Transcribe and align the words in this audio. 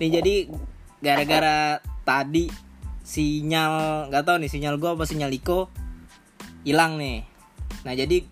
nih 0.00 0.10
jadi 0.10 0.34
gara-gara 1.04 1.78
tadi 2.02 2.48
sinyal 3.04 4.06
nggak 4.08 4.24
tahu 4.24 4.36
nih 4.40 4.50
sinyal 4.50 4.80
gua 4.80 4.96
apa 4.96 5.04
sinyal 5.04 5.30
Iko 5.30 5.68
hilang 6.64 6.96
nih. 6.96 7.24
Nah 7.84 7.92
jadi 7.92 8.24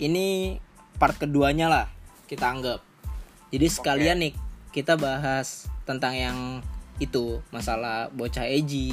ini 0.00 0.56
part 1.00 1.16
keduanya 1.16 1.66
lah 1.72 1.86
kita 2.28 2.46
anggap. 2.46 2.80
Jadi 3.50 3.66
sekalian 3.72 4.20
nih 4.20 4.32
kita 4.70 5.00
bahas 5.00 5.66
tentang 5.88 6.12
yang 6.12 6.38
itu 7.00 7.40
masalah 7.50 8.12
bocah 8.12 8.44
Eji. 8.44 8.92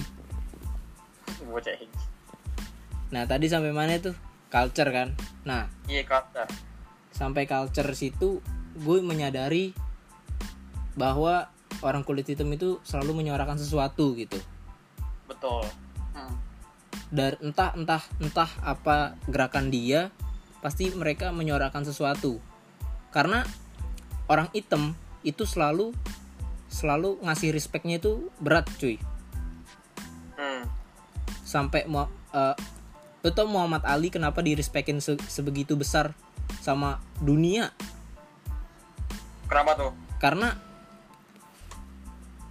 Bocah 1.44 1.76
ini 1.78 2.02
nah 3.14 3.30
tadi 3.30 3.46
sampai 3.46 3.70
mana 3.70 4.02
tuh? 4.02 4.18
Culture 4.50 4.90
kan? 4.90 5.14
Nah 5.46 5.70
iya 5.86 6.02
kata 6.02 6.50
sampai 7.14 7.46
culture 7.46 7.94
situ 7.94 8.42
gue 8.74 9.00
menyadari 9.06 9.70
bahwa 10.98 11.53
orang 11.82 12.06
kulit 12.06 12.30
hitam 12.30 12.52
itu 12.54 12.78
selalu 12.86 13.24
menyuarakan 13.24 13.58
sesuatu 13.58 14.14
gitu. 14.14 14.38
Betul. 15.26 15.66
Hmm. 16.14 16.38
dari 17.10 17.34
entah 17.42 17.74
entah 17.74 18.04
entah 18.22 18.52
apa 18.62 19.18
gerakan 19.26 19.74
dia 19.74 20.14
pasti 20.62 20.94
mereka 20.94 21.34
menyuarakan 21.34 21.88
sesuatu. 21.88 22.38
Karena 23.10 23.42
orang 24.30 24.52
hitam 24.54 24.94
itu 25.26 25.48
selalu 25.48 25.96
selalu 26.70 27.22
ngasih 27.26 27.54
respectnya 27.54 27.98
itu 27.98 28.30
berat 28.38 28.70
cuy. 28.78 28.98
Hmm. 30.34 30.66
sampai 31.46 31.86
mau 31.86 32.10
eh, 32.34 32.58
lu 33.24 33.30
tau 33.32 33.46
Muhammad 33.46 33.86
Ali 33.86 34.10
kenapa 34.10 34.42
di 34.42 34.58
respectin 34.58 35.00
se- 35.00 35.22
sebegitu 35.30 35.78
besar 35.78 36.12
sama 36.60 37.00
dunia? 37.22 37.72
Kenapa 39.48 39.78
tuh? 39.78 39.92
Karena 40.18 40.58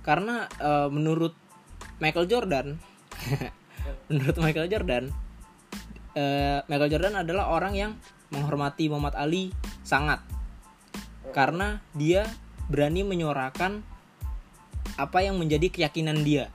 karena 0.03 0.47
eh, 0.59 0.89
menurut 0.91 1.35
Michael 2.03 2.27
Jordan 2.27 2.79
menurut 4.11 4.37
Michael 4.39 4.71
Jordan 4.71 5.11
eh, 6.17 6.61
Michael 6.69 6.93
Jordan 6.93 7.15
adalah 7.25 7.51
orang 7.53 7.75
yang 7.75 7.93
menghormati 8.33 8.89
Muhammad 8.89 9.15
Ali 9.15 9.53
sangat. 9.85 10.25
Karena 11.37 11.81
dia 11.93 12.25
berani 12.69 13.05
menyuarakan 13.05 13.85
apa 14.97 15.19
yang 15.25 15.37
menjadi 15.37 15.69
keyakinan 15.69 16.25
dia. 16.25 16.49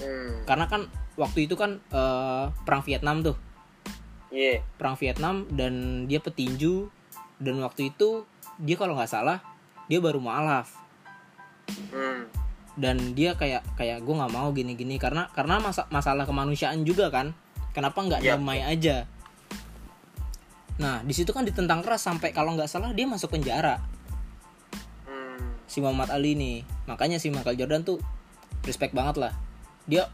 Hmm. 0.00 0.48
karena 0.48 0.64
kan 0.64 0.88
waktu 1.20 1.44
itu 1.44 1.60
kan 1.60 1.76
eh, 1.92 2.44
perang 2.64 2.80
Vietnam 2.88 3.20
tuh. 3.20 3.36
Iya. 4.32 4.64
Perang 4.80 4.96
Vietnam 4.96 5.44
dan 5.52 6.06
dia 6.08 6.24
petinju 6.24 6.88
dan 7.36 7.60
waktu 7.60 7.92
itu 7.92 8.24
dia 8.56 8.80
kalau 8.80 8.96
nggak 8.96 9.12
salah 9.12 9.44
dia 9.92 10.00
baru 10.00 10.22
mualaf. 10.22 10.72
Hmm. 11.92 12.39
Dan 12.80 13.12
dia 13.12 13.36
kayak 13.36 13.60
kayak 13.76 14.00
gue 14.00 14.14
nggak 14.16 14.32
mau 14.32 14.48
gini-gini. 14.56 14.96
Karena 14.96 15.28
karena 15.36 15.60
masa, 15.60 15.84
masalah 15.92 16.24
kemanusiaan 16.24 16.82
juga 16.82 17.12
kan. 17.12 17.36
Kenapa 17.76 18.00
nggak 18.00 18.24
Iya. 18.24 18.40
damai 18.40 18.64
aja? 18.64 19.04
Nah 20.80 21.04
di 21.04 21.12
situ 21.12 21.30
kan 21.36 21.44
ditentang 21.44 21.84
keras 21.84 22.00
sampai 22.02 22.32
kalau 22.32 22.56
nggak 22.56 22.66
salah 22.66 22.90
dia 22.96 23.04
masuk 23.04 23.36
penjara. 23.36 23.76
Hmm. 25.06 25.54
si 25.70 25.78
Muhammad 25.78 26.10
Ali 26.10 26.34
nih 26.34 26.66
makanya 26.90 27.22
si 27.22 27.30
Michael 27.30 27.54
Jordan 27.54 27.84
tuh 27.86 28.00
respect 28.66 28.96
banget 28.96 29.20
lah. 29.20 29.32
Dia 29.86 30.08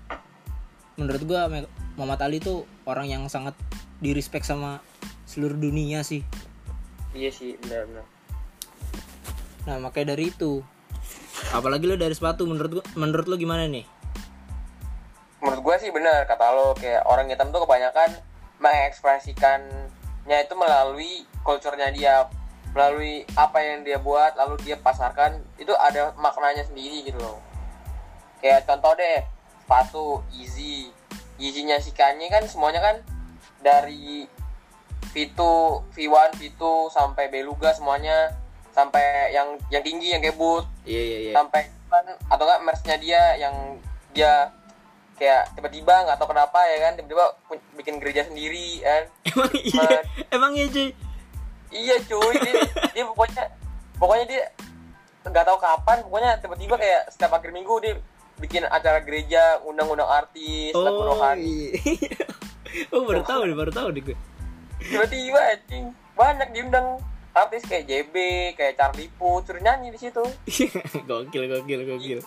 menurut 0.98 1.22
gua 1.24 1.48
Me- 1.48 1.70
Muhammad 1.96 2.20
Ali 2.26 2.42
tuh 2.42 2.66
orang 2.84 3.08
yang 3.08 3.24
sangat 3.32 3.56
di 4.02 4.12
respect 4.12 4.44
sama 4.44 4.84
seluruh 5.24 5.56
dunia 5.56 6.04
sih. 6.04 6.20
Iya 7.16 7.32
sih 7.32 7.56
benar-benar. 7.64 8.04
Nah 9.64 9.76
makanya 9.80 10.12
dari 10.12 10.28
itu 10.28 10.60
apalagi 11.54 11.84
lo 11.86 11.94
dari 11.94 12.14
sepatu 12.14 12.46
menurut 12.48 12.80
gua 12.80 12.84
menurut 12.98 13.26
lo 13.30 13.36
gimana 13.38 13.68
nih? 13.70 13.86
Menurut 15.44 15.62
gue 15.62 15.76
sih 15.86 15.90
benar 15.94 16.26
kata 16.26 16.46
lo 16.54 16.74
kayak 16.74 17.06
orang 17.06 17.30
hitam 17.30 17.54
tuh 17.54 17.62
kebanyakan 17.62 18.18
mengekspresikannya 18.58 20.38
itu 20.42 20.54
melalui 20.56 21.22
culture-nya 21.44 21.92
dia 21.92 22.26
melalui 22.72 23.24
apa 23.36 23.58
yang 23.62 23.84
dia 23.86 23.96
buat 24.00 24.36
lalu 24.36 24.60
dia 24.64 24.76
pasarkan 24.80 25.40
itu 25.56 25.72
ada 25.76 26.12
maknanya 26.18 26.66
sendiri 26.66 27.06
gitu 27.06 27.20
loh. 27.20 27.38
Kayak 28.42 28.66
contoh 28.68 28.92
deh 28.96 29.22
sepatu 29.64 30.06
easy 30.34 30.90
easy-nya 31.36 31.82
si 31.82 31.92
Kanye 31.92 32.30
kan 32.32 32.44
semuanya 32.48 32.80
kan 32.80 32.96
dari 33.60 34.24
V2 35.16 35.40
V1 35.96 36.30
V2 36.36 36.62
sampai 36.92 37.32
Beluga 37.32 37.72
semuanya 37.72 38.36
sampai 38.76 39.32
yang 39.32 39.56
yang 39.72 39.80
tinggi 39.80 40.12
yang 40.12 40.20
kayak 40.20 40.36
boot. 40.36 40.68
Iya 40.84 41.00
iya 41.00 41.18
iya. 41.24 41.32
Sampai 41.32 41.72
kan 41.88 42.04
atau 42.28 42.44
enggak 42.44 42.62
merchnya 42.68 42.96
dia 43.00 43.22
yang 43.40 43.54
dia 44.12 44.52
kayak 45.16 45.48
tiba-tiba 45.56 46.04
nggak 46.04 46.20
tahu 46.20 46.36
kenapa 46.36 46.60
ya 46.68 46.78
kan? 46.84 46.92
Tiba-tiba 47.00 47.24
bikin 47.80 47.96
gereja 47.96 48.28
sendiri 48.28 48.84
kan? 48.84 49.02
Emang 49.32 49.52
iya. 49.56 49.88
emang 50.28 50.52
iya 50.52 50.66
cuy. 50.68 50.88
Iya 51.72 51.96
cuy. 52.04 52.34
Dia, 52.36 52.52
dia 52.92 53.04
pokoknya 53.08 53.44
pokoknya 53.96 54.24
dia 54.28 54.42
nggak 55.24 55.46
tahu 55.48 55.58
kapan 55.58 55.96
pokoknya 56.06 56.30
tiba-tiba 56.44 56.74
kayak 56.78 57.02
setiap 57.10 57.34
akhir 57.34 57.50
minggu 57.50 57.74
dia 57.82 57.98
bikin 58.36 58.62
acara 58.68 59.00
gereja 59.00 59.58
undang-undang 59.64 60.06
artis 60.06 60.76
oh 60.76 60.84
rohani. 60.84 61.72
iya. 61.80 62.20
Oh 62.92 63.08
baru 63.08 63.24
tahu 63.24 63.48
nih 63.48 63.56
baru 63.56 63.72
tahu 63.72 63.88
nih 63.88 64.02
gue. 64.04 64.16
Tiba-tiba 64.84 65.40
anjing. 65.40 65.96
Banyak 66.12 66.48
diundang 66.52 67.00
artis 67.36 67.68
kayak 67.68 67.84
JB 67.84 68.14
kayak 68.56 68.80
Charlie 68.80 69.12
Puth 69.12 69.52
suruh 69.52 69.60
nyanyi 69.60 69.92
di 69.92 70.00
situ. 70.00 70.24
Gokil 71.08 71.44
gokil 71.52 71.80
gokil. 71.84 72.20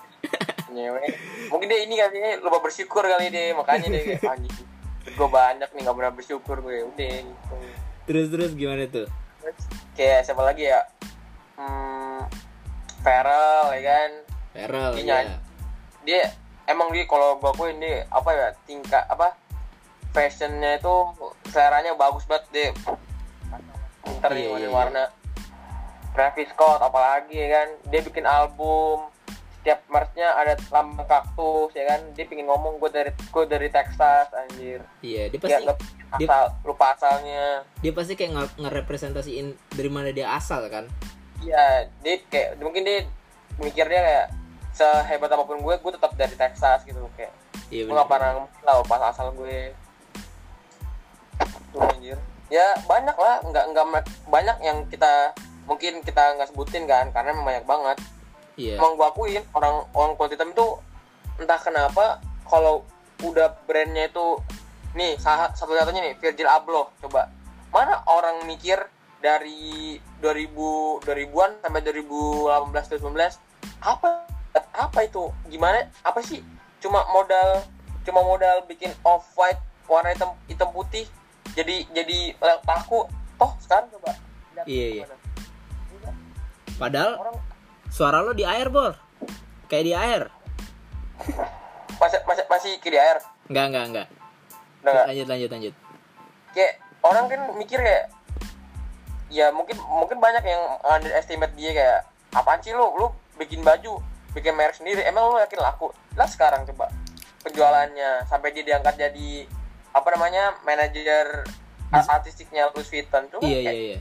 Nyewe. 0.70 1.02
Mungkin 1.50 1.66
dia 1.66 1.80
ini 1.82 1.98
kali 1.98 2.22
ya 2.22 2.38
lupa 2.46 2.62
bersyukur 2.62 3.02
kali 3.02 3.34
dia 3.34 3.58
makanya 3.58 3.90
dia 3.90 4.02
kayak 4.06 4.38
anjing 4.38 4.68
gue 5.10 5.26
banyak 5.26 5.70
nih 5.74 5.82
nggak 5.82 5.98
pernah 5.98 6.14
bersyukur 6.14 6.62
gue. 6.62 6.86
Udah 6.94 7.14
gitu. 7.26 7.56
Terus 8.06 8.26
terus 8.30 8.52
gimana 8.54 8.86
tuh? 8.86 9.10
Terus 9.42 9.58
kayak 9.98 10.30
siapa 10.30 10.46
lagi 10.46 10.70
ya? 10.70 10.86
Hmm, 11.58 12.30
Farel 13.02 13.74
ya 13.74 13.82
kan? 13.82 14.12
Feral 14.54 14.92
Dia 14.94 15.02
ya 15.02 15.06
nyanyi. 15.10 15.36
dia 16.06 16.24
emang 16.70 16.94
dia 16.94 17.10
kalau 17.10 17.42
gue 17.42 17.70
dia 17.82 18.06
apa 18.14 18.30
ya 18.30 18.48
tingkat 18.70 19.04
apa 19.10 19.34
fashionnya 20.14 20.78
itu 20.78 20.96
seleranya 21.50 21.98
bagus 21.98 22.30
banget. 22.30 22.46
Dia 22.54 22.70
pinter 24.02 24.30
nih 24.30 24.38
Iya, 24.38 24.48
iya, 24.48 24.52
warna-warna 24.70 25.04
Travis 26.10 26.50
Scott 26.50 26.80
apalagi 26.80 27.38
ya 27.38 27.48
kan? 27.54 27.68
Dia 27.88 28.02
bikin 28.02 28.26
album. 28.26 29.08
Setiap 29.60 29.84
merchnya 29.88 30.34
ada 30.34 30.56
lambang 30.70 31.06
kaktus 31.06 31.72
ya 31.72 31.86
kan? 31.86 32.02
Dia 32.14 32.26
pingin 32.26 32.48
ngomong 32.48 32.80
gue 32.80 32.90
dari 32.90 33.12
gue 33.14 33.44
dari 33.46 33.68
Texas 33.68 34.28
anjir. 34.32 34.82
Iya 35.00 35.30
dia 35.30 35.40
pasti 35.40 35.62
dia- 35.62 35.78
asal 36.10 36.44
lupa 36.64 36.98
asalnya. 36.98 37.62
dia 37.78 37.94
pasti 37.94 38.18
kayak 38.18 38.32
nge- 38.34 38.56
ngerepresentasiin 38.58 39.48
dari 39.70 39.88
mana 39.88 40.10
dia 40.10 40.34
asal 40.34 40.66
kan? 40.66 40.90
Iya, 41.40 41.88
dia 42.02 42.16
kayak 42.26 42.58
mungkin 42.58 42.82
dia 42.82 43.06
mikirnya 43.56 44.02
kayak 44.02 44.28
sehebat 44.72 45.30
apa 45.30 45.44
pun 45.44 45.60
gue, 45.60 45.76
gue 45.78 45.92
tetap 45.94 46.12
dari 46.16 46.34
Texas 46.34 46.82
gitu. 46.82 46.98
Kayak 47.14 47.32
iya 47.70 47.86
gue 47.86 47.94
gak 47.94 48.10
pernah 48.10 48.32
lah 48.66 48.82
pas 48.84 49.04
asal 49.06 49.30
gue. 49.32 49.72
Tuh 51.70 51.86
anjir 51.86 52.18
ya 52.50 52.76
banyak 52.86 53.16
lah. 53.16 53.42
Nggak 53.46 53.66
nggak 53.74 53.86
banyak 54.30 54.58
yang 54.66 54.78
kita 54.90 55.34
mungkin 55.70 56.02
kita 56.02 56.36
nggak 56.36 56.50
sebutin 56.50 56.90
kan 56.90 57.14
karena 57.14 57.34
memang 57.34 57.48
banyak 57.48 57.66
banget. 57.66 57.98
Iya. 58.60 58.76
Emang 58.82 59.00
gue 59.00 59.08
akuin 59.08 59.44
orang 59.56 59.86
orang 59.96 60.14
kulit 60.20 60.36
hitam 60.36 60.52
itu 60.52 60.68
entah 61.40 61.62
kenapa 61.62 62.20
kalau 62.44 62.84
udah 63.24 63.56
brandnya 63.64 64.12
itu 64.12 64.42
nih 64.98 65.16
satu 65.22 65.78
satunya 65.78 66.02
nih 66.12 66.14
Virgil 66.18 66.50
Abloh 66.50 66.92
coba. 67.06 67.30
Mana 67.70 68.02
orang 68.10 68.44
mikir 68.50 68.82
dari 69.22 70.02
2000 70.20 71.06
2000-an 71.06 71.52
sampai 71.62 71.82
2018 71.86 73.00
2019 73.00 73.86
apa 73.86 74.10
apa 74.74 75.00
itu? 75.06 75.30
Gimana 75.48 75.88
apa 76.02 76.20
sih? 76.26 76.42
Cuma 76.82 77.06
modal 77.14 77.64
cuma 78.04 78.26
modal 78.26 78.66
bikin 78.66 78.90
off 79.06 79.28
white 79.38 79.62
warna 79.86 80.12
hitam 80.16 80.34
hitam 80.50 80.72
putih 80.74 81.06
jadi 81.56 81.76
jadi 81.94 82.20
laku 82.68 83.06
toh 83.40 83.52
sekarang 83.64 83.88
coba. 83.96 84.12
Lihat 84.58 84.66
Iya, 84.68 84.88
iya. 84.92 85.06
Iya, 85.06 86.12
padahal 86.78 87.12
orang 87.18 87.38
suara 87.90 88.22
lo 88.22 88.36
di 88.36 88.44
air 88.44 88.68
bor. 88.70 88.94
Kayak 89.70 89.86
di 89.86 89.94
air. 89.94 90.22
Masih 92.00 92.20
masih 92.26 92.44
masih 92.48 92.72
kiri 92.82 92.98
air? 92.98 93.20
Enggak 93.50 93.66
enggak 93.70 93.86
enggak 93.90 94.08
udah 94.80 94.92
nggak? 94.96 95.06
lanjut 95.12 95.28
lanjut 95.28 95.50
lanjut. 95.52 95.74
Kayak 96.56 96.74
orang 97.04 97.26
kan 97.28 97.42
mikir 97.56 97.80
kayak 97.80 98.06
ya 99.30 99.54
mungkin 99.54 99.78
mungkin 99.78 100.18
banyak 100.18 100.44
yang 100.44 100.64
underestimate 100.82 101.54
dia 101.54 101.72
kayak 101.76 102.00
apaan 102.34 102.60
sih 102.64 102.74
lu? 102.74 102.86
Lu 102.96 103.08
bikin 103.38 103.62
baju 103.62 104.00
bikin 104.34 104.56
merek 104.56 104.76
sendiri. 104.76 105.04
Emang 105.06 105.30
lu 105.30 105.38
yakin 105.40 105.60
laku? 105.60 105.92
Lah 106.16 106.28
sekarang 106.28 106.66
coba 106.66 106.90
penjualannya 107.44 108.28
sampai 108.28 108.52
dia 108.52 108.64
diangkat 108.68 109.00
jadi 109.00 109.48
apa 109.96 110.08
namanya 110.14 110.58
manajer 110.66 111.46
artistiknya 111.90 112.70
Louis 112.74 112.86
Vuitton 112.86 113.26
tuh 113.34 113.42
iya 113.42 113.60
iya 113.60 113.62
kayak, 113.66 113.76
iya 113.76 114.00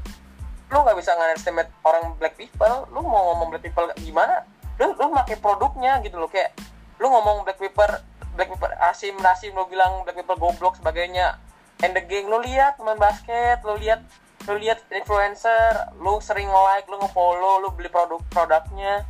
lu 0.69 0.85
nggak 0.85 0.97
bisa 1.01 1.17
underestimate 1.17 1.71
orang 1.81 2.13
black 2.21 2.37
people 2.37 2.85
lu 2.93 3.01
mau 3.01 3.33
ngomong 3.33 3.49
black 3.57 3.65
people 3.65 3.89
gimana? 4.05 4.45
Lu 4.77 4.93
lu 4.95 5.09
pakai 5.17 5.41
produknya 5.41 5.97
gitu 6.05 6.21
loh 6.21 6.29
kayak 6.29 6.53
lu 7.01 7.09
ngomong 7.09 7.49
black 7.49 7.57
pepper 7.57 8.05
black 8.37 8.53
pepper 8.53 8.77
asim 8.85 9.17
nasim 9.25 9.57
lu 9.57 9.65
bilang 9.65 10.05
black 10.05 10.21
pepper 10.21 10.37
goblok 10.37 10.77
sebagainya 10.77 11.41
and 11.81 11.97
the 11.97 12.03
gang 12.05 12.29
lu 12.29 12.39
lihat 12.45 12.77
main 12.85 13.01
basket 13.01 13.65
lu 13.65 13.81
lihat 13.81 14.05
lu 14.45 14.61
lihat 14.61 14.85
influencer 14.93 15.89
lu 15.97 16.21
sering 16.21 16.53
like 16.53 16.85
lu 16.85 17.01
ngefollow 17.01 17.65
lu 17.65 17.73
beli 17.73 17.89
produk 17.89 18.21
produknya. 18.29 19.09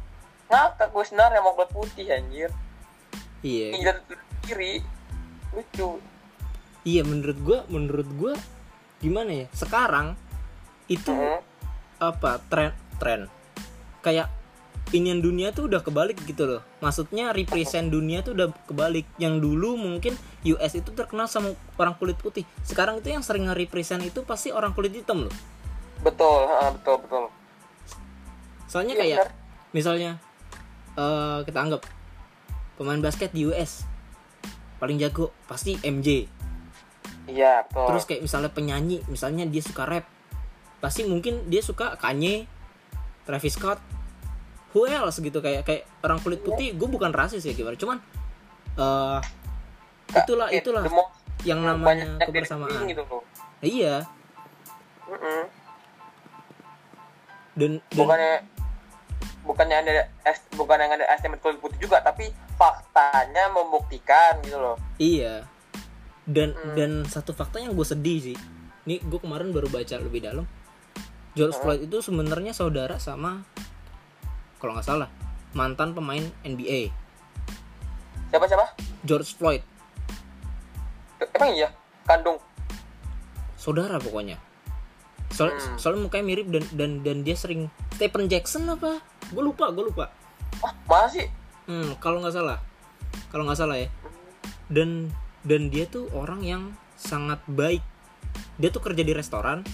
Ngakak 0.49 0.95
gue 0.95 1.05
sebenarnya 1.05 1.45
mau 1.45 1.53
kulit 1.53 1.71
putih 1.75 2.07
anjir. 2.09 2.51
Iya. 3.45 3.77
Gila 3.77 3.93
kiri 4.47 4.81
lucu 5.53 6.01
iya 6.89 7.05
menurut 7.05 7.37
gua 7.39 7.59
menurut 7.69 8.09
gua 8.17 8.33
gimana 8.99 9.45
ya? 9.45 9.47
Sekarang 9.53 10.17
itu 10.89 11.13
Hmm. 11.13 11.45
apa 12.01 12.41
tren 12.49 12.73
tren. 12.97 13.29
Kayak 14.01 14.33
inian 14.89 15.21
dunia 15.21 15.53
tuh 15.53 15.69
udah 15.69 15.85
kebalik 15.85 16.17
gitu 16.25 16.49
loh. 16.49 16.63
Maksudnya 16.81 17.37
represent 17.37 17.93
dunia 17.93 18.25
tuh 18.25 18.33
udah 18.33 18.49
kebalik. 18.65 19.05
Yang 19.21 19.45
dulu 19.45 19.77
mungkin 19.77 20.17
US 20.49 20.73
itu 20.73 20.89
terkenal 20.97 21.29
sama 21.29 21.53
orang 21.77 21.93
kulit 21.95 22.17
putih. 22.17 22.49
Sekarang 22.65 22.97
itu 22.97 23.13
yang 23.13 23.21
sering 23.21 23.45
nge-represent 23.45 24.01
itu 24.01 24.25
pasti 24.25 24.49
orang 24.49 24.73
kulit 24.73 24.97
hitam 24.97 25.29
loh. 25.29 25.35
Betul 26.01 26.49
ha, 26.49 26.73
betul 26.73 26.97
betul. 27.05 27.25
Soalnya 28.65 28.97
Iya, 28.97 29.03
kayak 29.03 29.19
benar. 29.21 29.31
misalnya 29.71 30.11
eh 30.95 31.39
kita 31.45 31.59
anggap 31.61 31.83
pemain 32.75 32.99
basket 32.99 33.31
di 33.31 33.45
US 33.45 33.85
paling 34.79 34.97
jago 34.97 35.35
pasti 35.45 35.75
MJ 35.81 36.31
iya 37.29 37.63
betul. 37.69 37.87
Terus 37.93 38.03
kayak 38.09 38.23
misalnya 38.25 38.51
penyanyi 38.51 38.97
misalnya 39.07 39.45
dia 39.47 39.63
suka 39.63 39.85
rap. 39.85 40.05
Pasti 40.81 41.05
mungkin 41.05 41.47
dia 41.47 41.61
suka 41.61 41.95
Kanye 42.01 42.49
Travis 43.23 43.55
Scott. 43.55 43.79
Who 44.73 44.85
else 44.85 45.21
gitu 45.21 45.41
kayak 45.41 45.65
kayak 45.65 45.85
orang 46.03 46.21
kulit 46.21 46.41
putih. 46.41 46.73
Gue 46.75 46.89
bukan 46.89 47.13
rasis 47.13 47.45
ya 47.45 47.53
gimana 47.53 47.77
cuman 47.77 47.99
eh 48.79 49.19
itulah 50.15 50.49
It- 50.49 50.65
itulah 50.65 50.83
yang 51.45 51.61
namanya 51.63 52.17
kebersamaan. 52.25 52.89
gitu 52.89 53.03
loh. 53.05 53.23
Nah, 53.61 53.69
iya. 53.69 53.95
Dan 57.59 57.83
dan 57.91 57.97
bukannya 57.97 58.35
bukannya 59.43 59.77
ada 59.83 59.93
es- 60.25 60.49
bukan 60.55 60.79
yang 60.79 60.93
ada 60.95 61.05
estimate 61.11 61.41
kulit 61.43 61.59
putih 61.59 61.79
juga 61.81 61.99
tapi 62.05 62.31
faktanya 62.55 63.51
membuktikan 63.51 64.39
gitu 64.45 64.61
loh. 64.61 64.77
Iya 65.01 65.43
dan 66.29 66.53
Hmm. 66.53 66.77
dan 66.77 66.91
satu 67.09 67.33
fakta 67.33 67.59
yang 67.59 67.73
gue 67.73 67.83
sedih 67.83 68.19
sih. 68.21 68.37
Ini 68.85 69.01
gue 69.01 69.19
kemarin 69.19 69.49
baru 69.51 69.67
baca 69.67 69.97
lebih 69.97 70.21
dalam. 70.23 70.45
George 71.33 71.57
Hmm. 71.57 71.65
Floyd 71.65 71.81
itu 71.85 71.99
sebenarnya 71.99 72.53
saudara 72.53 73.01
sama 73.01 73.43
kalau 74.59 74.75
nggak 74.75 74.85
salah 74.85 75.09
mantan 75.55 75.95
pemain 75.95 76.21
NBA 76.43 76.93
siapa 78.29 78.45
siapa? 78.45 78.67
George 79.03 79.33
Floyd. 79.33 79.63
Emang 81.33 81.51
iya? 81.55 81.69
Kandung? 82.05 82.37
Saudara 83.55 83.97
pokoknya. 83.97 84.37
Soal 85.29 85.55
Hmm. 85.55 85.77
soalnya 85.77 86.05
mukanya 86.05 86.25
mirip 86.27 86.47
dan 86.51 86.65
dan 86.75 86.91
dan 87.05 87.17
dia 87.23 87.37
sering 87.37 87.69
Stephen 87.95 88.27
Jackson 88.27 88.67
apa? 88.67 89.01
Gue 89.31 89.43
lupa 89.45 89.71
gue 89.71 89.85
lupa. 89.85 90.11
Ah 90.61 90.73
masih 90.85 91.29
hmm 91.69 91.97
kalau 92.01 92.19
nggak 92.21 92.35
salah. 92.35 92.59
Kalau 93.31 93.45
nggak 93.45 93.59
salah 93.59 93.77
ya. 93.79 93.89
Dan 94.69 95.13
dan 95.49 95.73
dia 95.73 95.89
tuh 95.89 96.13
orang 96.13 96.45
yang 96.45 96.63
sangat 97.01 97.41
baik. 97.49 97.81
Dia 98.61 98.69
tuh 98.69 98.85
kerja 98.85 99.01
di 99.01 99.17
restoran. 99.17 99.65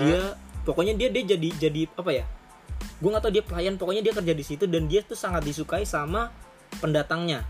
Dia 0.00 0.32
pokoknya 0.64 0.96
dia 0.96 1.12
dia 1.12 1.36
jadi 1.36 1.48
jadi 1.68 1.90
apa 1.92 2.10
ya 2.14 2.24
gue 3.02 3.10
nggak 3.10 3.22
tahu 3.26 3.34
dia 3.34 3.42
pelayan 3.42 3.74
pokoknya 3.74 4.02
dia 4.06 4.14
kerja 4.14 4.30
di 4.30 4.44
situ 4.46 4.64
dan 4.70 4.86
dia 4.86 5.02
tuh 5.02 5.18
sangat 5.18 5.42
disukai 5.42 5.82
sama 5.82 6.30
pendatangnya. 6.78 7.42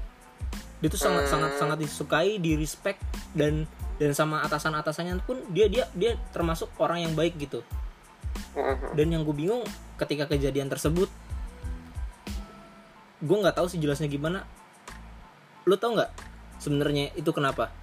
Dia 0.80 0.88
tuh 0.88 0.98
sangat 0.98 1.28
Hmm. 1.28 1.32
sangat 1.36 1.52
sangat 1.60 1.78
disukai 1.84 2.40
di 2.40 2.56
respect 2.56 2.98
dan 3.36 3.68
dan 4.00 4.16
sama 4.16 4.40
atasan 4.42 4.72
atasannya 4.72 5.20
pun 5.22 5.44
dia 5.52 5.68
dia 5.68 5.84
dia 5.92 6.16
termasuk 6.32 6.72
orang 6.80 7.04
yang 7.04 7.12
baik 7.12 7.36
gitu. 7.36 7.60
Dan 8.96 9.12
yang 9.12 9.28
gue 9.28 9.36
bingung 9.36 9.60
ketika 10.00 10.24
kejadian 10.24 10.72
tersebut 10.72 11.12
gue 13.22 13.36
nggak 13.36 13.54
tahu 13.54 13.68
sih 13.68 13.76
jelasnya 13.76 14.08
gimana. 14.08 14.48
Lo 15.68 15.76
tau 15.76 15.92
nggak 15.92 16.31
sebenarnya 16.62 17.10
itu 17.18 17.34
kenapa? 17.34 17.74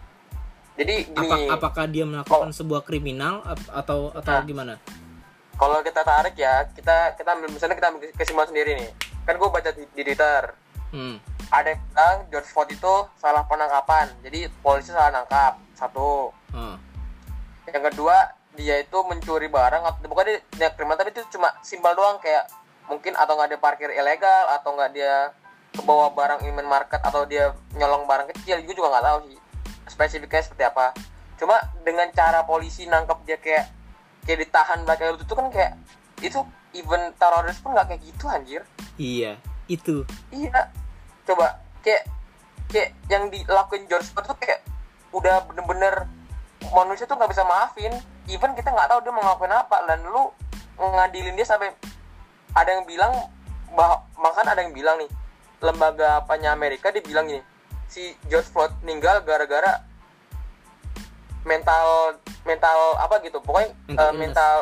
Jadi 0.80 1.12
apa 1.12 1.20
gini 1.20 1.42
apakah 1.52 1.86
dia 1.92 2.08
melakukan 2.08 2.56
sebuah 2.56 2.88
kriminal 2.88 3.44
atau 3.68 4.16
atau 4.16 4.32
Nah. 4.40 4.48
gimana? 4.48 4.74
Kalau 5.60 5.84
kita 5.84 6.08
tarik 6.08 6.40
ya 6.40 6.64
kita 6.72 7.20
kita 7.20 7.36
ambil 7.36 7.52
misalnya 7.52 7.76
kita 7.76 7.92
kesimpulan 8.16 8.48
sendiri 8.48 8.80
nih. 8.80 8.90
Kan 9.28 9.36
gue 9.36 9.50
baca 9.52 9.70
di, 9.76 9.84
di 9.92 10.02
twitter. 10.08 10.56
Hmm. 10.96 11.20
Ada 11.52 11.76
yang 11.76 11.82
bilang 11.92 12.18
George 12.32 12.50
Floyd 12.56 12.72
itu 12.72 12.96
salah 13.20 13.44
penangkapan. 13.44 14.08
Jadi 14.24 14.48
polisi 14.64 14.96
salah 14.96 15.12
nangkap 15.12 15.60
satu. 15.76 16.32
Ah. 16.56 16.80
yang 17.70 17.86
kedua 17.86 18.34
dia 18.58 18.82
itu 18.82 18.98
mencuri 19.06 19.46
barang 19.46 19.84
atau 19.86 20.10
bukan 20.10 20.26
dia, 20.26 20.42
dia 20.58 20.70
kriminal 20.74 20.98
tapi 20.98 21.14
itu 21.14 21.22
cuma 21.38 21.54
simpel 21.62 21.94
doang 21.94 22.18
kayak 22.18 22.50
mungkin 22.90 23.14
atau 23.14 23.38
nggak 23.38 23.54
dia 23.54 23.60
parkir 23.62 23.94
ilegal 23.94 24.50
atau 24.50 24.74
nggak 24.74 24.92
dia 24.98 25.30
kebawa 25.74 26.12
barang 26.14 26.42
in 26.46 26.58
market 26.66 27.02
atau 27.02 27.24
dia 27.30 27.54
nyolong 27.78 28.10
barang 28.10 28.30
kecil 28.34 28.62
gue 28.66 28.74
juga 28.74 28.98
nggak 28.98 29.06
tahu 29.06 29.20
sih 29.30 29.40
spesifiknya 29.90 30.42
seperti 30.46 30.64
apa. 30.70 30.94
Cuma 31.36 31.58
dengan 31.82 32.08
cara 32.14 32.46
polisi 32.46 32.86
nangkep 32.86 33.20
dia 33.26 33.38
kayak 33.42 33.66
kayak 34.24 34.40
ditahan 34.46 34.86
belakang 34.86 35.18
lutut 35.18 35.26
itu 35.26 35.36
kan 35.36 35.48
kayak 35.50 35.72
itu 36.22 36.40
even 36.78 37.02
teroris 37.18 37.58
pun 37.60 37.74
nggak 37.74 37.88
kayak 37.90 38.02
gitu 38.06 38.26
anjir. 38.30 38.62
Iya 39.02 39.42
itu. 39.66 40.06
Iya. 40.30 40.70
Coba 41.26 41.62
kayak 41.82 42.06
kayak 42.70 42.90
yang 43.10 43.34
dilakuin 43.34 43.90
George 43.90 44.10
Floyd 44.14 44.30
tuh 44.30 44.38
kayak 44.38 44.62
udah 45.10 45.42
bener-bener 45.50 46.06
manusia 46.70 47.10
tuh 47.10 47.18
nggak 47.18 47.32
bisa 47.34 47.44
maafin. 47.46 47.94
Even 48.30 48.54
kita 48.54 48.70
nggak 48.70 48.90
tahu 48.94 49.02
dia 49.02 49.14
mau 49.14 49.26
ngelakuin 49.26 49.54
apa. 49.54 49.78
Dan 49.90 50.06
lu 50.06 50.30
ngadilin 50.78 51.34
dia 51.34 51.48
sampai 51.48 51.74
ada 52.54 52.70
yang 52.70 52.86
bilang 52.86 53.14
bah 53.74 54.02
bahkan 54.18 54.46
ada 54.50 54.66
yang 54.66 54.74
bilang 54.74 54.98
nih 54.98 55.10
lembaga 55.60 56.24
apanya 56.24 56.56
Amerika 56.56 56.92
dia 56.92 57.04
bilang 57.04 57.28
gini 57.28 57.44
si 57.90 58.14
George 58.30 58.48
Floyd 58.48 58.72
meninggal 58.86 59.26
gara-gara 59.26 59.82
mental 61.44 62.16
mental 62.46 62.78
apa 63.00 63.20
gitu 63.26 63.42
pokoknya 63.42 63.74
Mental 63.90 63.98
eh, 63.98 64.12
illness. 64.14 64.22
mental 64.22 64.54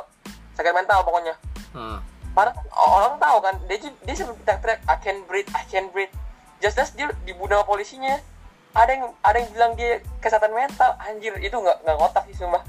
sakit 0.58 0.74
mental 0.74 1.00
pokoknya. 1.06 1.36
Ah. 1.78 2.02
Padahal 2.34 2.58
orang 2.74 3.16
tahu 3.22 3.38
kan 3.46 3.56
dia 3.70 3.78
dia 3.94 4.16
sampai 4.18 4.34
teriak-teriak 4.42 4.82
I 4.90 4.98
can 4.98 5.18
breathe 5.30 5.50
I 5.54 5.64
can 5.70 5.86
breathe. 5.94 6.14
Just 6.58 6.82
as 6.82 6.90
dia 6.98 7.14
dibunuh 7.26 7.62
polisinya. 7.62 8.18
Ada 8.74 8.94
yang 8.94 9.06
ada 9.22 9.38
yang 9.38 9.50
bilang 9.54 9.72
dia 9.78 10.02
kesehatan 10.22 10.54
mental 10.54 10.98
anjir 11.02 11.34
itu 11.42 11.54
nggak 11.54 11.78
nggak 11.86 11.98
ngotak 11.98 12.26
sih 12.30 12.38
sumpah. 12.42 12.62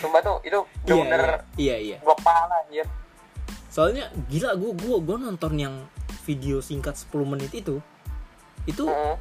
Sumpah 0.00 0.20
tuh 0.20 0.36
itu 0.44 0.58
iya, 0.88 0.94
bener 0.96 1.20
iya 1.56 1.76
iya 1.76 1.76
iya. 1.76 1.96
gua 2.04 2.16
pala 2.20 2.56
anjir. 2.64 2.84
Soalnya 3.68 4.08
gila 4.30 4.54
gue 4.54 4.70
gue 4.70 4.96
gue 5.02 5.16
nonton 5.18 5.52
yang 5.58 5.74
video 6.24 6.58
singkat 6.58 6.96
10 6.96 7.12
menit 7.28 7.52
itu 7.52 7.78
itu 8.64 8.84
Mm-mm. 8.88 9.16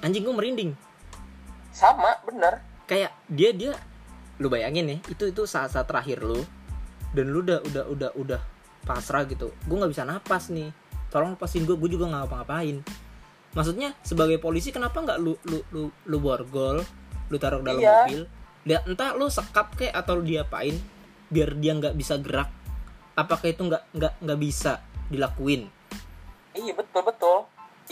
anjing 0.00 0.22
gue 0.22 0.34
merinding. 0.34 0.70
Sama 1.74 2.14
bener. 2.22 2.62
Kayak 2.86 3.12
dia 3.26 3.50
dia 3.50 3.72
lu 4.38 4.46
bayangin 4.46 4.86
ya 4.86 4.96
itu 5.10 5.32
itu 5.32 5.42
saat 5.48 5.72
saat 5.74 5.88
terakhir 5.88 6.22
lu 6.22 6.44
dan 7.10 7.32
lu 7.32 7.42
udah 7.42 7.58
udah 7.66 7.84
udah 7.90 8.10
udah 8.14 8.40
pasrah 8.86 9.26
gitu. 9.26 9.50
Gue 9.66 9.76
nggak 9.76 9.92
bisa 9.92 10.06
napas 10.06 10.48
nih. 10.54 10.70
Tolong 11.10 11.34
lepasin 11.34 11.66
gue 11.66 11.74
gue 11.74 11.90
juga 11.90 12.06
nggak 12.06 12.22
ngapa-ngapain. 12.26 12.76
Maksudnya 13.56 13.96
sebagai 14.06 14.38
polisi 14.38 14.70
kenapa 14.70 15.02
nggak 15.02 15.18
lu 15.18 15.34
lu 15.48 15.58
lu 15.74 15.84
lu 15.90 16.16
borgol 16.22 16.86
lu 17.26 17.36
taruh 17.42 17.64
dalam 17.66 17.82
Iya. 17.82 18.06
mobil? 18.06 18.22
Dan 18.66 18.80
entah 18.86 19.14
lu 19.18 19.26
sekap 19.26 19.74
kayak 19.74 19.94
atau 19.94 20.18
lu 20.18 20.24
diapain 20.26 20.74
biar 21.26 21.58
dia 21.58 21.74
nggak 21.74 21.98
bisa 21.98 22.22
gerak. 22.22 22.46
Apakah 23.18 23.48
itu 23.50 23.66
nggak 23.66 23.82
nggak 23.90 24.12
nggak 24.22 24.38
bisa 24.38 24.84
dilakuin 25.10 25.66
iya 26.56 26.72
betul 26.72 27.02
betul. 27.04 27.36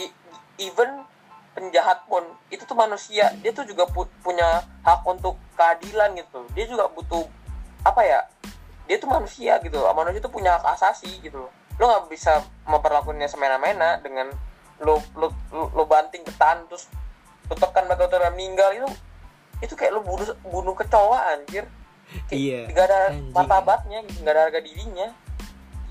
I- 0.01 0.15
even 0.59 1.05
penjahat 1.55 2.03
pun 2.09 2.25
itu 2.51 2.67
tuh 2.67 2.75
manusia. 2.75 3.31
Dia 3.39 3.51
tuh 3.55 3.63
juga 3.63 3.87
pu- 3.87 4.11
punya 4.19 4.65
hak 4.83 5.01
untuk 5.07 5.39
keadilan 5.55 6.17
gitu. 6.19 6.43
Dia 6.51 6.65
juga 6.67 6.91
butuh 6.91 7.23
apa 7.85 8.01
ya 8.03 8.19
dia 8.85 8.97
tuh 8.99 9.09
manusia 9.09 9.57
gitu. 9.63 9.79
Manusia 9.95 10.19
tuh 10.19 10.33
punya 10.33 10.59
hak 10.59 10.75
asasi 10.75 11.23
gitu. 11.23 11.47
Lo 11.79 11.83
nggak 11.87 12.11
bisa 12.11 12.43
memperlakukannya 12.67 13.29
semena-mena 13.29 14.01
dengan 14.03 14.29
lo 14.83 14.99
lo 15.15 15.31
lo, 15.55 15.71
lo 15.71 15.83
banting 15.87 16.27
ke 16.27 16.33
tangan 16.35 16.67
terus 16.67 16.91
lo 17.47 17.55
tekan 17.55 17.87
bakal 17.87 18.11
meninggal 18.35 18.75
itu 18.75 18.89
itu 19.63 19.71
kayak 19.71 19.95
lo 19.95 20.03
bunuh 20.03 20.35
bunuh 20.43 20.75
kecoa 20.75 21.31
anjir. 21.31 21.63
Kayak 22.29 22.37
Iya, 22.37 22.59
nggak 22.69 22.85
ada 22.85 23.01
martabatnya 23.33 24.03
gitu, 24.05 24.21
nggak 24.21 24.35
ada 24.35 24.43
harga 24.51 24.59
dirinya. 24.61 25.07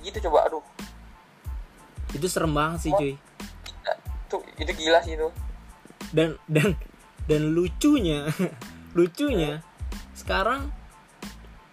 Gitu 0.04 0.20
coba 0.28 0.46
aduh 0.46 0.62
itu 2.14 2.26
serem 2.30 2.54
banget 2.54 2.88
sih 2.88 2.92
cuy. 2.94 3.12
Itu 4.30 4.36
itu 4.56 4.72
gila 4.72 5.02
sih 5.02 5.18
itu. 5.18 5.28
Dan 6.14 6.38
dan 6.46 6.78
dan 7.26 7.42
lucunya 7.52 8.30
lucunya 8.98 9.60
sekarang 10.14 10.70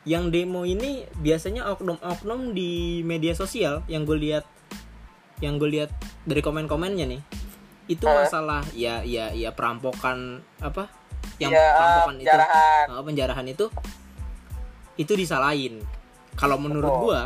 yang 0.02 0.34
demo 0.34 0.66
ini 0.66 1.06
biasanya 1.22 1.70
oknum-oknum 1.78 2.58
di 2.58 3.06
media 3.06 3.38
sosial 3.38 3.86
yang 3.86 4.02
gue 4.02 4.18
lihat 4.18 4.50
yang 5.46 5.62
gue 5.62 5.70
lihat 5.70 5.94
dari 6.26 6.42
komen-komennya 6.42 7.06
nih. 7.06 7.22
Itu 7.86 8.10
Hah? 8.10 8.26
masalah 8.26 8.66
ya 8.74 9.06
ya 9.06 9.30
ya 9.30 9.54
perampokan 9.54 10.42
apa? 10.58 10.90
Yang 11.38 11.54
Iya, 11.54 11.66
perampokan 11.78 12.14
itu. 12.18 12.22
penjarahan. 12.26 12.86
uh, 12.90 13.04
penjarahan 13.06 13.46
itu 13.46 13.66
itu 14.98 15.14
disalahin. 15.14 15.86
Kalau 16.34 16.58
menurut 16.58 16.90
Betul. 16.90 17.04
gua 17.06 17.22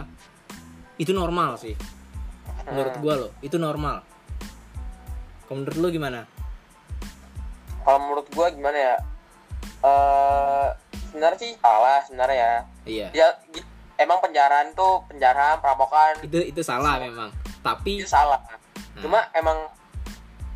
itu 1.00 1.12
normal 1.12 1.60
sih 1.60 1.76
menurut 2.66 2.94
Hmm. 2.94 3.02
gua 3.02 3.14
loh 3.18 3.32
itu 3.40 3.56
normal. 3.56 4.02
Kalau 5.46 5.58
menurut 5.62 5.78
lu 5.78 5.88
gimana? 5.90 6.26
Kalau 7.86 8.00
menurut 8.02 8.28
gua 8.34 8.50
gimana 8.50 8.78
ya? 8.78 8.96
Eh 9.82 10.68
sebenarnya 11.08 11.40
sih 11.40 11.52
salah 11.58 12.02
sebenarnya 12.02 12.36
ya. 12.36 12.56
Iya. 12.86 13.08
Gi- 13.54 13.68
emang 13.96 14.20
penjarahan 14.20 14.74
tuh 14.74 15.06
penjarahan 15.08 15.62
perampokan 15.62 16.20
itu 16.22 16.40
itu 16.44 16.62
salah 16.62 16.98
memang. 16.98 17.30
Tapi 17.62 18.02
itu 18.02 18.10
salah. 18.10 18.42
Nah. 18.96 19.02
cuma 19.04 19.20
emang 19.32 19.60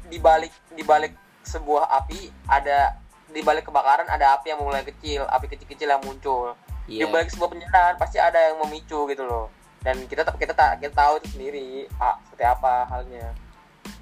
dibalik 0.08 0.52
dibalik 0.74 1.12
sebuah 1.44 1.92
api 1.92 2.32
ada 2.48 2.96
dibalik 3.30 3.68
kebakaran 3.68 4.08
ada 4.08 4.40
api 4.40 4.50
yang 4.50 4.64
mulai 4.64 4.82
kecil 4.82 5.28
api 5.28 5.46
kecil-kecil 5.48 5.86
yang 5.86 6.02
muncul. 6.02 6.56
Iya. 6.90 7.06
Di 7.06 7.14
balik 7.14 7.30
sebuah 7.30 7.50
penjarahan 7.54 7.96
pasti 7.96 8.18
ada 8.18 8.50
yang 8.50 8.58
memicu 8.58 9.06
gitu 9.06 9.22
loh 9.22 9.54
dan 9.86 9.96
kita 10.08 10.28
kita 10.36 10.54
tak 10.56 10.84
kita 10.84 10.94
tahu 10.94 11.20
itu 11.24 11.28
sendiri 11.36 11.68
ah, 12.00 12.20
seperti 12.28 12.46
apa 12.46 12.88
halnya. 12.88 13.32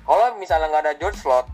Kalau 0.07 0.39
misalnya 0.39 0.72
nggak 0.72 0.84
ada 0.88 0.93
George 0.98 1.19
Floyd 1.19 1.48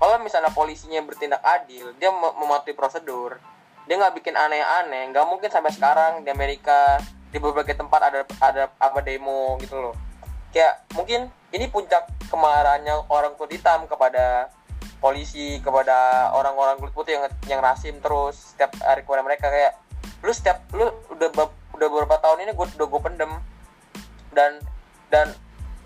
kalau 0.00 0.16
misalnya 0.24 0.48
polisinya 0.50 1.04
bertindak 1.04 1.44
adil 1.44 1.92
dia 2.00 2.08
mem- 2.08 2.36
mematuhi 2.40 2.72
prosedur 2.72 3.36
dia 3.84 3.94
nggak 4.00 4.16
bikin 4.16 4.32
aneh-aneh 4.32 5.12
nggak 5.12 5.28
mungkin 5.28 5.52
sampai 5.52 5.70
sekarang 5.76 6.24
di 6.24 6.32
Amerika 6.32 6.96
di 7.30 7.38
berbagai 7.38 7.78
tempat 7.78 8.00
ada 8.10 8.20
ada 8.42 8.62
apa 8.80 8.98
demo 9.06 9.54
gitu 9.62 9.78
loh. 9.78 9.94
Kayak 10.50 10.82
mungkin 10.98 11.30
ini 11.54 11.70
puncak 11.70 12.10
kemarahannya 12.26 13.06
orang 13.06 13.38
kulit 13.38 13.62
hitam 13.62 13.86
kepada 13.86 14.50
polisi 14.98 15.62
kepada 15.62 16.30
orang-orang 16.34 16.76
kulit 16.82 16.94
putih 16.94 17.12
yang 17.16 17.24
yang 17.46 17.60
rasim 17.62 18.02
terus 18.02 18.54
setiap 18.54 18.74
hari 18.82 19.06
kepada 19.06 19.22
mereka. 19.22 19.46
Kayak 19.46 19.78
lu 20.26 20.32
setiap 20.34 20.58
lu 20.74 20.90
udah 21.14 21.28
udah 21.78 21.86
beberapa 21.86 22.18
tahun 22.18 22.50
ini 22.50 22.52
gue 22.52 22.66
udah 22.76 22.88
gue 22.90 23.00
pendem 23.00 23.32
dan 24.34 24.60
dan 25.10 25.32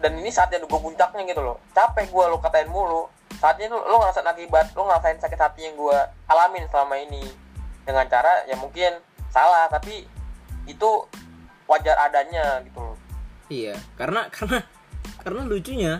dan 0.00 0.12
ini 0.20 0.28
saatnya 0.28 0.60
gue 0.60 0.80
puncaknya 0.80 1.24
gitu 1.24 1.40
loh. 1.40 1.60
Capek 1.72 2.10
gue 2.10 2.24
lo 2.28 2.38
katain 2.40 2.68
mulu. 2.68 3.08
Saatnya 3.40 3.72
lu 3.72 3.80
lo 3.80 4.00
ngerasain 4.00 4.26
akibat 4.26 4.72
lo 4.76 4.86
ngerasain 4.88 5.18
sakit 5.20 5.40
hati 5.40 5.60
yang 5.70 5.74
gue 5.76 5.98
alamin 6.28 6.64
selama 6.68 6.94
ini. 7.00 7.24
Dengan 7.84 8.08
cara 8.08 8.44
ya 8.48 8.56
mungkin 8.56 9.00
salah 9.32 9.68
tapi 9.68 10.06
itu 10.64 10.90
wajar 11.68 11.96
adanya 12.08 12.60
gitu 12.64 12.80
loh. 12.80 12.96
Iya, 13.48 13.76
karena 13.96 14.28
karena 14.32 14.64
karena 15.20 15.42
lucunya 15.44 15.92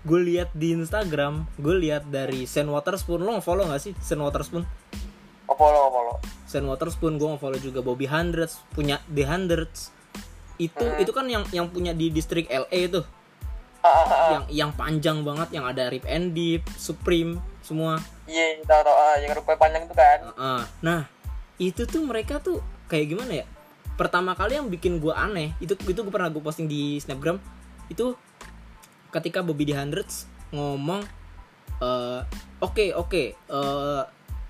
gue 0.00 0.20
lihat 0.20 0.56
di 0.56 0.72
Instagram, 0.72 1.44
gue 1.60 1.76
lihat 1.76 2.08
dari 2.08 2.48
Sen 2.48 2.72
Waterspoon, 2.72 3.20
lo 3.20 3.36
nge-follow 3.36 3.68
gak 3.68 3.84
sih 3.84 3.92
Sen 4.00 4.16
Waterspoon? 4.16 4.64
Apollo 5.44 5.80
Apollo 5.92 6.14
Sen 6.48 6.64
Waterspoon 6.64 7.20
gue 7.20 7.28
nge-follow 7.36 7.60
juga 7.60 7.84
Bobby 7.84 8.08
Hundreds, 8.08 8.64
punya 8.72 9.04
The 9.12 9.28
Hundreds. 9.28 9.92
Itu 10.60 10.84
Hmm. 10.84 11.00
itu 11.00 11.10
kan 11.10 11.24
yang 11.24 11.44
yang 11.50 11.72
punya 11.72 11.96
di 11.96 12.12
distrik 12.12 12.44
LA 12.46 12.84
itu, 12.84 13.00
Ah, 13.80 13.88
ah, 13.88 14.04
ah. 14.04 14.28
yang 14.28 14.44
yang 14.52 14.70
panjang 14.76 15.24
banget, 15.24 15.48
yang 15.56 15.64
ada 15.64 15.88
Rip 15.88 16.04
and 16.04 16.36
Deep, 16.36 16.68
Supreme, 16.76 17.40
semua. 17.64 17.96
iya 18.28 18.60
tahu 18.62 18.80
tahu 18.84 18.92
ah, 18.94 19.16
yang 19.18 19.32
rupanya 19.32 19.58
panjang 19.58 19.82
itu 19.88 19.94
kan 19.96 20.18
Heeh. 20.22 20.60
Nah, 20.84 21.00
itu 21.56 21.82
tuh 21.82 22.04
mereka 22.04 22.38
tuh 22.38 22.60
kayak 22.86 23.06
gimana 23.08 23.40
ya? 23.40 23.46
Pertama 23.96 24.32
kali 24.32 24.54
yang 24.54 24.68
bikin 24.68 25.00
gue 25.00 25.10
aneh, 25.10 25.56
itu 25.58 25.72
itu 25.80 25.96
gue 25.98 26.12
pernah 26.12 26.28
gue 26.28 26.38
posting 26.38 26.68
di 26.68 27.00
Snapgram, 27.00 27.40
itu 27.88 28.14
ketika 29.10 29.40
Bobby 29.40 29.64
di 29.64 29.74
Hundreds 29.74 30.28
ngomong, 30.52 31.00
eh, 31.80 32.20
oke 32.60 32.84
oke, 32.94 33.22
eh, 33.32 34.00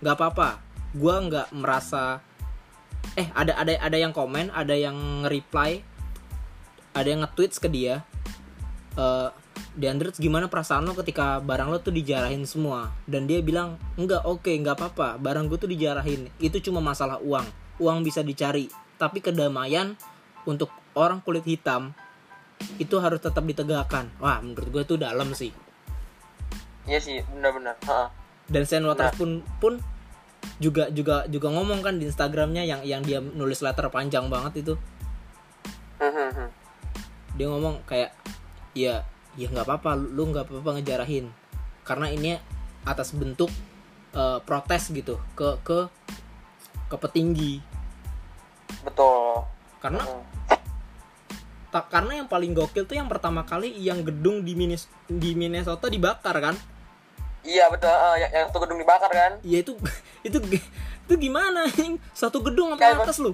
nggak 0.00 0.16
apa-apa, 0.16 0.58
gue 0.92 1.14
nggak 1.30 1.48
merasa, 1.54 2.18
eh 3.14 3.26
ada 3.32 3.54
ada 3.56 3.78
ada 3.78 3.96
yang 3.96 4.12
komen, 4.12 4.50
ada 4.50 4.74
yang 4.74 5.24
reply, 5.24 5.80
ada 6.94 7.08
yang 7.08 7.22
nge-tweets 7.22 7.58
ke 7.62 7.68
dia, 7.70 8.02
di 9.70 9.86
Hundreds 9.86 10.18
gimana 10.18 10.50
perasaan 10.50 10.82
lo 10.82 10.98
ketika 10.98 11.38
barang 11.38 11.70
lo 11.70 11.78
tuh 11.78 11.94
dijarahin 11.94 12.42
semua? 12.42 12.90
Dan 13.06 13.30
dia 13.30 13.38
bilang 13.40 13.78
enggak 13.94 14.26
oke 14.26 14.50
nggak 14.50 14.76
apa-apa. 14.76 15.16
Barang 15.22 15.46
gue 15.46 15.58
tuh 15.60 15.70
dijarahin. 15.70 16.26
Itu 16.42 16.58
cuma 16.58 16.82
masalah 16.82 17.22
uang. 17.22 17.46
Uang 17.78 18.02
bisa 18.02 18.20
dicari. 18.20 18.66
Tapi 18.98 19.22
kedamaian 19.22 19.94
untuk 20.44 20.74
orang 20.98 21.22
kulit 21.22 21.46
hitam 21.46 21.94
itu 22.76 22.98
harus 22.98 23.22
tetap 23.22 23.46
ditegakkan. 23.46 24.10
Wah 24.18 24.42
menurut 24.42 24.68
gue 24.68 24.82
tuh 24.84 24.98
dalam 24.98 25.32
sih. 25.32 25.54
Iya 26.84 26.98
sih 26.98 27.22
benar-benar. 27.30 27.78
Dan 28.50 28.62
Sen 28.66 28.82
Waters 28.82 29.14
pun 29.14 29.46
pun 29.62 29.78
juga 30.58 30.90
juga 30.90 31.24
juga 31.30 31.48
ngomong 31.52 31.80
kan 31.80 31.96
di 31.96 32.08
Instagramnya 32.10 32.66
yang 32.66 32.80
yang 32.82 33.00
dia 33.06 33.22
nulis 33.22 33.62
letter 33.62 33.86
panjang 33.88 34.26
banget 34.26 34.66
itu. 34.66 34.74
Hmm, 36.00 36.10
hmm, 36.10 36.30
hmm. 36.32 36.59
Dia 37.40 37.48
ngomong 37.48 37.80
kayak 37.88 38.12
ya 38.76 39.00
ya 39.32 39.48
nggak 39.48 39.64
apa-apa 39.64 39.96
lu 39.96 40.28
nggak 40.28 40.44
apa-apa 40.44 40.76
ngejarahin. 40.76 41.32
Karena 41.88 42.12
ini 42.12 42.36
atas 42.84 43.16
bentuk 43.16 43.48
eh, 44.12 44.38
protes 44.44 44.92
gitu 44.92 45.16
ke 45.32 45.56
ke 45.64 45.88
ke 46.92 46.96
petinggi. 47.00 47.64
Betul. 48.84 49.48
Karena 49.80 50.04
Hmm. 50.04 50.20
tak 51.72 51.88
karena 51.88 52.20
yang 52.20 52.28
paling 52.28 52.52
gokil 52.52 52.84
tuh 52.84 53.00
yang 53.00 53.08
pertama 53.08 53.48
kali 53.48 53.72
yang 53.72 54.04
gedung 54.04 54.44
di 54.44 54.52
Minis, 54.52 54.92
di 55.08 55.32
Minnesota 55.32 55.88
dibakar 55.88 56.36
kan? 56.36 56.58
Iya 57.40 57.72
betul 57.72 57.88
ah, 57.88 58.20
yang, 58.20 58.28
yang 58.36 58.44
satu 58.52 58.68
gedung 58.68 58.84
dibakar 58.84 59.08
kan? 59.08 59.32
Ya 59.40 59.64
itu 59.64 59.72
itu 60.28 60.36
itu 61.08 61.14
gimana 61.16 61.64
satu 62.12 62.44
gedung 62.44 62.76
sampai 62.76 63.00
atas 63.00 63.18
lu 63.18 63.32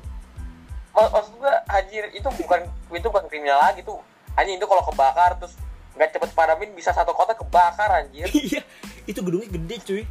maksud 0.96 1.32
gua 1.36 1.54
anjir 1.68 2.08
itu 2.10 2.24
bukan 2.24 2.60
itu 2.88 3.06
bukan 3.06 3.24
kriminal 3.28 3.60
lagi 3.60 3.84
tuh. 3.84 4.00
Anjing 4.32 4.56
itu 4.56 4.64
kalau 4.64 4.82
kebakar 4.88 5.36
terus 5.36 5.52
nggak 5.96 6.12
cepet 6.12 6.30
padamin 6.32 6.72
bisa 6.72 6.92
satu 6.92 7.12
kota 7.12 7.36
kebakar 7.36 8.04
anjir. 8.04 8.28
Iya 8.36 8.62
itu 9.04 9.20
gedungnya 9.20 9.48
gede 9.52 9.76
cuy. 9.84 10.02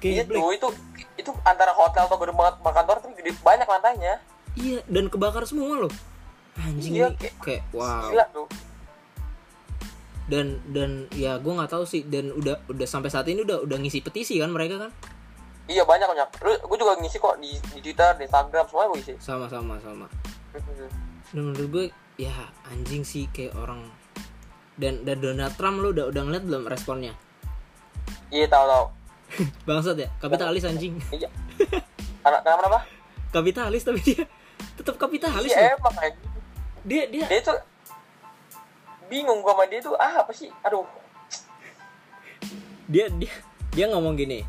Kayak 0.00 0.28
itu 0.32 0.40
itu 0.56 0.68
itu 1.16 1.30
antara 1.44 1.72
hotel 1.76 2.08
atau 2.08 2.16
gedung 2.16 2.38
kantor 2.60 2.96
tuh 3.00 3.10
gede 3.16 3.32
banyak 3.40 3.68
lantainya. 3.68 4.20
Iya 4.56 4.80
dan 4.88 5.08
kebakar 5.08 5.44
semua 5.44 5.88
loh. 5.88 5.92
Anjing 6.60 6.92
Iya, 7.00 7.08
ini 7.12 7.16
kayak- 7.16 7.36
kayak 7.40 7.62
wow. 7.72 8.08
gila 8.08 8.26
tuh. 8.32 8.46
Dan 10.30 10.62
dan 10.70 11.10
ya 11.10 11.42
gue 11.42 11.52
nggak 11.52 11.72
tahu 11.74 11.82
sih 11.82 12.06
dan 12.06 12.30
udah 12.30 12.62
udah 12.70 12.86
sampai 12.86 13.10
saat 13.10 13.26
ini 13.26 13.42
udah 13.42 13.66
udah 13.66 13.76
ngisi 13.82 13.98
petisi 13.98 14.38
kan 14.38 14.54
mereka 14.54 14.78
kan 14.78 14.90
iya 15.70 15.82
banyak 15.86 16.06
banyak. 16.10 16.28
Lu 16.42 16.50
gue 16.58 16.78
juga 16.82 16.98
ngisi 16.98 17.22
kok 17.22 17.38
di, 17.38 17.54
di 17.70 17.78
twitter 17.78 18.18
di 18.18 18.26
instagram 18.26 18.66
semua 18.66 18.90
gue 18.90 18.98
isi. 18.98 19.14
Sama 19.22 19.46
sama 19.46 19.78
sama. 19.78 20.10
Dan 21.30 21.40
menurut 21.46 21.68
gue 21.70 21.84
ya 22.18 22.34
anjing 22.66 23.06
sih 23.06 23.30
kayak 23.30 23.54
orang. 23.54 23.86
Dan 24.74 25.06
dan 25.06 25.22
Donald 25.22 25.54
Trump 25.54 25.78
lu 25.78 25.94
udah 25.94 26.10
udah 26.10 26.22
ngeliat 26.26 26.44
belum 26.44 26.66
responnya? 26.66 27.14
Iya 28.34 28.50
tahu 28.50 28.64
tahu. 28.66 28.84
Bangsat 29.70 29.96
ya 29.96 30.10
kapitalis 30.18 30.66
anjing. 30.66 30.98
Iya. 31.14 31.30
Karena 32.20 32.38
kenapa 32.42 32.60
kenapa 32.60 32.80
kapitalis 33.30 33.82
tapi 33.86 34.00
dia 34.02 34.26
tetap 34.74 34.98
kapitalis 34.98 35.54
iya 35.54 35.72
emang 35.78 35.94
dia 36.82 37.06
dia 37.08 37.24
dia 37.30 37.40
tuh 37.40 37.56
bingung 39.06 39.40
gua 39.40 39.54
sama 39.56 39.64
dia 39.70 39.78
tuh 39.78 39.94
ah 39.94 40.26
apa 40.26 40.32
sih? 40.34 40.50
Aduh. 40.66 40.84
Dia 42.90 43.06
dia 43.14 43.30
dia 43.70 43.86
ngomong 43.86 44.18
gini 44.18 44.42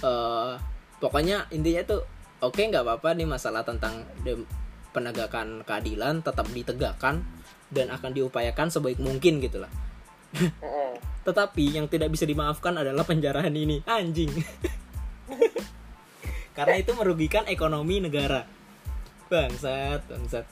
eh 0.00 0.52
pokoknya 1.00 1.48
intinya 1.52 1.82
tuh 1.84 2.00
oke 2.40 2.60
nggak 2.60 2.84
apa-apa 2.84 3.16
nih 3.16 3.28
masalah 3.28 3.64
tentang 3.64 4.04
penegakan 4.90 5.62
keadilan 5.64 6.24
tetap 6.24 6.46
ditegakkan 6.50 7.22
dan 7.70 7.86
akan 7.94 8.10
diupayakan 8.10 8.68
sebaik 8.68 8.98
mungkin 8.98 9.38
gitu 9.38 9.62
lah. 9.62 9.70
Tetapi 11.26 11.78
yang 11.78 11.86
tidak 11.86 12.10
bisa 12.10 12.26
dimaafkan 12.26 12.74
adalah 12.74 13.06
penjarahan 13.06 13.54
ini. 13.54 13.82
Anjing. 13.86 14.30
Karena 16.56 16.76
itu 16.76 16.90
merugikan 16.98 17.46
ekonomi 17.46 18.02
negara. 18.02 18.42
Bangsat 19.30 20.02
bangsat. 20.10 20.44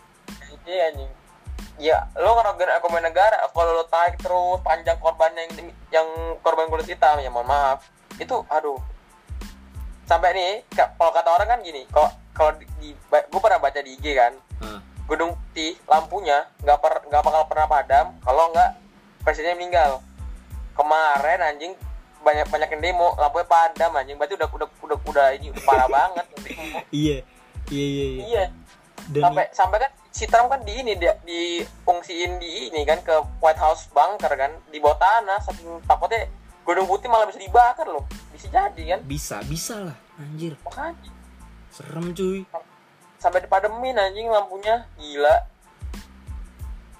Iya 0.63 0.95
anjing. 0.95 1.11
Ya 1.79 1.99
lo 2.15 2.39
ngerugiin 2.39 2.71
ekonomi 2.79 3.03
negara 3.03 3.43
kalau 3.51 3.75
lo 3.75 3.85
tarik 3.91 4.19
terus 4.23 4.63
panjang 4.63 4.99
korban 5.03 5.35
yang 5.35 5.51
yang 5.91 6.07
korban 6.43 6.71
kulit 6.71 6.87
hitam 6.87 7.19
ya 7.19 7.31
mohon 7.31 7.51
maaf. 7.51 7.83
Itu 8.23 8.47
aduh 8.47 8.79
sampai 10.09 10.33
nih 10.33 10.51
ka- 10.73 10.97
kalau 10.97 11.13
kata 11.13 11.29
orang 11.29 11.49
kan 11.49 11.61
gini 11.61 11.85
kalau 11.93 12.09
kalau 12.33 12.51
di, 12.57 12.97
gue 13.11 13.41
pernah 13.41 13.61
baca 13.61 13.79
di 13.79 13.93
IG 13.95 14.07
kan 14.17 14.33
Ah, 14.59 14.83
gedung 15.07 15.39
putih 15.39 15.79
lampunya 15.87 16.51
nggak 16.59 16.79
per 16.81 17.07
nggak 17.07 17.23
bakal 17.23 17.43
pernah 17.47 17.67
padam 17.69 18.07
kalau 18.19 18.51
nggak 18.51 18.75
presidennya 19.23 19.55
meninggal. 19.55 20.03
Kemarin 20.75 21.39
anjing 21.45 21.73
banyak 22.19 22.47
banyak 22.49 22.69
yang 22.73 22.83
demo 22.83 23.15
lampunya 23.15 23.47
padam 23.47 23.95
anjing 23.95 24.19
berarti 24.19 24.35
udah 24.35 24.49
udah 24.49 24.69
udah 24.83 24.99
udah 24.99 25.27
ini 25.31 25.55
udah 25.55 25.63
parah 25.63 25.87
banget. 25.87 26.27
Iya 26.91 27.19
iya 27.71 27.87
iya 27.87 28.07
iya. 28.09 28.23
Iya. 28.27 28.45
Dan 29.09 29.23
sampai 29.23 29.45
sampai 29.55 29.79
kan 29.79 29.91
si 30.11 30.25
Trump 30.27 30.51
kan 30.51 30.61
di 30.63 30.75
ini 30.75 30.99
dia 30.99 31.15
diungsiin 31.23 32.43
di 32.43 32.69
ini 32.69 32.83
kan 32.83 32.99
ke 33.01 33.15
White 33.39 33.63
House 33.63 33.87
bunker 33.89 34.33
kan 34.35 34.51
di 34.69 34.83
bawah 34.83 34.99
tanah 34.99 35.39
saking 35.39 35.79
takutnya 35.87 36.27
gedung 36.69 36.85
putih 36.85 37.09
malah 37.09 37.25
bisa 37.25 37.41
dibakar 37.41 37.89
loh. 37.89 38.05
Bisa 38.29 38.53
jadi 38.53 38.83
kan? 38.97 39.01
Bisa 39.09 39.37
bisa 39.49 39.75
lah 39.89 39.97
anjir. 40.21 40.53
Makanya. 40.69 41.11
Serem 41.73 42.13
cuy. 42.13 42.45
Sampai 43.17 43.41
dipademin 43.41 43.97
anjing 43.97 44.29
lampunya. 44.29 44.85
Gila. 45.01 45.49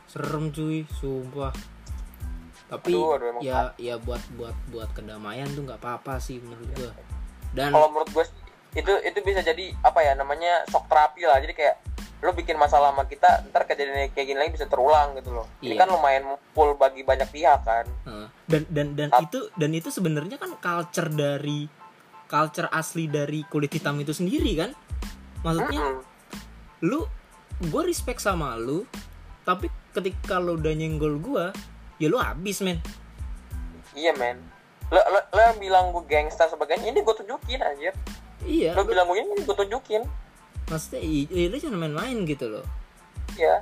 Serem 0.09 0.49
cuy 0.49 0.89
sumpah. 0.97 1.53
Tapi 2.69 2.93
Aduh, 2.93 3.17
aduh, 3.17 3.41
ya 3.41 3.73
ya 3.81 3.97
buat 3.97 4.21
buat 4.37 4.53
buat 4.69 4.93
kedamaian 4.93 5.49
tuh 5.57 5.65
nggak 5.65 5.81
apa-apa 5.81 6.21
sih 6.21 6.37
menurut 6.41 6.69
gua. 6.77 6.93
Dan 7.57 7.73
kalau 7.73 7.89
menurut 7.89 8.09
gue 8.13 8.25
itu 8.77 8.93
itu 9.09 9.19
bisa 9.25 9.41
jadi 9.41 9.73
apa 9.81 10.05
ya 10.05 10.13
namanya 10.13 10.69
shock 10.69 10.85
terapi 10.85 11.25
lah. 11.25 11.41
Jadi 11.41 11.57
kayak 11.57 11.81
lo 12.19 12.35
bikin 12.35 12.59
masalah 12.59 12.91
sama 12.91 13.07
kita 13.07 13.47
ntar 13.49 13.63
kejadian 13.63 14.11
kayak 14.11 14.27
gini 14.27 14.35
lagi 14.37 14.53
bisa 14.53 14.67
terulang 14.67 15.15
gitu 15.15 15.31
loh. 15.31 15.47
Ini 15.61 15.73
Iya. 15.73 15.81
kan 15.81 15.89
lumayan 15.89 16.25
full 16.51 16.75
bagi 16.75 17.03
banyak 17.03 17.31
pihak 17.31 17.63
kan? 17.63 17.87
Heeh. 18.05 18.27
dan 18.49 18.63
dan 18.67 18.87
dan 18.97 19.09
itu 19.21 19.39
dan 19.55 19.71
itu 19.71 19.89
sebenarnya 19.89 20.35
kan 20.35 20.57
culture 20.57 21.07
dari 21.07 21.69
culture 22.25 22.67
asli 22.69 23.07
dari 23.07 23.45
kulit 23.45 23.71
hitam 23.71 23.97
itu 23.97 24.11
sendiri 24.11 24.57
kan? 24.57 24.71
Maksudnya 25.41 25.79
Mm-mm. 25.79 26.03
lu 26.83 27.07
gue 27.61 27.83
respect 27.85 28.19
sama 28.19 28.55
lu 28.55 28.83
tapi 29.43 29.67
ketika 29.93 30.37
lo 30.37 30.55
udah 30.55 30.71
nyenggol 30.71 31.19
gua 31.19 31.55
ya 31.97 32.07
lu 32.07 32.19
habis 32.19 32.59
men. 32.61 32.83
Iya 33.93 34.11
men. 34.15 34.43
Lo, 34.89 34.99
lo, 34.99 35.21
lo 35.23 35.41
yang 35.45 35.59
bilang 35.59 35.85
gue 35.91 36.03
gangster 36.05 36.49
sebagainya 36.49 36.89
ini 36.89 36.99
gue 36.99 37.15
tunjukin 37.15 37.61
anjir. 37.61 37.95
Iya 38.43 38.75
lo 38.75 38.83
bilang 38.83 39.07
gue 39.07 39.19
ini 39.19 39.39
gue 39.39 39.57
tunjukin 39.57 40.03
maksudnya 40.69 41.01
i- 41.01 41.29
i- 41.29 41.49
lu 41.49 41.57
jangan 41.57 41.81
main-main 41.81 42.17
gitu 42.25 42.49
loh. 42.49 42.65
Ya 43.37 43.61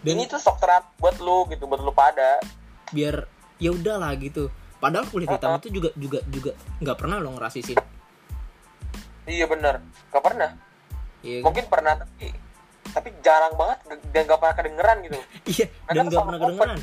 dan 0.00 0.16
ini 0.16 0.24
tuh 0.24 0.40
shock 0.40 0.56
terapi 0.56 0.88
buat 0.96 1.16
lu 1.20 1.44
gitu 1.52 1.68
buat 1.68 1.80
lu 1.84 1.92
pada. 1.92 2.40
Biar 2.88 3.28
ya 3.60 3.70
udahlah 3.76 4.16
gitu. 4.16 4.48
Padahal 4.80 5.04
kulit 5.12 5.28
hitam 5.28 5.60
itu 5.60 5.68
juga 5.68 5.92
juga 5.92 6.18
juga 6.32 6.52
nggak 6.80 6.96
pernah 6.96 7.20
lo 7.20 7.36
ngerasisin. 7.36 7.76
Iya 9.28 9.44
bener. 9.44 9.84
Gak 10.08 10.24
pernah. 10.24 10.56
Iya 11.20 11.44
kan? 11.44 11.52
mungkin 11.52 11.64
pernah 11.68 11.92
tapi 12.00 12.32
tapi 12.90 13.08
jarang 13.20 13.54
banget 13.60 13.78
dan 14.10 14.22
gak 14.24 14.40
pernah 14.40 14.56
kedengeran 14.56 14.96
gitu. 15.04 15.18
Iya 15.52 15.66
Mereka 15.68 15.92
dan 15.92 16.02
nggak 16.08 16.12
selalu 16.16 16.24
pernah 16.24 16.40
open. 16.40 16.48
kedengeran. 16.48 16.80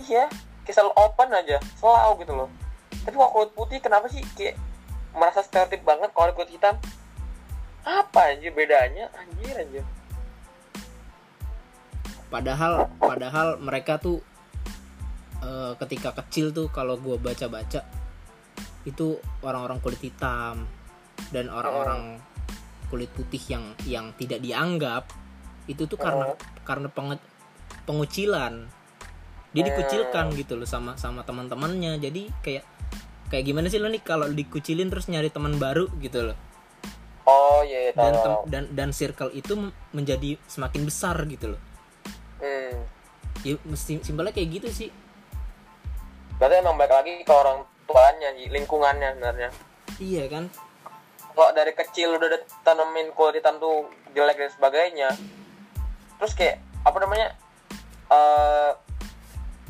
Iya 0.00 0.24
kayak 0.64 0.74
selalu 0.80 0.92
open 0.96 1.28
aja 1.36 1.56
selalu 1.76 2.12
gitu 2.24 2.32
loh. 2.32 2.48
Tapi 3.04 3.14
kalau 3.20 3.30
kulit 3.36 3.50
putih 3.52 3.78
kenapa 3.84 4.06
sih 4.08 4.24
kayak 4.32 4.56
merasa 5.12 5.44
stereotip 5.44 5.84
banget 5.84 6.08
kalau 6.16 6.32
kulit 6.32 6.48
hitam 6.48 6.80
apa 7.84 8.32
anjir 8.32 8.50
bedanya? 8.56 9.12
Anjir 9.12 9.54
anjir. 9.60 9.84
Padahal 12.32 12.88
padahal 12.96 13.60
mereka 13.60 14.00
tuh 14.00 14.24
eh, 15.44 15.72
ketika 15.84 16.16
kecil 16.24 16.50
tuh 16.50 16.72
kalau 16.72 16.96
gua 16.96 17.20
baca-baca 17.20 17.84
itu 18.88 19.20
orang-orang 19.44 19.80
kulit 19.84 20.00
hitam 20.00 20.64
dan 21.32 21.48
orang-orang 21.52 22.20
kulit 22.88 23.08
putih 23.12 23.40
yang 23.48 23.64
yang 23.88 24.06
tidak 24.16 24.40
dianggap 24.40 25.08
itu 25.68 25.88
tuh 25.88 26.00
karena 26.00 26.32
karena 26.64 26.88
penge- 26.88 27.28
pengucilan. 27.84 28.68
Dia 29.54 29.62
dikucilkan 29.70 30.34
gitu 30.34 30.58
loh 30.58 30.66
sama 30.66 30.98
sama 30.98 31.22
teman-temannya. 31.22 32.02
Jadi 32.02 32.26
kayak 32.42 32.64
kayak 33.30 33.44
gimana 33.46 33.70
sih 33.70 33.78
lo 33.78 33.86
nih 33.86 34.02
kalau 34.02 34.26
dikucilin 34.26 34.90
terus 34.90 35.06
nyari 35.06 35.30
teman 35.30 35.56
baru 35.62 35.86
gitu 36.02 36.32
loh 36.32 36.53
oh 37.24 37.60
iya 37.64 37.90
iya 37.90 37.92
dan 37.96 38.12
tem- 38.12 38.44
dan 38.48 38.64
dan 38.72 38.88
circle 38.92 39.32
itu 39.32 39.72
menjadi 39.96 40.36
semakin 40.48 40.82
besar 40.84 41.16
gitu 41.28 41.56
loh. 41.56 41.62
Hmm. 42.44 42.84
ya 43.40 43.56
mesti 43.64 44.00
simpelnya 44.04 44.32
kayak 44.32 44.60
gitu 44.60 44.68
sih. 44.72 44.90
Berarti 46.36 46.60
emang 46.60 46.76
balik 46.76 46.92
lagi 46.92 47.12
ke 47.24 47.32
orang 47.32 47.64
tuanya 47.88 48.32
lingkungannya 48.36 49.16
sebenarnya. 49.16 49.50
Iya 50.00 50.24
kan? 50.28 50.44
Kalau 51.34 51.50
dari 51.52 51.72
kecil 51.74 52.14
udah 52.14 52.30
ditanemin 52.30 53.10
kulit 53.12 53.42
tuh 53.42 53.90
jelek 54.14 54.38
dan 54.38 54.50
sebagainya 54.54 55.08
terus 56.14 56.32
kayak 56.38 56.62
apa 56.86 56.96
namanya 57.02 57.34
eh 58.12 58.70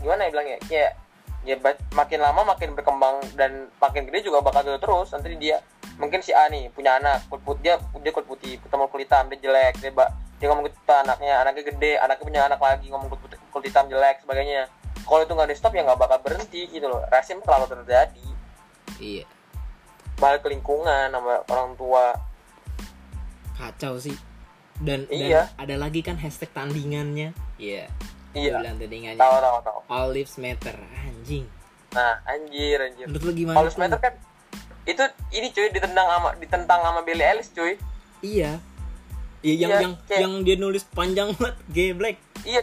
gimana 0.03 0.29
ya 0.29 0.31
bilangnya? 0.31 0.59
Kayak 0.67 0.93
ya 1.45 1.57
makin 1.93 2.21
lama 2.21 2.41
makin 2.57 2.73
berkembang 2.73 3.21
dan 3.37 3.69
makin 3.81 4.09
gede 4.09 4.29
juga 4.29 4.45
bakal 4.45 4.65
gitu 4.65 4.81
terus. 4.81 5.09
Nanti 5.13 5.35
dia 5.41 5.61
mungkin 5.95 6.19
si 6.21 6.35
A 6.35 6.49
nih 6.49 6.71
punya 6.71 6.99
anak 6.99 7.23
kulit 7.29 7.43
putih 7.43 7.61
dia 7.63 7.75
dia 7.79 8.11
kulit 8.11 8.27
putih 8.27 8.53
ketemu 8.59 8.85
kulit 8.89 9.07
hitam 9.07 9.25
dia 9.29 9.39
jelek 9.41 9.75
dia 9.79 9.91
ba- 9.91 10.11
dia 10.35 10.47
ngomong 10.49 10.67
ke 10.67 10.75
anaknya 10.91 11.35
anaknya 11.41 11.63
gede 11.65 11.93
anaknya 11.97 12.25
punya 12.25 12.41
anak 12.45 12.59
lagi 12.59 12.87
ngomong 12.91 13.09
kulit, 13.09 13.23
putih- 13.25 13.41
kulit 13.49 13.67
hitam 13.71 13.87
jelek 13.87 14.19
sebagainya. 14.21 14.67
Kalau 15.05 15.21
itu 15.21 15.33
nggak 15.33 15.49
di 15.49 15.57
stop 15.57 15.73
ya 15.73 15.85
nggak 15.85 16.01
bakal 16.01 16.19
berhenti 16.19 16.65
gitu 16.67 16.85
loh. 16.85 17.05
Rasim 17.07 17.39
selalu 17.39 17.69
terjadi. 17.69 18.27
Iya. 18.97 19.25
Balik 20.17 20.43
ke 20.43 20.49
lingkungan 20.49 21.13
sama 21.13 21.45
orang 21.45 21.77
tua. 21.77 22.17
Kacau 23.55 23.95
sih. 23.97 24.17
Dan 24.75 25.07
Iya. 25.07 25.47
dan 25.55 25.63
ada 25.63 25.75
lagi 25.79 26.01
kan 26.01 26.19
hashtag 26.19 26.51
tandingannya. 26.51 27.31
Iya. 27.57 27.87
Iya. 28.35 28.59
Bilang 28.59 28.77
tandingannya. 28.77 29.21
Tahu 29.21 29.37
tahu 29.39 29.59
tahu. 29.63 29.79
All 29.87 30.09
lives 30.11 30.35
matter. 30.35 30.75
Anjing. 31.05 31.47
Nah 31.93 32.19
anjir 32.27 32.79
anjir. 32.81 33.07
Menurut 33.07 33.23
lu 33.23 33.33
gimana 33.37 33.57
Paulus 33.61 33.77
tuh? 33.77 33.83
Meter 33.87 33.99
kan 34.01 34.15
itu 34.85 35.01
ini 35.31 35.49
cuy 35.49 35.69
ditendang 35.69 36.05
sama 36.05 36.37
ditentang 36.37 36.81
sama 36.81 37.01
Billy 37.01 37.23
Ellis 37.23 37.49
cuy. 37.51 37.77
Iya. 38.21 38.61
Iya 39.41 39.55
yang 39.59 39.71
Iya, 39.71 39.81
yang 39.81 39.93
kayak- 40.05 40.21
yang 40.21 40.33
dia 40.41 40.57
nulis 40.57 40.85
panjang 40.87 41.33
banget 41.35 41.57
gay 41.75 41.91
black. 41.93 42.17
Iya 42.43 42.61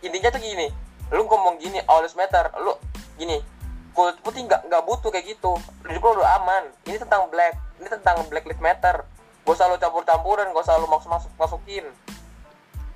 intinya 0.00 0.28
tuh 0.28 0.40
gini. 0.40 0.68
Lu 1.08 1.24
ngomong 1.24 1.56
gini 1.56 1.80
Paulus 1.82 2.12
Meter 2.12 2.48
lu 2.58 2.72
gini 3.14 3.40
kulit 3.92 4.16
putih 4.20 4.42
nggak 4.42 4.64
nggak 4.66 4.82
butuh 4.82 5.08
kayak 5.08 5.28
gitu. 5.28 5.52
Hidup 5.84 6.02
lu 6.02 6.18
udah 6.18 6.36
aman. 6.38 6.64
Ini 6.84 6.96
tentang 6.96 7.28
black 7.28 7.52
ini 7.76 7.88
tentang 7.88 8.16
black 8.28 8.44
lives 8.44 8.60
matter. 8.60 9.04
Gak 9.42 9.52
usah 9.52 9.66
lu 9.66 9.76
campur 9.76 10.02
campuran 10.02 10.48
gak 10.48 10.62
usah 10.62 10.78
lu 10.78 10.86
masuk 10.86 11.10
masuk 11.10 11.32
masukin. 11.34 11.84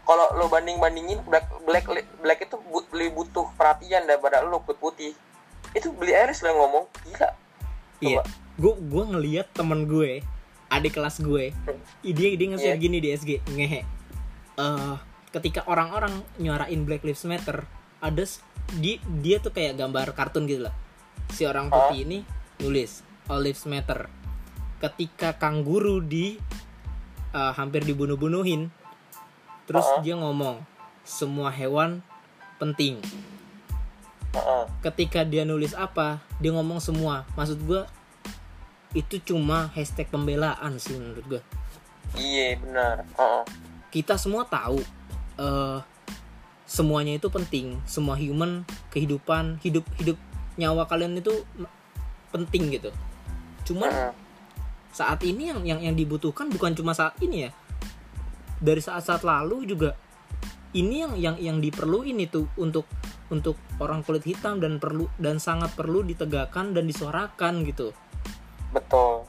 Kalau 0.03 0.31
lu 0.33 0.47
banding 0.47 0.79
bandingin 0.79 1.19
black 1.23 1.45
black 1.65 1.85
black 2.17 2.39
itu 2.39 2.57
bu- 2.63 2.87
lebih 2.95 3.19
butuh 3.19 3.51
perhatian 3.59 4.07
daripada 4.07 4.41
lu 4.41 4.63
kulit 4.63 4.79
putih. 4.79 5.13
Itu 5.73 5.91
Billy 5.93 6.15
Ellis 6.15 6.41
lo 6.41 6.49
yang 6.49 6.61
ngomong 6.63 6.85
gila. 7.03 7.29
Iya 7.99 8.23
Coba. 8.57 8.73
gua 8.73 8.75
gua 8.81 9.05
ngeliat 9.13 9.53
temen 9.53 9.85
gue 9.85 10.25
adik 10.67 10.99
kelas 10.99 11.23
gue 11.23 11.55
dia 12.03 12.29
dia 12.35 12.47
nge-share 12.51 12.75
Iya. 12.75 12.83
gini 12.83 12.99
di 12.99 13.09
SG 13.13 13.31
ngehe. 13.47 13.81
Eh 14.57 14.97
ketika 15.31 15.63
orang-orang 15.69 16.25
nyuarain 16.41 16.81
Black 16.83 17.05
Lives 17.05 17.29
Matter 17.29 17.69
ada 18.01 18.25
di 18.81 18.97
dia 19.21 19.39
tuh 19.39 19.53
kayak 19.53 19.77
gambar 19.77 20.17
kartun 20.17 20.49
gitu 20.49 20.67
lah 20.67 20.75
si 21.31 21.45
orang 21.45 21.69
putih 21.69 22.03
ini 22.03 22.19
nulis 22.59 23.05
All 23.29 23.45
Lives 23.45 23.69
Matter. 23.69 24.09
Ketika 24.81 25.37
kang 25.37 25.61
guru 25.63 26.01
di 26.01 26.41
eh, 27.31 27.53
hampir 27.55 27.85
dibunuh-bunuhin 27.85 28.73
terus 29.67 29.87
dia 30.01 30.17
ngomong 30.17 30.63
semua 31.05 31.53
hewan 31.53 32.01
penting. 32.57 32.99
Ketika 34.85 35.25
dia 35.25 35.45
nulis 35.45 35.73
apa 35.73 36.21
dia 36.39 36.53
ngomong 36.53 36.81
semua. 36.81 37.25
Maksud 37.37 37.61
gua 37.65 37.89
itu 38.95 39.19
cuma 39.25 39.73
hashtag 39.75 40.07
pembelaan 40.13 40.79
sih 40.79 40.95
menurut 40.95 41.25
gua. 41.27 41.43
Iya 42.15 42.61
benar. 42.63 43.03
Heeh. 43.19 43.45
kita 43.91 44.21
semua 44.21 44.45
tahu 44.45 44.85
eh 45.41 45.79
semuanya 46.67 47.15
itu 47.17 47.31
penting. 47.31 47.79
Semua 47.87 48.19
human 48.19 48.67
kehidupan 48.91 49.63
hidup 49.63 49.87
hidup 49.97 50.19
nyawa 50.59 50.85
kalian 50.91 51.17
itu 51.17 51.47
penting 52.35 52.75
gitu. 52.75 52.91
Cuman 53.65 53.91
Heeh. 53.91 54.13
saat 54.91 55.23
ini 55.23 55.51
yang 55.55 55.61
yang 55.63 55.81
yang 55.81 55.97
dibutuhkan 55.97 56.51
bukan 56.51 56.75
cuma 56.75 56.93
saat 56.93 57.15
ini 57.23 57.49
ya. 57.49 57.51
Dari 58.59 58.81
saat-saat 58.83 59.23
lalu 59.23 59.69
juga. 59.69 59.95
Ini 60.77 61.09
yang 61.09 61.15
yang 61.17 61.37
yang 61.41 61.59
diperluin 61.63 62.21
itu 62.21 62.45
untuk 62.61 62.85
untuk 63.33 63.57
orang 63.81 64.05
kulit 64.05 64.23
hitam 64.29 64.61
dan 64.61 64.77
perlu 64.77 65.09
dan 65.17 65.41
sangat 65.41 65.73
perlu 65.73 66.05
ditegakkan 66.05 66.77
dan 66.77 66.85
disuarakan 66.85 67.65
gitu 67.65 67.97
Betul. 68.77 69.25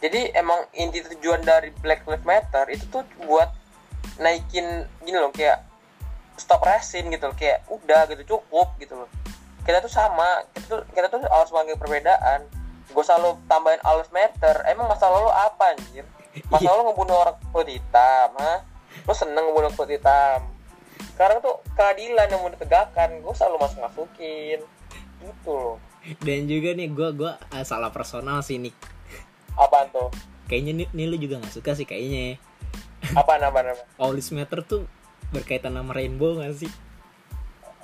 Jadi 0.00 0.32
emang 0.34 0.66
inti 0.72 1.04
tujuan 1.04 1.44
dari 1.44 1.70
Black 1.84 2.08
Lives 2.08 2.24
Matter 2.26 2.66
itu 2.72 2.88
tuh 2.90 3.04
buat 3.22 3.52
naikin 4.18 4.88
gini 5.04 5.14
loh 5.20 5.30
kayak 5.30 5.62
stop 6.40 6.64
racism 6.64 7.12
gitu 7.12 7.30
loh 7.30 7.36
kayak 7.38 7.62
udah 7.68 8.08
gitu 8.10 8.34
cukup 8.34 8.72
gitu 8.80 8.98
loh. 8.98 9.08
Kita 9.62 9.78
tuh 9.78 9.92
sama, 9.92 10.42
kita 10.56 10.66
tuh 10.66 10.80
kita 10.90 11.06
tuh 11.06 11.22
harus 11.22 11.52
sebagai 11.52 11.78
perbedaan. 11.78 12.42
Usah 12.92 13.16
lo 13.20 13.38
tambahin 13.46 13.78
all 13.86 14.02
lives 14.02 14.10
matter. 14.10 14.64
Emang 14.66 14.90
masalah 14.90 15.22
lo 15.22 15.30
apa 15.30 15.76
anjir? 15.76 16.02
Masalah 16.50 16.82
lo 16.82 16.90
ngebunuh 16.90 17.16
orang 17.22 17.36
kulit 17.54 17.78
hitam, 17.78 18.28
ha? 18.42 18.64
Lo 19.06 19.12
seneng 19.14 19.44
ngebunuh 19.48 19.70
kulit 19.78 20.02
hitam. 20.02 20.50
Sekarang 21.14 21.38
tuh 21.44 21.62
keadilan 21.78 22.26
yang 22.26 22.42
mau 22.42 22.50
ditegakkan, 22.50 23.22
gak 23.22 23.32
usah 23.32 23.46
lo 23.46 23.60
masuk 23.60 23.86
masukin. 23.86 24.60
Gitu 25.22 25.52
loh. 25.52 25.78
Dan 26.22 26.50
juga 26.50 26.74
nih 26.74 26.88
gue 26.90 27.08
gua 27.14 27.38
eh, 27.54 27.62
salah 27.62 27.94
personal 27.94 28.42
sih 28.42 28.58
nih 28.58 28.74
Apaan 29.54 29.92
tuh? 29.92 30.08
kayaknya 30.48 30.84
nih, 30.84 30.86
nih 30.92 31.06
lu 31.06 31.16
juga 31.16 31.38
nggak 31.38 31.54
suka 31.54 31.72
sih 31.72 31.86
kayaknya 31.86 32.36
apa 33.14 33.38
nama 33.38 33.58
nama 33.72 33.82
all 33.98 34.14
this 34.14 34.30
matter 34.34 34.60
tuh 34.62 34.86
berkaitan 35.32 35.74
sama 35.74 35.96
rainbow 35.96 36.38
gak 36.38 36.54
sih 36.54 36.70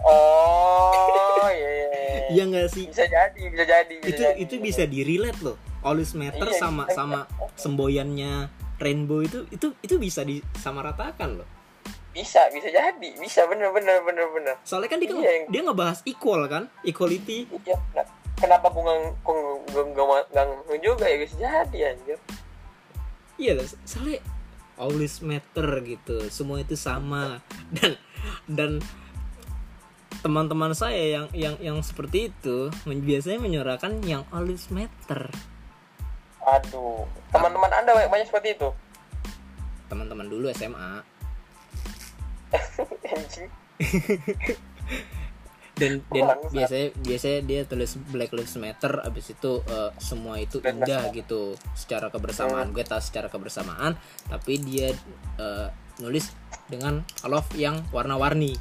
oh 0.05 1.49
iya 1.49 1.71
iya, 1.71 1.89
iya. 1.89 2.21
iya 2.31 2.43
nggak 2.45 2.69
sih 2.71 2.85
bisa 2.87 3.05
jadi 3.09 3.41
bisa 3.51 3.65
jadi 3.65 3.95
bisa 3.99 4.09
itu 4.11 4.23
jadi. 4.23 4.35
itu 4.39 4.55
bisa 4.61 4.83
di 4.85 5.01
relate 5.03 5.41
loh 5.43 5.57
all 5.83 5.97
this 5.97 6.15
matter 6.15 6.49
Iya, 6.51 6.59
sama 6.61 6.85
iya. 6.87 6.95
sama 6.95 7.21
semboyannya 7.59 8.33
rainbow 8.79 9.23
itu 9.25 9.47
itu 9.51 9.75
itu 9.83 9.95
bisa 9.99 10.23
disamaratakan 10.23 11.43
loh 11.43 11.49
bisa 12.13 12.41
bisa 12.51 12.69
jadi. 12.69 13.09
Bisa 13.17 13.45
bener 13.47 13.71
bener 13.71 14.03
bener 14.03 14.27
bener. 14.33 14.55
Soalnya 14.65 14.89
kan 14.91 14.99
dia 14.99 15.11
Iya, 15.13 15.31
yang- 15.43 15.49
dia 15.53 15.61
ngebahas 15.65 15.99
equal 16.09 16.43
kan? 16.49 16.67
Equality. 16.83 17.47
Iya 17.65 17.77
nah, 17.95 18.07
kenapa 18.39 18.67
gue 18.73 18.83
nggak 18.83 20.81
juga 20.83 21.05
ya? 21.07 21.17
Bisa 21.21 21.35
jadi 21.39 21.79
anjir. 21.95 22.19
Iya 23.39 23.53
loh 23.59 23.67
soalnya 23.87 24.19
always 24.79 25.21
matter 25.23 25.69
gitu. 25.85 26.17
Semua 26.31 26.63
itu 26.63 26.75
sama. 26.79 27.43
Dan 27.77 27.95
dan 28.51 28.73
teman-teman 30.19 30.75
saya 30.75 31.23
yang 31.23 31.27
yang 31.31 31.55
yang 31.63 31.79
seperti 31.87 32.35
itu 32.35 32.67
biasanya 32.83 33.39
menyuarakan 33.39 34.03
yang 34.03 34.27
always 34.35 34.67
matter. 34.75 35.31
Aduh. 36.43 37.07
Teman-teman 37.31 37.71
anda 37.71 37.93
banyak, 37.95 38.27
seperti 38.27 38.57
itu? 38.57 38.69
Teman-teman 39.87 40.27
dulu 40.27 40.49
SMA 40.51 41.05
dan 45.79 46.03
dan 46.11 46.27
biasanya 46.51 46.91
biasanya 47.07 47.41
dia 47.47 47.61
tulis 47.63 47.95
Black 48.11 48.35
Lives 48.35 48.59
Matter 48.59 48.99
abis 49.07 49.39
itu 49.39 49.63
eh, 49.63 49.95
semua 50.03 50.43
itu 50.43 50.59
indah 50.59 51.15
gitu. 51.15 51.55
Secara 51.79 52.11
kebersamaan 52.11 52.75
gue 52.75 52.83
tahu 52.83 52.99
secara 52.99 53.31
kebersamaan 53.31 53.95
tapi 54.27 54.59
dia 54.59 54.91
eh, 55.39 55.69
nulis 56.03 56.35
dengan 56.67 57.07
love 57.23 57.55
yang 57.55 57.87
warna-warni. 57.95 58.59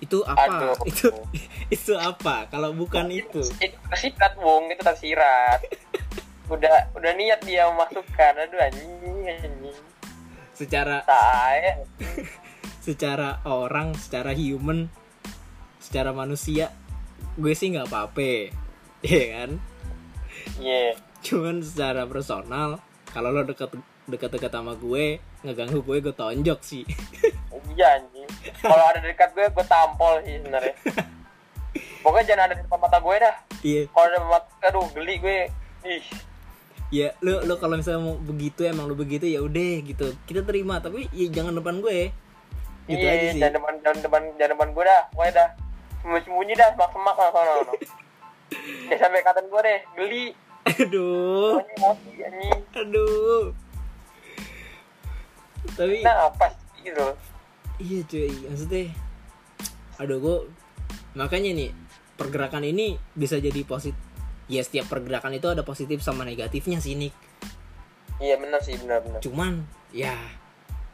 Itu 0.00 0.24
apa? 0.24 0.72
Aduh. 0.72 0.76
itu 0.90 1.12
itu 1.68 1.92
apa? 1.92 2.48
Kalau 2.48 2.72
bukan 2.72 3.12
itu. 3.12 3.44
itu 3.60 3.76
tersirat 3.92 4.40
bung. 4.40 4.72
Itu 4.72 4.80
tersirat 4.80 5.60
udah 6.46 6.94
udah 6.94 7.12
niat 7.18 7.42
dia 7.42 7.66
memasukkan 7.66 8.32
aduh 8.38 8.60
anjing 8.62 9.26
anjing. 9.26 9.78
Secara 10.54 11.02
saya 11.02 11.82
secara 12.86 13.42
orang 13.42 13.98
secara 13.98 14.30
human 14.30 14.86
secara 15.82 16.14
manusia 16.14 16.70
gue 17.34 17.50
sih 17.50 17.74
nggak 17.74 17.90
apa-apa 17.90 18.54
ya 19.10 19.24
kan? 19.34 19.50
Iya. 20.62 20.94
Cuman 21.20 21.66
secara 21.66 22.06
personal 22.06 22.78
kalau 23.10 23.34
lo 23.34 23.42
deket 23.42 23.74
deket-deket 24.06 24.54
sama 24.54 24.78
gue 24.78 25.18
ngeganggu 25.42 25.82
gue 25.82 25.96
gue 25.98 26.14
tonjok 26.14 26.60
sih. 26.62 26.86
Iya 27.76 28.00
anjing. 28.00 28.30
Kalau 28.62 28.84
ada 28.88 29.04
dekat 29.04 29.36
gue 29.36 29.52
gue 29.52 29.66
tampol 29.68 30.22
sih 30.24 30.40
sebenarnya. 30.40 30.72
Pokoknya 32.04 32.24
jangan 32.32 32.44
ada 32.48 32.54
di 32.56 32.62
depan 32.64 32.78
mata 32.80 32.98
gue 33.04 33.16
dah. 33.20 33.36
Iya. 33.60 33.82
Kalau 33.92 34.06
ada 34.08 34.18
mata 34.24 34.48
aduh 34.64 34.86
geli 34.96 35.20
gue. 35.20 35.38
Ih. 35.84 36.04
Ya 36.88 37.12
lo 37.20 37.44
lo 37.44 37.60
kalau 37.60 37.76
misalnya 37.76 38.00
mau 38.00 38.16
begitu 38.16 38.64
emang 38.64 38.88
lo 38.88 38.96
begitu 38.96 39.28
ya 39.28 39.44
udah 39.44 39.72
gitu. 39.84 40.08
Kita 40.24 40.40
terima 40.40 40.80
tapi 40.80 41.04
ya 41.12 41.28
jangan 41.28 41.52
depan 41.52 41.84
gue 41.84 42.16
gitu 42.86 43.02
iya 43.02 43.12
aja 43.18 43.28
sih. 43.34 43.40
jangan 43.42 43.54
depan 43.58 43.74
jangan 43.82 43.98
depan 44.06 44.22
jangan 44.38 44.50
depan 44.54 44.68
gue 44.70 44.84
dah. 44.86 45.02
Pokoknya 45.10 45.32
dah. 45.34 45.48
Sembunyi 46.00 46.22
sembunyi 46.22 46.54
dah 46.54 46.68
semak 46.74 46.90
semak 46.94 47.16
lah 47.18 47.30
sono 47.34 47.74
ya 48.86 48.96
sampai 49.02 49.22
katain 49.26 49.46
gue 49.50 49.60
deh 49.62 49.80
geli. 49.98 50.26
Aduh. 50.66 51.62
Emosi 51.62 52.10
anjing. 52.22 52.60
Aduh. 52.74 53.44
Tapi 55.74 55.96
nah 56.06 56.30
apa 56.30 56.46
sih 56.54 56.90
gitu? 56.90 57.06
Iya 57.82 57.98
cuy. 58.06 58.32
Maksudnya 58.46 58.82
aduh 59.96 60.18
gue 60.20 60.36
makanya 61.16 61.50
nih 61.56 61.70
pergerakan 62.20 62.64
ini 62.68 63.00
bisa 63.16 63.40
jadi 63.40 63.64
positif 63.64 63.96
ya 64.46 64.62
setiap 64.62 64.86
pergerakan 64.86 65.34
itu 65.34 65.50
ada 65.50 65.66
positif 65.66 66.00
sama 66.02 66.22
negatifnya 66.22 66.78
sih 66.78 66.94
Nick. 66.94 67.14
Iya 68.22 68.38
benar 68.40 68.60
sih 68.62 68.78
benar 68.78 69.02
benar. 69.02 69.20
Cuman 69.20 69.66
ya 69.90 70.14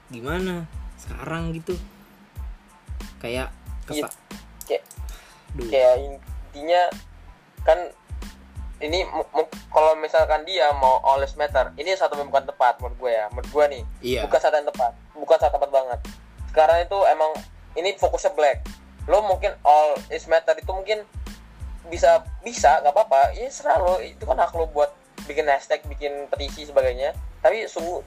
gimana 0.09 0.66
sekarang 1.02 1.52
gitu. 1.56 1.74
Kayak 3.18 3.50
Iya. 3.90 4.06
kesa 4.06 4.08
kayak 4.62 4.84
Duh. 5.58 5.68
kayak 5.68 5.94
intinya 5.98 6.82
kan 7.66 7.78
ini 8.82 9.06
kalau 9.70 9.94
misalkan 9.98 10.42
dia 10.42 10.70
mau 10.74 10.98
all 11.06 11.22
lives 11.22 11.38
matter 11.38 11.70
ini 11.78 11.94
satu 11.94 12.18
bukan 12.18 12.46
tepat 12.46 12.78
menurut 12.82 12.98
gue 12.98 13.12
ya. 13.14 13.26
Menurut 13.30 13.50
gue 13.50 13.64
nih 13.78 13.82
iya. 14.02 14.20
bukan 14.26 14.38
saat 14.38 14.54
yang 14.54 14.66
tepat 14.66 14.92
bukan 15.14 15.36
saat 15.38 15.54
tepat 15.54 15.70
banget. 15.70 15.98
Sekarang 16.50 16.78
itu 16.82 16.98
emang 17.10 17.30
ini 17.78 17.94
fokusnya 17.96 18.34
black. 18.34 18.66
Lo 19.06 19.22
mungkin 19.22 19.54
all 19.66 19.98
is 20.10 20.26
matter 20.26 20.54
itu 20.58 20.70
mungkin 20.70 21.02
bisa 21.90 22.22
bisa 22.42 22.82
nggak 22.82 22.94
apa-apa. 22.94 23.34
Ya 23.38 23.50
serah 23.50 23.78
lo. 23.78 23.98
Itu 24.02 24.26
kan 24.26 24.38
hak 24.38 24.54
lo 24.54 24.66
buat 24.70 24.90
bikin 25.26 25.46
hashtag 25.46 25.82
bikin 25.86 26.26
petisi 26.30 26.66
sebagainya. 26.66 27.14
Tapi 27.42 27.66
sungguh 27.70 28.02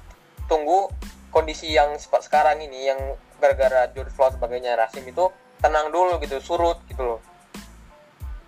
tunggu 0.51 0.91
kondisi 1.35 1.75
yang 1.75 1.99
sekarang 1.99 2.63
ini 2.63 2.87
yang 2.87 2.99
gara-gara 3.43 3.91
George 3.91 4.15
Floyd 4.15 4.39
sebagainya 4.39 4.79
rasim 4.79 5.03
itu 5.03 5.27
tenang 5.59 5.91
dulu 5.91 6.15
gitu 6.23 6.39
surut 6.39 6.79
gitu 6.87 7.03
loh. 7.03 7.19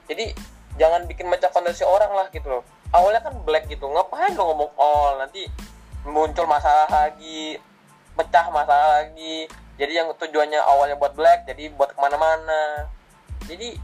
Jadi 0.07 0.31
jangan 0.79 1.03
bikin 1.03 1.27
macam 1.27 1.51
kondisi 1.51 1.83
orang 1.83 2.15
lah 2.15 2.31
gitu 2.31 2.47
loh. 2.47 2.63
Awalnya 2.95 3.27
kan 3.27 3.35
black 3.43 3.67
gitu 3.67 3.91
ngapain 3.91 4.31
lo 4.39 4.47
ngomong 4.47 4.71
all 4.79 5.19
nanti 5.19 5.51
muncul 6.07 6.47
masalah 6.47 6.87
lagi 6.87 7.59
pecah 8.15 8.47
masalah 8.55 9.03
lagi. 9.03 9.51
Jadi 9.75 9.91
yang 9.91 10.07
tujuannya 10.15 10.63
awalnya 10.63 10.95
buat 10.95 11.11
black 11.11 11.43
jadi 11.43 11.67
buat 11.75 11.91
ke 11.91 11.99
mana-mana. 11.99 12.87
Jadi 13.51 13.75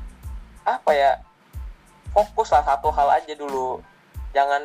apa 0.63 0.91
ya 0.95 1.19
fokus 2.15 2.55
lah 2.55 2.63
satu 2.63 2.87
hal 2.87 3.19
aja 3.19 3.35
dulu. 3.35 3.83
Jangan 4.31 4.63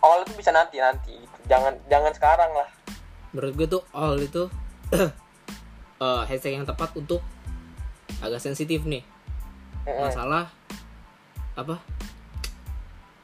awal 0.00 0.24
itu 0.24 0.32
bisa 0.40 0.48
nanti 0.56 0.80
nanti 0.80 1.12
gitu. 1.12 1.38
jangan 1.44 1.76
jangan 1.92 2.12
sekarang 2.16 2.48
lah 2.56 2.68
menurut 3.32 3.52
gue 3.54 3.66
tuh 3.70 3.82
all 3.94 4.18
itu 4.18 4.50
eh, 6.04 6.22
hashtag 6.26 6.58
yang 6.58 6.66
tepat 6.66 6.94
untuk 6.98 7.22
agak 8.20 8.42
sensitif 8.42 8.84
nih. 8.84 9.06
Masalah 9.86 10.52
apa? 11.56 11.80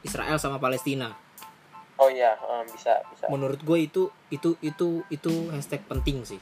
Israel 0.06 0.38
sama 0.38 0.62
Palestina. 0.62 1.12
Oh 1.96 2.12
iya 2.12 2.36
eh, 2.36 2.62
bisa 2.70 3.02
bisa. 3.10 3.24
Menurut 3.32 3.60
gue 3.64 3.78
itu 3.82 4.02
itu 4.30 4.54
itu 4.62 5.02
itu 5.08 5.32
hashtag 5.50 5.82
penting 5.88 6.22
sih. 6.22 6.40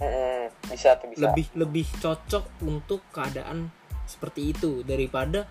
Mm-mm. 0.00 0.48
bisa 0.72 0.96
tuh 0.96 1.12
bisa. 1.12 1.28
Lebih 1.28 1.52
lebih 1.58 1.86
cocok 2.00 2.64
untuk 2.64 3.04
keadaan 3.12 3.68
seperti 4.08 4.56
itu 4.56 4.80
daripada 4.82 5.44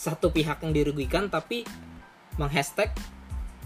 satu 0.00 0.32
pihak 0.32 0.64
yang 0.64 0.72
dirugikan 0.72 1.28
tapi 1.28 1.68
menghashtag 2.40 2.88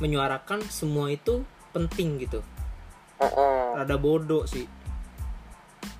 menyuarakan 0.02 0.66
semua 0.66 1.14
itu 1.14 1.46
penting 1.74 2.22
gitu. 2.22 2.40
Mm-mm. 3.18 3.78
rada 3.78 3.94
bodoh 3.98 4.46
sih. 4.46 4.66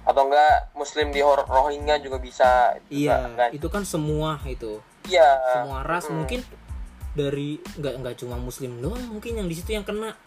Atau 0.04 0.28
enggak 0.28 0.74
muslim 0.76 1.10
di 1.14 1.22
Rohingya 1.24 2.02
juga 2.02 2.18
bisa? 2.20 2.76
Iya 2.92 3.30
Juga, 3.30 3.38
kan? 3.38 3.48
itu 3.54 3.66
kan 3.70 3.82
semua 3.86 4.36
itu. 4.44 4.82
Iya. 5.08 5.28
Semua 5.60 5.80
ras 5.86 6.06
Mm. 6.10 6.14
mungkin 6.14 6.40
dari 7.14 7.62
nggak 7.78 7.94
nggak 8.02 8.14
cuma 8.18 8.36
muslim 8.36 8.82
doang 8.82 9.00
mungkin 9.06 9.38
yang 9.38 9.48
di 9.48 9.54
situ 9.56 9.72
yang 9.72 9.86
kena. 9.86 10.18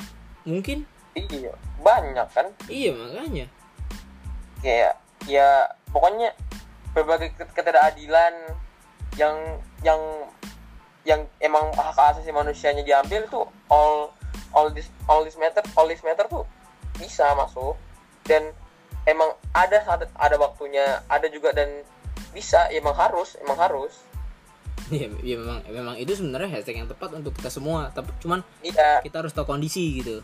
Mungkin? 0.48 0.88
Iya 1.14 1.54
banyak 1.84 2.28
kan? 2.32 2.48
Iya 2.72 2.92
makanya. 2.96 3.46
Kayak 4.64 4.94
ya 5.28 5.70
pokoknya 5.92 6.34
berbagai 6.96 7.36
ket- 7.38 7.54
ketidakadilan 7.54 8.34
yang 9.20 9.36
yang 9.86 10.02
yang 11.06 11.22
emang 11.40 11.70
hak 11.78 11.96
asasi 12.18 12.34
manusianya 12.34 12.84
diambil 12.84 13.24
tuh 13.30 13.46
all 13.70 14.12
all 14.56 14.72
this 14.72 14.88
all 15.08 15.24
this 15.24 15.36
matter 15.40 15.64
all 15.76 15.88
this 15.88 16.04
matter 16.04 16.28
tuh 16.28 16.44
bisa 16.98 17.32
masuk. 17.38 17.78
Dan 18.28 18.52
emang 19.08 19.32
ada 19.56 19.80
saat 19.88 20.04
ada 20.12 20.36
waktunya 20.36 21.00
ada 21.08 21.32
juga 21.32 21.56
dan 21.56 21.84
bisa 22.36 22.68
emang 22.74 22.94
harus 22.94 23.40
emang 23.40 23.58
harus. 23.58 23.94
Iya, 24.88 25.12
iya 25.20 25.36
memang 25.36 25.60
memang 25.68 25.96
itu 26.00 26.16
sebenarnya 26.16 26.48
hashtag 26.48 26.80
yang 26.80 26.88
tepat 26.88 27.12
untuk 27.16 27.36
kita 27.36 27.52
semua. 27.52 27.92
Tapi 27.92 28.12
cuman 28.24 28.40
iya. 28.64 29.04
kita 29.04 29.20
harus 29.24 29.36
tahu 29.36 29.48
kondisi 29.48 30.00
gitu. 30.00 30.24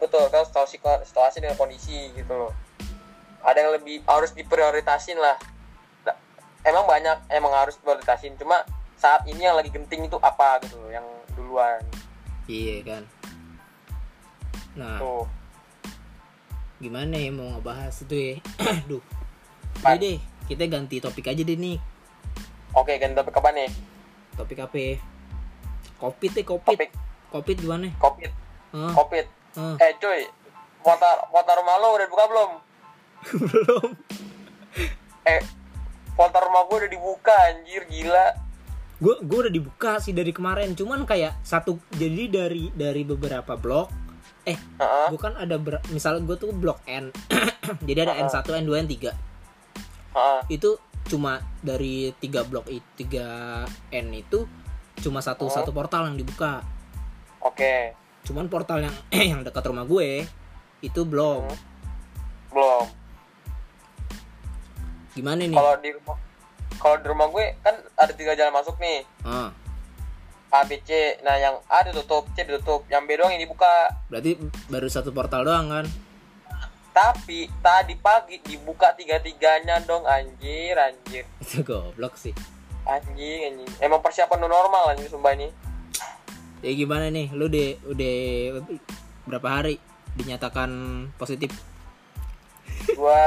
Betul 0.00 0.28
kalau 0.28 0.44
tahu 0.48 0.64
situ- 0.68 1.04
situasi 1.04 1.40
dengan 1.40 1.56
kondisi 1.56 2.12
gitu 2.12 2.32
loh. 2.32 2.52
Ada 3.44 3.68
yang 3.68 3.72
lebih 3.76 4.00
harus 4.08 4.32
diprioritasin 4.32 5.20
lah. 5.20 5.36
Emang 6.64 6.88
banyak 6.88 7.28
emang 7.30 7.52
harus 7.52 7.76
prioritasin 7.78 8.34
cuma 8.40 8.64
saat 8.96 9.28
ini 9.28 9.44
yang 9.44 9.54
lagi 9.54 9.68
genting 9.68 10.08
itu 10.08 10.16
apa 10.24 10.58
gitu 10.64 10.80
loh 10.80 10.90
yang 10.90 11.06
duluan. 11.36 11.80
Iya 12.48 12.76
kan 12.80 13.02
nah 14.76 15.00
tuh. 15.00 15.24
gimana 16.76 17.16
ya 17.16 17.32
mau 17.32 17.48
ngebahas 17.56 18.04
itu 18.04 18.16
ya? 18.16 18.34
Aduh 18.84 19.00
Pan. 19.80 19.96
Udah 19.96 20.00
deh 20.00 20.18
kita 20.46 20.64
ganti 20.70 21.02
topik 21.02 21.26
aja 21.26 21.42
deh 21.42 21.58
nih. 21.58 21.76
Oke 22.76 22.96
ganti 23.00 23.16
topik 23.16 23.36
apa 23.40 23.50
nih? 23.56 23.70
Topik 24.36 24.58
apa 24.60 24.76
ya? 24.76 24.94
Covid 25.96 26.30
deh 26.36 26.44
covid. 26.44 26.76
Topik. 26.76 26.92
Covid 27.32 27.56
gimana? 27.58 27.88
Covid. 27.98 28.32
Hah. 29.56 29.76
eh 29.80 29.92
cuy. 29.96 30.28
Kota 30.84 31.08
kota 31.32 31.52
rumah 31.56 31.76
lo 31.80 31.88
udah 31.96 32.08
buka 32.12 32.24
belum? 32.28 32.50
Belum. 33.48 33.88
Eh 35.26 35.40
kota 36.14 36.38
rumah 36.44 36.62
gue 36.68 36.76
udah 36.84 36.90
dibuka 36.92 37.34
anjir 37.50 37.82
gila. 37.90 38.36
Gue 39.02 39.18
gue 39.24 39.38
udah 39.48 39.52
dibuka 39.52 39.98
sih 39.98 40.14
dari 40.14 40.30
kemarin. 40.30 40.76
Cuman 40.76 41.02
kayak 41.08 41.40
satu 41.42 41.80
jadi 41.96 42.30
dari 42.30 42.70
dari 42.70 43.02
beberapa 43.02 43.58
blok 43.58 44.05
eh 44.46 44.54
Heeh. 44.54 45.06
gue 45.10 45.18
kan 45.18 45.34
ada 45.34 45.56
ber, 45.56 45.82
misal 45.90 46.18
gue 46.18 46.36
tuh 46.36 46.50
blok 46.50 46.78
N 46.86 47.10
jadi 47.88 48.06
ada 48.06 48.14
Heeh. 48.14 48.30
N1 48.30 48.46
N2 48.62 48.70
N3 48.80 48.94
Heeh. 50.14 50.40
itu 50.48 50.70
cuma 51.06 51.38
dari 51.60 52.10
tiga 52.16 52.42
blok 52.42 52.66
itu 52.66 52.86
tiga 52.96 53.26
N 53.90 54.06
itu 54.12 54.46
cuma 54.96 55.18
satu 55.18 55.46
Oh. 55.46 55.52
satu 55.52 55.70
portal 55.70 56.06
yang 56.06 56.16
dibuka 56.16 56.62
oke 57.38 57.74
cuman 58.22 58.46
portal 58.46 58.80
yang 58.80 58.94
yang 59.30 59.42
dekat 59.42 59.62
rumah 59.64 59.82
gue 59.82 60.26
itu 60.80 61.00
belum 61.02 61.46
Hmm. 61.46 61.58
belum 62.52 62.84
gimana 65.12 65.42
nih 65.42 65.54
kalau 65.54 65.74
di 65.76 65.90
rumah 65.92 66.16
kalau 66.76 66.96
di 66.96 67.06
rumah 67.06 67.26
gue 67.28 67.44
kan 67.60 67.74
ada 67.94 68.12
tiga 68.12 68.32
jalan 68.32 68.52
masuk 68.52 68.76
nih 68.76 69.00
ah 69.22 69.48
A 70.56 70.64
B 70.64 70.80
C. 70.80 71.20
Nah 71.20 71.36
yang 71.36 71.56
A 71.68 71.84
ditutup 71.84 72.24
C 72.32 72.44
ditutup. 72.48 72.88
Yang 72.88 73.02
B 73.04 73.10
doang 73.20 73.32
yang 73.36 73.42
dibuka. 73.42 73.92
Berarti 74.08 74.40
baru 74.72 74.88
satu 74.88 75.12
portal 75.12 75.44
doang 75.44 75.68
kan? 75.68 75.86
Tapi 76.96 77.52
tadi 77.60 77.92
pagi 78.00 78.40
dibuka 78.40 78.96
tiga 78.96 79.20
tiganya 79.20 79.76
dong. 79.84 80.08
Anjir 80.08 80.76
anjir. 80.80 81.28
Itu 81.44 81.60
goblok 81.60 82.16
sih. 82.16 82.32
Anjing 82.88 83.52
anjing. 83.52 83.70
Emang 83.84 84.00
persiapan 84.00 84.48
normal 84.48 84.96
anjing 84.96 85.12
sumpah 85.12 85.36
ini. 85.36 85.52
Ya 86.64 86.72
gimana 86.72 87.12
nih? 87.12 87.28
Lu 87.36 87.52
udah 87.52 87.68
udah 87.92 88.16
berapa 89.28 89.48
hari 89.48 89.76
dinyatakan 90.16 90.70
positif? 91.20 91.52
Gua 92.96 93.20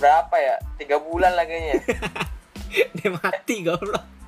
berapa 0.00 0.36
ya? 0.40 0.56
Tiga 0.80 0.96
bulan 0.96 1.36
lah 1.36 1.44
kayaknya. 1.44 1.84
Dia 2.96 3.10
mati 3.12 3.66
goblok 3.66 4.20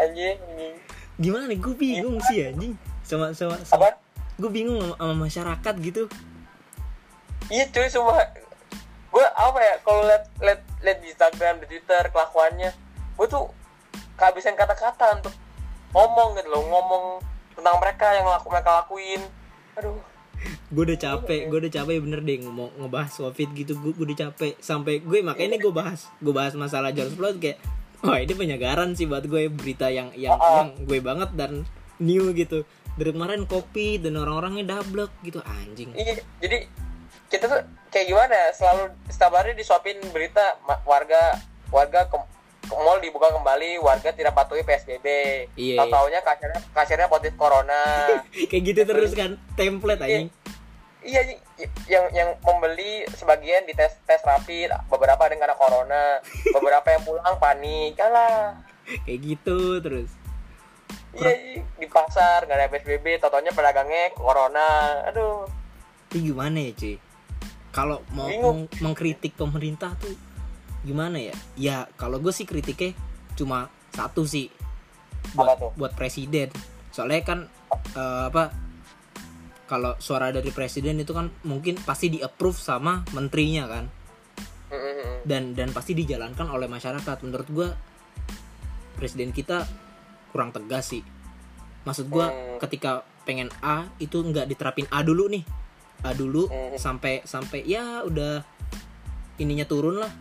anjing 0.00 0.36
anjing. 0.38 0.74
Gimana 1.20 1.44
nih? 1.46 1.58
Gue 1.60 1.74
bingung 1.76 2.16
sih 2.24 2.42
anjing. 2.48 2.74
Sama 3.04 3.36
sama, 3.36 3.58
sama. 3.62 3.88
Apa? 3.90 3.98
Gue 4.40 4.50
bingung 4.50 4.80
sama, 4.80 4.94
sama 4.96 5.14
masyarakat 5.28 5.74
gitu. 5.84 6.02
Iya 7.52 7.68
cuy 7.68 7.88
sumpah. 7.90 8.32
Gue 9.12 9.24
apa 9.28 9.58
ya 9.60 9.74
kalau 9.84 10.08
liat 10.08 10.24
liat 10.40 10.60
liat 10.80 10.98
di 11.04 11.08
Instagram 11.12 11.60
di 11.60 11.66
Twitter 11.68 12.08
kelakuannya 12.08 12.70
gue 13.12 13.26
tuh 13.28 13.44
kehabisan 14.16 14.56
kata-kata 14.56 15.20
untuk 15.20 15.34
ngomong 15.92 16.40
gitu 16.40 16.48
loh 16.48 16.64
ngomong 16.64 17.04
tentang 17.52 17.76
mereka 17.76 18.08
yang 18.16 18.24
laku 18.24 18.48
mereka 18.48 18.82
lakuin. 18.82 19.22
Aduh. 19.76 20.00
Gue 20.72 20.82
udah 20.88 20.98
capek 20.98 21.52
gue 21.52 21.58
udah 21.68 21.72
capek 21.72 22.00
bener 22.00 22.24
deh 22.24 22.40
mau 22.48 22.72
ngebahas 22.80 23.12
covid 23.12 23.48
gitu. 23.52 23.76
Gue 23.76 23.92
udah 23.92 24.32
capek. 24.32 24.56
Sampai 24.64 25.04
gue 25.04 25.20
makanya 25.20 25.54
nih 25.54 25.60
gue 25.60 25.72
bahas 25.76 26.08
gue 26.18 26.32
bahas 26.32 26.56
masalah 26.56 26.88
George 26.96 27.12
Floyd 27.12 27.36
kayak 27.36 27.60
wah 28.02 28.18
ini 28.18 28.32
penyegaran 28.32 28.92
sih 28.92 29.06
buat 29.06 29.22
gue 29.22 29.46
berita 29.48 29.86
yang 29.86 30.10
yang 30.12 30.34
Ah. 30.34 30.62
yang 30.62 30.74
gue 30.80 30.98
banget 30.98 31.30
dan 31.32 31.62
new 31.98 32.30
gitu. 32.32 32.66
Dari 32.92 33.10
kemarin 33.10 33.46
kopi 33.46 33.96
dan 33.96 34.14
orang-orangnya 34.14 34.76
dablek 34.76 35.10
gitu 35.22 35.40
anjing. 35.40 35.90
Iya 35.92 36.20
jadi 36.38 36.68
kita 37.26 37.44
tuh 37.46 37.60
kayak 37.88 38.06
gimana? 38.06 38.38
Selalu 38.52 38.82
setiap 39.06 39.32
hari 39.32 39.54
disuapin 39.54 39.96
berita 40.10 40.60
warga 40.82 41.40
warga 41.68 42.04
ke, 42.04 42.16
ke 42.62 42.74
mall 42.74 43.00
dibuka 43.00 43.32
kembali 43.32 43.80
warga 43.80 44.12
tidak 44.12 44.34
patuhi 44.34 44.60
psbb 44.60 45.06
Iya. 45.54 45.80
tahu 45.80 45.88
taunya 45.88 46.20
kasirnya 46.20 46.60
kasirnya 46.70 47.08
positif 47.08 47.34
corona. 47.34 47.80
Kayak 48.50 48.62
gitu 48.66 48.80
terus 48.84 49.12
kan 49.12 49.40
template 49.54 50.02
anjing. 50.02 50.28
iya 50.28 50.41
y- 51.04 51.40
yang 51.90 52.06
yang 52.14 52.28
membeli 52.42 53.06
sebagian 53.12 53.66
di 53.66 53.74
tes 53.74 53.98
tes 54.06 54.22
rapid. 54.22 54.70
Beberapa 54.88 55.26
ada 55.26 55.32
yang 55.34 55.42
kena 55.42 55.56
corona. 55.58 56.04
Beberapa 56.54 56.88
yang 56.94 57.02
pulang 57.02 57.36
panik. 57.38 57.98
Kalah 57.98 58.58
kayak 59.06 59.20
gitu 59.22 59.78
terus. 59.78 60.10
Iya 61.12 61.32
iya. 61.32 61.60
di 61.76 61.86
pasar 61.92 62.48
nggak 62.48 62.56
ada 62.56 62.72
psbb 62.72 63.20
totonya 63.20 63.52
pedagangnya 63.52 64.16
corona. 64.16 65.00
Aduh. 65.12 65.44
Ini 66.12 66.18
gimana 66.32 66.58
ya 66.60 66.72
cuy 66.76 66.96
kalau 67.72 68.04
mau 68.12 68.28
meng- 68.28 68.68
mengkritik 68.84 69.32
pemerintah 69.32 69.96
tuh 69.96 70.12
gimana 70.84 71.16
ya? 71.16 71.34
Ya 71.56 71.76
kalau 71.96 72.20
gue 72.20 72.30
sih 72.30 72.44
kritiknya 72.44 72.92
cuma 73.34 73.72
satu 73.96 74.28
sih. 74.28 74.52
Buat 75.32 75.72
buat 75.80 75.92
presiden. 75.96 76.52
Soalnya 76.92 77.24
kan 77.24 77.38
eh, 77.96 78.24
apa 78.28 78.52
kalau 79.72 79.96
suara 79.96 80.28
dari 80.28 80.52
presiden 80.52 81.00
itu 81.00 81.16
kan 81.16 81.32
mungkin 81.48 81.80
pasti 81.80 82.12
di 82.12 82.20
approve 82.20 82.60
sama 82.60 83.00
menterinya 83.16 83.64
kan. 83.64 83.88
Dan 85.24 85.56
dan 85.56 85.72
pasti 85.72 85.96
dijalankan 85.96 86.44
oleh 86.52 86.68
masyarakat. 86.68 87.16
Menurut 87.24 87.48
gue 87.48 87.68
presiden 89.00 89.32
kita 89.32 89.64
kurang 90.28 90.52
tegas 90.52 90.92
sih. 90.92 91.00
Maksud 91.88 92.12
gue 92.12 92.20
Hmm. 92.20 92.60
ketika 92.60 93.00
pengen 93.24 93.48
A 93.64 93.88
itu 93.96 94.20
nggak 94.20 94.44
diterapin 94.44 94.84
A 94.92 95.00
dulu 95.00 95.32
nih. 95.32 95.40
A 96.04 96.12
dulu 96.12 96.52
Hmm. 96.52 96.76
sampai 96.76 97.24
sampai 97.24 97.64
ya 97.64 98.04
udah 98.04 98.44
ininya 99.40 99.64
turun 99.64 100.04
lah. 100.04 100.12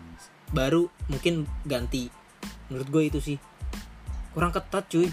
Baru 0.56 0.88
mungkin 1.12 1.44
ganti. 1.68 2.08
Menurut 2.72 2.88
gue 2.88 3.04
itu 3.04 3.20
sih. 3.20 3.38
Kurang 4.32 4.56
ketat 4.56 4.88
cuy. 4.88 5.12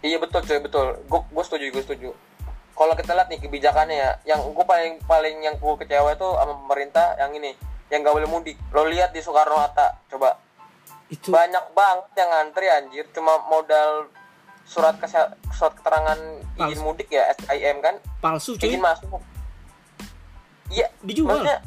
Iya 0.00 0.16
betul 0.16 0.40
cuy 0.48 0.58
betul. 0.64 0.96
Gue 1.04 1.20
gue 1.28 1.44
setuju 1.44 1.64
gue 1.76 1.84
setuju. 1.84 2.10
Kalau 2.80 2.96
kita 2.96 3.12
lihat 3.12 3.28
nih 3.28 3.40
kebijakannya 3.44 3.96
ya, 4.00 4.10
yang 4.24 4.40
gue 4.40 4.64
paling 4.64 5.04
paling 5.04 5.36
yang 5.44 5.60
gue 5.60 5.74
kecewa 5.84 6.16
itu 6.16 6.24
sama 6.24 6.56
pemerintah 6.64 7.12
yang 7.20 7.28
ini, 7.36 7.52
yang 7.92 8.00
gak 8.00 8.16
boleh 8.16 8.24
mudik. 8.24 8.56
Lo 8.72 8.88
lihat 8.88 9.12
di 9.12 9.20
Soekarno 9.20 9.60
Hatta, 9.60 10.00
coba 10.08 10.40
itu 11.12 11.28
banyak 11.28 11.76
banget 11.76 12.08
yang 12.16 12.30
ngantri 12.32 12.66
anjir, 12.72 13.04
cuma 13.12 13.36
modal 13.52 14.08
surat 14.64 14.96
kese- 14.96 15.36
surat 15.52 15.76
keterangan 15.76 16.16
izin 16.56 16.80
Palsu. 16.80 16.86
mudik 16.88 17.08
ya 17.12 17.28
SIM 17.36 17.84
kan, 17.84 18.00
palsu 18.24 18.56
cuy 18.56 18.72
izin 18.72 18.80
masuk. 18.80 19.20
Iya, 20.72 20.88
dijual 21.04 21.36
maksudnya 21.36 21.58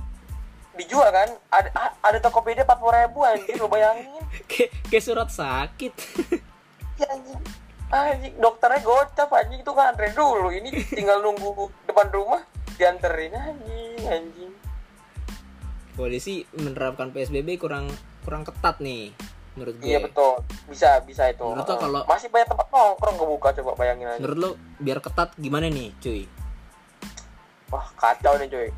dijual 0.79 1.09
kan? 1.13 1.29
Ada 1.53 1.69
a- 1.77 1.95
ada 2.09 2.17
Tokopedia 2.23 2.65
empat 2.65 2.81
puluh 2.81 2.95
ribu 2.97 3.21
anjir, 3.21 3.59
lo 3.61 3.69
bayangin. 3.69 4.09
kayak 4.89 5.03
surat 5.03 5.29
sakit 5.29 5.93
Ya 7.01 7.05
anjing. 7.13 7.37
Anjing, 7.93 8.33
dokternya 8.41 8.81
gocap 8.81 9.29
anjing 9.29 9.61
itu 9.61 9.69
kan 9.69 9.93
antre 9.93 10.09
dulu. 10.11 10.49
Ini 10.49 10.65
tinggal 10.89 11.21
nunggu 11.21 11.53
depan 11.85 12.09
rumah 12.09 12.41
dianterin 12.73 13.31
anjing, 13.31 14.01
anjing. 14.03 14.51
polisi 15.93 16.41
menerapkan 16.57 17.13
psbb 17.13 17.53
kurang 17.55 17.85
kurang 18.25 18.41
ketat 18.41 18.81
nih 18.81 19.13
menurut 19.53 19.77
gue 19.77 19.85
Iya 19.85 20.01
betul. 20.01 20.41
Bisa, 20.65 20.97
bisa 21.05 21.29
itu. 21.29 21.45
Menurut 21.45 21.69
lo 21.69 21.77
kalau- 21.77 22.05
masih 22.09 22.33
banyak 22.33 22.49
tempat 22.49 22.65
nongkrong 22.67 23.13
kebuka 23.13 23.53
coba 23.61 23.71
bayangin 23.77 24.09
aja. 24.09 24.17
menurut 24.17 24.37
lo 24.41 24.49
biar 24.81 24.97
ketat 24.97 25.37
gimana 25.37 25.69
nih 25.69 25.93
cuy 26.01 26.25
Wah, 27.69 27.85
kacau 27.93 28.37
nih 28.37 28.49
cuy. 28.49 28.69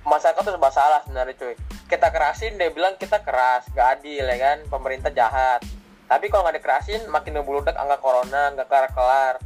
Masyarakat 0.00 0.42
tuh 0.42 0.54
serba 0.54 0.70
salah 0.70 1.02
sebenarnya 1.02 1.34
cuy. 1.34 1.54
Kita 1.86 2.10
kerasin 2.10 2.54
dia 2.54 2.70
bilang 2.70 2.94
kita 2.94 3.18
keras, 3.18 3.66
gak 3.70 3.98
adil 3.98 4.22
ya 4.22 4.38
kan. 4.38 4.58
Pemerintah 4.66 5.10
jahat. 5.10 5.62
Tapi 6.10 6.26
kalau 6.26 6.42
nggak 6.42 6.58
dikerasin 6.58 7.06
makin 7.06 7.38
ngebludak 7.38 7.78
angka 7.78 8.02
corona, 8.02 8.50
nggak 8.50 8.66
kelar-kelar. 8.66 9.38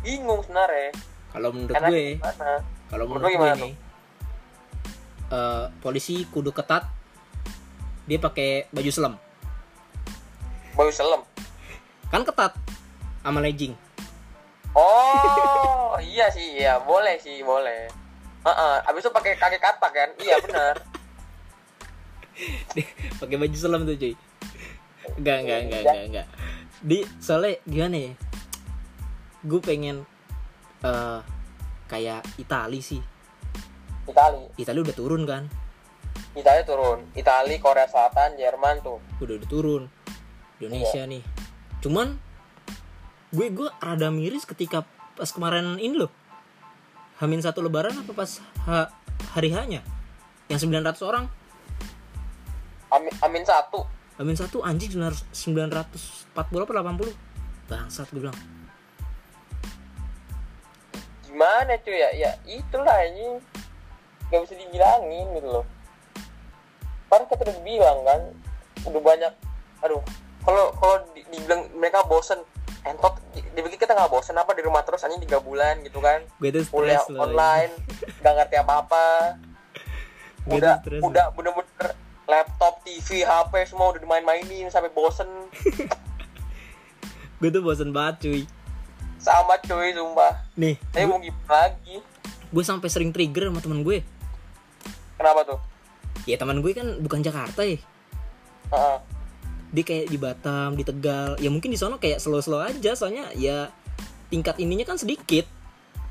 Bingung 0.00 0.44
sebenarnya. 0.44 0.92
kalau 1.30 1.54
menurut 1.54 1.76
Enaknya 1.78 1.94
gue 1.94 2.06
kalau 2.90 3.04
Menurut 3.06 3.22
menurut 3.22 3.22
gue 3.22 3.30
gimana 3.38 3.54
nih 3.54 3.74
eh, 5.30 5.64
polisi 5.78 6.26
kudu 6.26 6.50
ketat 6.50 6.90
dia 8.02 8.18
pakai 8.18 8.66
baju 8.74 8.90
selem 8.90 9.14
Bau 10.74 10.90
selem. 10.90 11.22
kan 12.10 12.26
ketat 12.26 12.50
sama 13.22 13.38
legging 13.38 13.78
Oh, 14.70 15.94
iya 16.02 16.26
sih, 16.30 16.58
iya 16.58 16.78
boleh 16.78 17.18
sih, 17.18 17.42
boleh. 17.42 17.90
Heeh, 18.40 18.74
abis 18.86 19.02
itu 19.02 19.10
pakai 19.10 19.34
kaki 19.34 19.58
katak 19.58 19.90
kan? 19.90 20.10
Iya 20.14 20.38
benar. 20.40 20.74
pakai 23.22 23.34
baju 23.34 23.54
selam 23.54 23.82
tuh 23.82 23.94
cuy 23.94 24.14
enggak 25.16 25.38
enggak 25.44 25.58
enggak 25.64 25.80
enggak 25.82 26.06
enggak 26.08 26.26
di 26.80 27.04
soalnya 27.20 27.60
gimana 27.68 27.96
ya? 28.08 28.12
Gue 29.44 29.60
pengen 29.60 30.04
eh 30.80 31.20
kayak 31.88 32.24
Itali 32.40 32.80
sih. 32.80 33.00
Itali, 34.08 34.42
Itali 34.56 34.78
udah 34.80 34.96
turun 34.96 35.22
kan? 35.28 35.44
Itali 36.32 36.64
turun. 36.64 37.04
Itali, 37.12 37.60
Korea 37.60 37.84
Selatan, 37.84 38.34
Jerman 38.40 38.80
tuh. 38.80 38.98
udah 39.20 39.34
udah 39.36 39.48
turun. 39.48 39.82
Indonesia 40.56 41.04
nih. 41.04 41.22
Cuman 41.84 42.16
gue 43.30 43.46
gue 43.52 43.68
rada 43.78 44.08
miris 44.08 44.48
ketika 44.48 44.88
pas 45.16 45.28
kemarin 45.28 45.76
ini 45.76 46.00
loh. 46.00 46.12
Hamin 47.20 47.44
satu 47.44 47.60
lebaran 47.60 47.92
apa 47.92 48.12
pas 48.16 48.40
ha, 48.64 48.88
hari 49.36 49.52
hanya 49.52 49.84
yang 50.48 50.56
900 50.56 50.96
orang. 51.04 51.28
Amin, 52.88 53.12
amin 53.20 53.44
satu. 53.44 53.99
Hamin 54.20 54.36
satu 54.36 54.60
anjing 54.60 54.92
900 54.92 55.32
940 56.36 56.36
apa 56.36 56.72
80 56.76 57.72
bangsat 57.72 58.06
gue 58.12 58.20
bilang. 58.20 58.36
Gimana 61.24 61.72
cuy? 61.80 61.96
Ya 61.96 62.12
ya 62.12 62.30
itulah 62.44 63.00
ini 63.08 63.40
nggak 64.28 64.40
bisa 64.44 64.54
dibilangin 64.60 65.24
gitu 65.40 65.48
loh. 65.48 65.64
Kan 67.08 67.24
kita 67.32 67.48
udah 67.48 67.58
bilang 67.64 67.98
kan. 68.04 68.20
Udah 68.92 69.00
banyak 69.00 69.32
aduh. 69.88 70.04
Kalau 70.44 70.68
kalau 70.76 71.00
di- 71.16 71.24
dibilang 71.32 71.64
mereka 71.72 72.04
bosen 72.04 72.44
entot 72.84 73.16
di- 73.32 73.48
dipikir 73.56 73.88
kita 73.88 73.96
nggak 73.96 74.12
bosen 74.12 74.36
apa 74.36 74.52
di 74.52 74.60
rumah 74.60 74.84
terus 74.84 75.00
hanya 75.00 75.16
tiga 75.16 75.40
bulan 75.40 75.80
gitu 75.80 75.96
kan. 76.04 76.20
Kuliah 76.68 77.00
online 77.24 77.72
nggak 78.20 78.34
ngerti 78.36 78.56
apa 78.60 78.84
apa 78.84 79.04
udah 80.44 80.76
udah 81.08 81.24
bener-bener 81.32 81.88
laptop 82.30 82.86
TV 82.86 83.26
HP 83.26 83.52
semua 83.66 83.90
udah 83.90 84.00
dimain-mainin 84.00 84.70
sampai 84.70 84.94
bosen. 84.94 85.26
Gue 87.42 87.50
tuh 87.50 87.64
bosen 87.64 87.90
banget 87.90 88.30
cuy. 88.30 88.42
Sama 89.18 89.58
cuy 89.66 89.90
sumpah. 89.90 90.46
Nih 90.54 90.78
tapi 90.94 91.04
mau 91.10 91.18
gimana 91.18 91.68
lagi? 91.68 91.98
gue 92.50 92.64
sampai 92.66 92.90
sering 92.90 93.14
trigger 93.14 93.50
sama 93.50 93.62
temen 93.62 93.82
gue. 93.86 94.02
Kenapa 95.14 95.46
tuh? 95.46 95.60
Ya 96.26 96.34
teman 96.38 96.62
gue 96.62 96.72
kan 96.74 96.98
bukan 97.02 97.22
Jakarta 97.22 97.62
ya. 97.62 97.78
Heeh. 98.70 98.98
dia 99.70 99.86
kayak 99.86 100.10
di 100.10 100.18
Batam 100.18 100.74
di 100.74 100.82
Tegal. 100.82 101.38
Ya 101.38 101.46
mungkin 101.46 101.70
di 101.70 101.78
sana 101.78 101.94
kayak 101.94 102.18
slow 102.18 102.42
slow 102.42 102.58
aja. 102.58 102.94
Soalnya 102.98 103.30
ya 103.38 103.70
tingkat 104.26 104.58
ininya 104.58 104.82
kan 104.82 104.98
sedikit. 104.98 105.46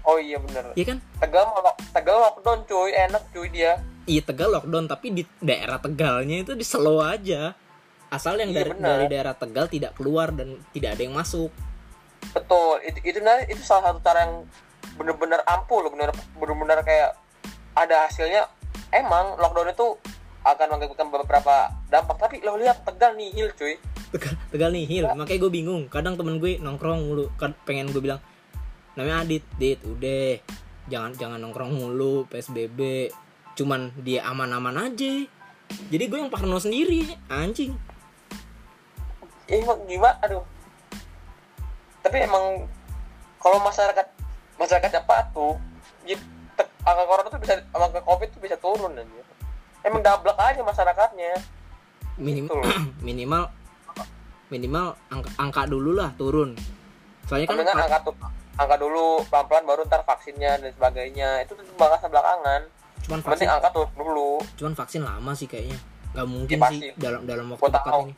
Oh 0.07 0.15
iya 0.15 0.39
bener. 0.39 0.71
Ya 0.79 0.85
kan? 0.87 1.03
Tegal 1.19 1.43
malah 1.51 1.75
Tegal 1.91 2.17
lockdown 2.23 2.63
cuy. 2.63 2.95
Enak 2.95 3.23
cuy 3.35 3.51
dia 3.51 3.83
iya 4.09 4.21
Tegal 4.25 4.49
lockdown 4.49 4.89
tapi 4.89 5.13
di 5.13 5.23
daerah 5.37 5.77
Tegalnya 5.77 6.41
itu 6.41 6.57
di 6.57 6.65
slow 6.65 6.99
aja. 6.99 7.53
Asal 8.09 8.41
yang 8.41 8.49
Iya, 8.49 8.57
dari, 8.65 8.69
benar. 8.73 8.87
dari 8.89 9.05
daerah 9.05 9.35
Tegal 9.37 9.69
tidak 9.69 9.93
keluar 9.93 10.33
dan 10.33 10.57
tidak 10.73 10.97
ada 10.97 11.01
yang 11.05 11.13
masuk. 11.13 11.53
Betul 12.33 12.81
itu 12.81 12.99
itu 13.05 13.19
nah, 13.21 13.37
itu 13.45 13.61
salah 13.61 13.93
satu 13.93 14.01
cara 14.01 14.25
yang 14.25 14.33
bener-bener 14.97 15.39
ampuh 15.45 15.85
loh 15.85 15.93
bener 15.93 16.09
bener-bener 16.35 16.81
kayak 16.81 17.13
ada 17.77 18.09
hasilnya. 18.09 18.49
Emang 18.89 19.37
lockdown 19.37 19.69
itu 19.69 19.87
akan 20.41 20.65
mengakibatkan 20.73 21.07
beberapa 21.13 21.69
dampak 21.87 22.17
tapi 22.17 22.41
lo 22.41 22.57
lihat 22.57 22.81
Tegal 22.81 23.13
nihil 23.13 23.53
cuy. 23.53 23.77
Tegal, 24.09 24.33
Tegal 24.49 24.73
nih 24.73 24.89
hil 24.89 25.05
makanya 25.13 25.39
gue 25.45 25.51
bingung. 25.53 25.85
Kadang 25.85 26.17
temen 26.17 26.41
gue 26.41 26.57
nongkrong 26.57 27.05
mulu 27.05 27.29
kan 27.37 27.53
pengen 27.63 27.93
gue 27.93 28.01
bilang 28.01 28.17
namanya 28.97 29.21
Adit 29.21 29.45
Dit 29.61 29.79
udah 29.85 30.41
jangan 30.89 31.13
jangan 31.13 31.37
nongkrong 31.37 31.71
mulu 31.71 32.25
PSBB 32.25 33.13
cuman 33.59 33.91
dia 33.99 34.23
aman-aman 34.23 34.87
aja. 34.87 35.27
Jadi 35.91 36.03
gue 36.07 36.15
yang 36.15 36.31
parno 36.31 36.55
sendiri 36.55 37.11
anjing. 37.27 37.75
Eh 39.51 39.59
gimana 39.59 40.15
aduh. 40.23 40.47
Tapi 41.99 42.23
emang 42.23 42.63
kalau 43.43 43.59
masyarakat 43.59 44.07
masyarakatnya 44.55 45.03
patuh 45.03 45.59
ya, 46.07 46.15
te- 46.55 46.71
angka 46.87 47.03
corona 47.03 47.27
tuh 47.27 47.41
bisa 47.43 47.53
angka 47.75 47.99
covid 48.07 48.27
tuh 48.31 48.41
bisa 48.41 48.55
turun 48.55 48.95
aja 48.95 49.23
emang 49.83 50.01
dablek 50.03 50.37
aja 50.39 50.61
masyarakatnya. 50.63 51.39
Minimal 52.19 52.59
Gitu. 52.59 52.79
minimal 53.07 53.43
minimal 54.49 54.97
angka, 55.11 55.29
angka 55.39 55.61
dulu 55.67 55.95
lah 55.95 56.11
turun. 56.15 56.55
Soalnya 57.27 57.47
kan 57.47 57.59
angka 57.63 57.99
angka 58.59 58.75
dulu 58.75 59.23
pelan-pelan 59.31 59.63
baru 59.63 59.81
ntar 59.87 60.03
vaksinnya 60.03 60.59
dan 60.59 60.71
sebagainya. 60.75 61.43
Itu 61.47 61.55
tuh 61.55 61.63
bahas 61.79 62.03
belakangan 62.03 62.78
cuman 63.03 63.19
vaksin. 63.21 63.47
angka 63.47 63.69
turun 63.71 63.89
dulu. 63.95 64.29
Cuman 64.55 64.73
vaksin 64.73 65.01
lama 65.01 65.31
sih 65.33 65.45
kayaknya. 65.45 65.77
Nggak 66.09 66.27
mungkin 66.27 66.57
Ya, 66.57 66.67
sih 66.69 66.79
dalam 66.97 67.21
dalam 67.23 67.45
waktu 67.53 67.61
Gua 67.61 67.71
dekat 67.71 67.91
tahu. 67.91 68.01
ini. 68.05 68.13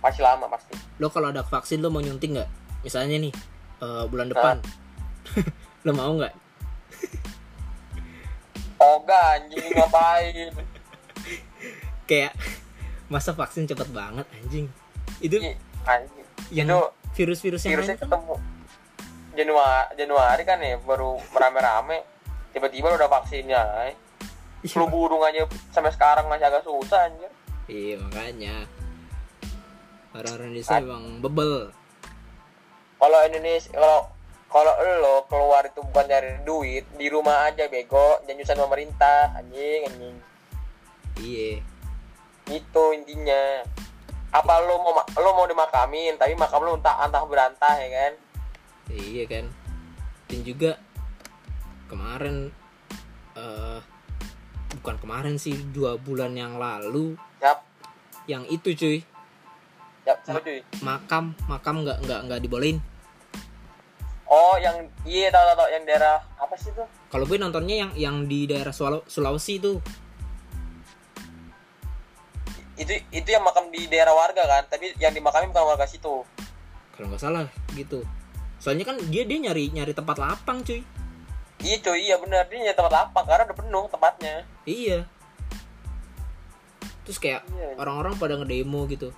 Pasti 0.00 0.20
lama 0.20 0.46
pasti. 0.48 0.72
Lo 0.98 1.08
kalau 1.08 1.28
ada 1.28 1.42
vaksin 1.42 1.80
lo 1.80 1.88
mau 1.88 2.00
nyuntik 2.00 2.30
nggak? 2.32 2.48
Misalnya 2.82 3.16
nih 3.16 3.32
eh, 3.80 4.04
bulan 4.08 4.28
depan. 4.28 4.56
Lo 5.84 5.92
mau 5.92 6.12
nggak? 6.12 6.32
Oga 8.76 9.36
anjing 9.36 9.64
ngapain? 9.76 10.52
Kayak 12.08 12.32
masa 13.06 13.36
vaksin 13.36 13.68
cepet 13.68 13.88
banget 13.92 14.24
anjing. 14.32 14.66
Itu 15.20 15.36
Ih, 15.36 15.56
anjing. 15.84 16.24
yang 16.50 16.68
virus-virus 17.12 17.64
yang 17.64 17.76
virusnya 17.76 17.96
lain 17.96 18.00
kan? 18.00 18.08
ketemu. 18.08 18.34
Januari 19.30 19.88
Januari 19.94 20.42
kan 20.42 20.58
ya 20.58 20.76
baru 20.80 21.20
merame-rame 21.30 22.02
tiba-tiba 22.50 22.94
udah 22.94 23.08
vaksinnya 23.08 23.62
eh. 23.90 23.94
burung 24.90 25.24
aja 25.24 25.48
sampai 25.72 25.92
sekarang 25.94 26.28
masih 26.28 26.46
agak 26.50 26.66
susah 26.66 27.08
anjir. 27.08 27.32
Iya 27.70 27.96
makanya. 28.02 28.66
Orang-orang 30.10 30.52
Indonesia 30.52 30.76
emang 30.82 31.04
bebel. 31.22 31.70
Kalau 32.98 33.18
Indonesia 33.24 33.70
kalau 33.72 34.00
kalau 34.50 34.74
lo 34.98 35.14
keluar 35.30 35.62
itu 35.62 35.80
bukan 35.80 36.04
cari 36.10 36.42
duit 36.42 36.84
di 36.98 37.06
rumah 37.06 37.46
aja 37.46 37.70
bego. 37.70 38.18
Jangan 38.26 38.36
nyusahin 38.42 38.60
pemerintah 38.66 39.20
anjing 39.38 39.80
anjing. 39.86 40.16
Iya. 41.22 41.52
Itu 42.50 42.84
intinya. 42.92 43.62
Apa 44.34 44.62
lo 44.66 44.82
mau 44.82 44.94
ma- 44.94 45.10
lo 45.18 45.30
mau 45.34 45.46
dimakamin 45.46 46.18
tapi 46.18 46.34
makam 46.34 46.66
lo 46.66 46.74
entah 46.74 46.98
antah 47.00 47.22
berantah 47.22 47.74
ya 47.78 47.88
kan? 47.88 48.12
Iya 48.90 49.24
kan? 49.30 49.44
Dan 50.26 50.38
juga 50.42 50.78
kemarin 51.90 52.54
eh 53.34 53.78
bukan 54.78 54.96
kemarin 55.02 55.34
sih 55.36 55.58
dua 55.74 55.98
bulan 55.98 56.30
yang 56.38 56.54
lalu. 56.54 57.18
Siap 57.42 57.58
yang 58.30 58.46
itu 58.46 58.70
cuy. 58.78 58.98
Siap 60.06 60.18
siapa 60.22 60.40
cuy. 60.46 60.62
makam 60.86 61.34
makam 61.50 61.82
nggak 61.82 61.98
nggak 62.06 62.20
nggak 62.30 62.40
dibolehin. 62.46 62.78
Oh 64.30 64.54
yang 64.62 64.86
iya 65.02 65.26
tahu 65.34 65.42
tahu 65.42 65.56
tahu, 65.58 65.68
yang 65.74 65.82
daerah 65.82 66.22
apa 66.38 66.54
sih 66.54 66.70
tuh 66.70 66.86
kalau 67.10 67.26
gue 67.26 67.34
nontonnya 67.34 67.82
yang 67.82 67.90
yang 67.98 68.16
di 68.30 68.46
daerah 68.46 68.70
Sulaw- 68.70 69.02
Sulawesi 69.10 69.58
tuh 69.58 69.82
itu 72.78 72.94
itu 73.10 73.28
yang 73.28 73.42
makam 73.42 73.68
di 73.74 73.90
daerah 73.90 74.14
warga 74.14 74.46
kan? 74.46 74.64
Tapi 74.70 74.94
yang 75.02 75.12
dimakami 75.12 75.52
bukan 75.52 75.74
warga 75.74 75.84
situ. 75.84 76.24
Kalau 76.96 77.06
nggak 77.10 77.20
salah 77.20 77.44
gitu. 77.76 78.06
Soalnya 78.56 78.88
kan 78.88 78.96
dia 79.10 79.26
dia 79.26 79.36
nyari 79.42 79.74
nyari 79.74 79.92
tempat 79.92 80.16
lapang 80.16 80.62
cuy 80.64 80.80
iya 81.60 81.76
cuy 81.80 82.00
iya 82.00 82.16
benar 82.16 82.48
dia 82.48 82.58
nyari 82.64 82.76
tempat 82.76 82.92
lapang 82.92 83.24
karena 83.28 83.44
udah 83.48 83.58
penuh 83.58 83.84
tempatnya. 83.92 84.34
Iya. 84.64 84.98
Terus 87.04 87.18
kayak 87.20 87.42
Iya. 87.52 87.76
orang-orang 87.76 88.16
pada 88.16 88.40
ngedemo 88.40 88.88
gitu. 88.88 89.12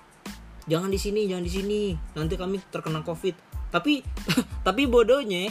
Jangan 0.67 0.91
di 0.91 0.99
sini 0.99 1.27
jangan 1.27 1.45
di 1.47 1.51
sini. 1.51 1.81
Nanti 2.15 2.35
kami 2.35 2.59
terkena 2.71 3.03
covid. 3.03 3.35
Tapi 3.71 4.03
tapi 4.67 4.81
bodohnya 4.87 5.49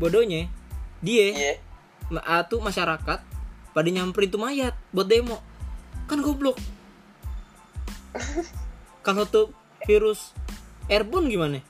bodohnya 0.00 0.48
dia 1.04 1.26
iya. 1.32 1.52
ma- 2.12 2.24
ah, 2.24 2.44
masyarakat 2.44 3.20
pada 3.70 3.88
nyamperin 3.88 4.30
tuh 4.30 4.42
mayat 4.42 4.74
buat 4.90 5.06
demo. 5.06 5.38
Kan 6.10 6.22
goblok. 6.22 6.58
Kalau 9.06 9.24
tuh 9.24 9.54
virus 9.86 10.34
airborne 10.90 11.30
gimana? 11.30 11.62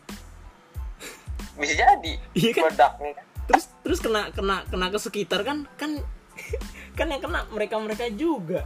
Bisa 1.60 1.76
jadi. 1.76 2.12
Iya 2.32 2.50
kan? 2.56 2.72
kan 2.72 3.29
terus 3.50 3.64
terus 3.82 3.98
kena 3.98 4.30
kena 4.30 4.62
kena 4.70 4.86
ke 4.94 4.98
sekitar 5.02 5.42
kan 5.42 5.66
kan 5.74 5.98
kan 6.98 7.06
yang 7.10 7.18
kena 7.18 7.50
mereka 7.50 7.74
mereka 7.82 8.06
juga 8.14 8.62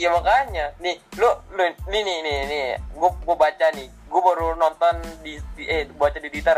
Iya 0.00 0.16
makanya, 0.16 0.72
nih 0.80 0.96
lu 1.20 1.28
lu 1.52 1.60
nih 1.92 2.00
nih 2.00 2.18
nih 2.24 2.38
nih, 2.48 2.64
gua 2.96 3.12
gua 3.20 3.36
baca 3.36 3.68
nih, 3.76 3.84
gua 4.08 4.32
baru 4.32 4.56
nonton 4.56 4.96
di, 5.20 5.36
di 5.52 5.68
eh 5.68 5.84
baca 5.92 6.16
di 6.16 6.32
Twitter. 6.32 6.56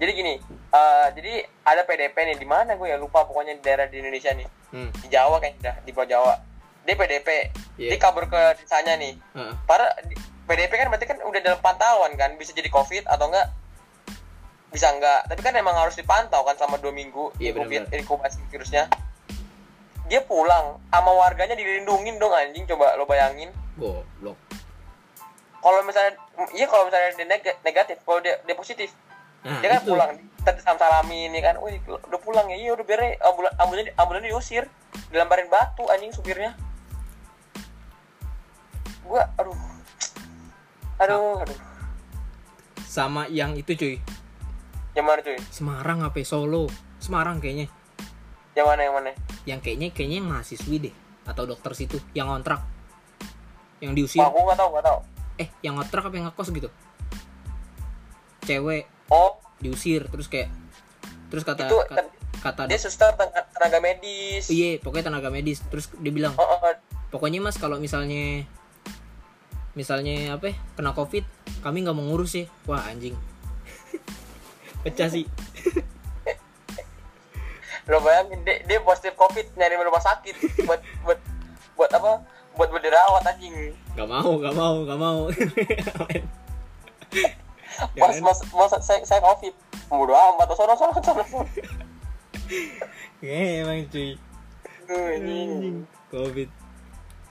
Jadi 0.00 0.10
gini, 0.16 0.40
eh 0.72 1.06
jadi 1.12 1.44
ada 1.68 1.84
PDP 1.84 2.16
nih 2.32 2.36
di 2.40 2.48
mana 2.48 2.80
gue 2.80 2.88
ya 2.88 2.96
lupa 2.96 3.28
pokoknya 3.28 3.60
di 3.60 3.62
daerah 3.66 3.92
di 3.92 4.00
Indonesia 4.00 4.32
nih, 4.32 4.48
hmm. 4.72 4.90
di 5.04 5.08
Jawa 5.12 5.36
kayaknya 5.36 5.60
dah, 5.60 5.76
di 5.84 5.90
Pulau 5.92 6.08
Jawa. 6.08 6.34
Dia 6.88 6.96
PDP, 6.96 7.28
Iya. 7.76 7.88
dia 7.92 7.98
kabur 8.00 8.24
ke 8.24 8.40
desanya 8.56 8.96
nih. 8.96 9.12
Heeh. 9.36 9.52
Para 9.68 9.92
PDP 10.48 10.72
kan 10.80 10.88
berarti 10.88 11.06
kan 11.12 11.18
udah 11.20 11.40
dalam 11.44 11.60
pantauan 11.60 12.16
kan, 12.16 12.32
bisa 12.40 12.56
jadi 12.56 12.72
COVID 12.72 13.04
atau 13.04 13.28
enggak? 13.28 13.52
Bisa 14.68 14.92
enggak? 14.92 15.24
Tapi 15.26 15.40
kan 15.40 15.54
emang 15.56 15.72
harus 15.74 15.96
dipantau 15.96 16.44
kan 16.44 16.54
selama 16.54 16.76
dua 16.78 16.92
minggu 16.92 17.32
Iya, 17.40 17.56
inkubi- 17.56 17.80
benar-benar. 17.80 18.00
inkubasi 18.00 18.38
virusnya. 18.48 18.84
Dia 20.08 20.24
pulang 20.24 20.80
sama 20.88 21.12
warganya 21.12 21.52
dilindungin 21.52 22.16
dong 22.16 22.32
anjing 22.32 22.64
coba 22.64 22.96
lo 22.96 23.04
bayangin. 23.04 23.52
goblok 23.76 24.34
Kalau 25.58 25.80
misalnya 25.82 26.16
iya 26.54 26.64
kalau 26.64 26.86
misalnya 26.86 27.12
dia 27.18 27.26
neg- 27.26 27.60
negatif, 27.62 27.98
kalau 28.02 28.22
dia, 28.22 28.38
dia 28.42 28.54
positif, 28.54 28.94
nah 29.42 29.58
dia 29.58 29.68
kan 29.68 29.82
itu 29.82 29.90
pulang 29.90 30.10
tadi 30.38 30.58
salam 30.62 30.78
salamin 30.78 31.34
ya 31.34 31.42
kan, 31.50 31.58
wih 31.60 31.76
udah 31.84 32.20
pulang 32.22 32.46
ya, 32.48 32.56
iya 32.56 32.70
udah 32.72 32.86
biarin 32.86 33.18
ambulan 33.20 33.52
ambulan 33.58 33.84
ambulan 33.98 34.22
diusir, 34.22 34.64
dilemparin 35.10 35.50
batu 35.50 35.82
anjing 35.90 36.14
supirnya. 36.14 36.54
Gua 39.02 39.26
aduh. 39.34 39.56
Aduh, 40.98 41.42
aduh. 41.42 41.58
sama 42.82 43.26
yang 43.28 43.54
itu 43.54 43.74
cuy 43.74 43.94
Yang 44.98 45.06
mana 45.06 45.20
cuy? 45.22 45.38
Semarang 45.54 45.98
apa? 46.02 46.18
Solo. 46.26 46.66
Semarang 46.98 47.38
kayaknya. 47.38 47.70
Yang 48.58 48.66
mana 48.66 48.82
yang 48.82 48.94
mana? 48.98 49.10
yang 49.46 49.60
kayaknya 49.62 49.94
kayaknya 49.94 50.16
yang 50.18 50.26
mahasiswi 50.26 50.76
deh. 50.90 50.94
Atau 51.22 51.46
dokter 51.46 51.70
situ 51.78 52.02
yang 52.18 52.26
kontrak 52.26 52.66
yang 53.78 53.94
diusir. 53.94 54.18
Wah, 54.18 54.34
gua 54.34 54.50
nggak 54.50 54.58
tahu, 54.58 54.68
nggak 54.74 54.86
tahu. 54.90 54.98
eh 55.38 55.48
yang 55.62 55.78
kontrak 55.78 56.02
apa 56.10 56.14
yang 56.18 56.26
ngekos 56.26 56.48
gitu? 56.50 56.68
Cewek. 58.42 58.90
Oh, 59.14 59.38
diusir 59.62 60.10
terus 60.10 60.26
kayak 60.26 60.50
terus 61.30 61.46
kata 61.46 61.70
Itu 61.70 61.78
kata, 61.86 62.02
kata 62.42 62.62
dia 62.66 62.80
suster 62.82 63.14
tenaga, 63.14 63.78
medis. 63.78 64.50
Iya 64.50 64.82
pokoknya 64.82 65.14
tenaga 65.14 65.30
medis. 65.30 65.62
Terus 65.70 65.86
dia 66.02 66.10
bilang 66.10 66.34
oh, 66.34 66.42
oh, 66.42 66.58
pokoknya 67.14 67.38
mas 67.38 67.54
kalau 67.54 67.78
misalnya 67.78 68.42
misalnya 69.78 70.34
apa 70.34 70.50
ya, 70.50 70.54
kena 70.74 70.90
covid 70.90 71.22
kami 71.62 71.86
nggak 71.86 71.94
mau 71.94 72.02
ngurus 72.10 72.34
ya 72.34 72.44
wah 72.66 72.82
anjing 72.90 73.14
pecah 74.86 75.08
sih 75.10 75.26
lo 77.88 78.04
bayangin 78.04 78.44
dia, 78.44 78.60
dia 78.68 78.78
positif 78.84 79.16
covid 79.16 79.48
nyari 79.56 79.80
rumah 79.80 80.04
sakit. 80.04 80.36
Buat 80.68 80.80
buat 81.08 81.18
buat 81.72 81.90
apa? 81.96 82.20
Buat 82.60 82.68
buat 82.68 82.82
dirawat 82.84 83.24
anjing. 83.24 83.72
Nggak 83.96 84.08
mau 84.12 84.30
nggak 84.36 84.54
mau 84.54 84.76
nggak 84.84 85.00
mau. 85.00 85.20
Mas 87.96 88.18
mas 88.20 88.38
mas 88.52 88.72
saya 88.84 89.00
saya 89.08 89.24
covid. 89.24 89.56
Bodo 89.88 90.12
amat 90.12 90.52
sono 90.52 90.76
sono 90.76 90.92
sono 91.00 91.24
sono. 91.24 91.48
Ya, 93.24 93.40
emang 93.64 93.88
cuy 93.88 94.20
anjing. 94.92 95.88
covid. 96.12 96.52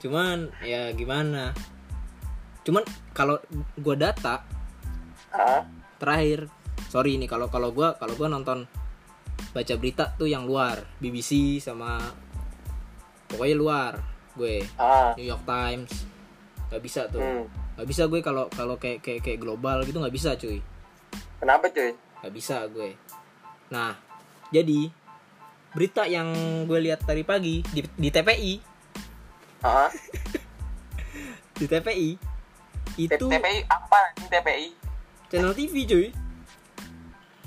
Cuman 0.02 0.50
ya 0.66 0.90
gimana? 0.90 1.54
Cuman 2.66 2.82
kalau 3.14 3.38
gua 3.78 3.94
data 3.94 4.42
Hah? 5.30 5.62
terakhir 6.02 6.50
sorry 6.88 7.14
ini 7.14 7.24
kalau 7.24 7.46
kalau 7.46 7.70
gua 7.70 7.94
kalau 7.94 8.12
gua 8.14 8.26
nonton 8.26 8.64
baca 9.48 9.74
berita 9.76 10.12
tuh 10.12 10.26
yang 10.26 10.44
luar 10.44 10.82
BBC 10.98 11.58
sama 11.58 12.00
pokoknya 13.26 13.54
luar 13.54 13.92
gue 14.34 14.64
Ah. 14.74 15.12
New 15.14 15.24
York 15.24 15.44
Times 15.44 15.90
nggak 16.68 16.80
bisa 16.80 17.06
tuh 17.06 17.20
Hmm. 17.20 17.44
nggak 17.74 17.86
bisa 17.86 18.02
gue 18.06 18.20
kalau 18.20 18.48
kalau 18.48 18.76
kayak 18.76 19.00
kayak 19.00 19.20
kayak 19.20 19.38
global 19.38 19.82
gitu 19.82 19.98
nggak 19.98 20.12
bisa 20.12 20.34
cuy 20.34 20.58
Kenapa 21.38 21.70
cuy? 21.70 21.94
nggak 22.18 22.34
bisa 22.34 22.66
gue 22.66 22.96
nah 23.68 23.94
jadi 24.48 24.88
berita 25.70 26.02
yang 26.04 26.28
gue 26.64 26.78
lihat 26.80 27.04
tadi 27.04 27.22
pagi 27.22 27.60
di, 27.64 27.80
di 27.84 28.08
TPI 28.08 28.52
Ah. 29.60 29.90
di 31.58 31.66
TPI 31.66 32.10
itu 32.96 33.26
TPI 33.26 33.58
apa 33.66 34.00
ini 34.14 34.26
TPI? 34.28 34.66
channel 35.28 35.52
TV 35.52 35.74
cuy 35.84 36.06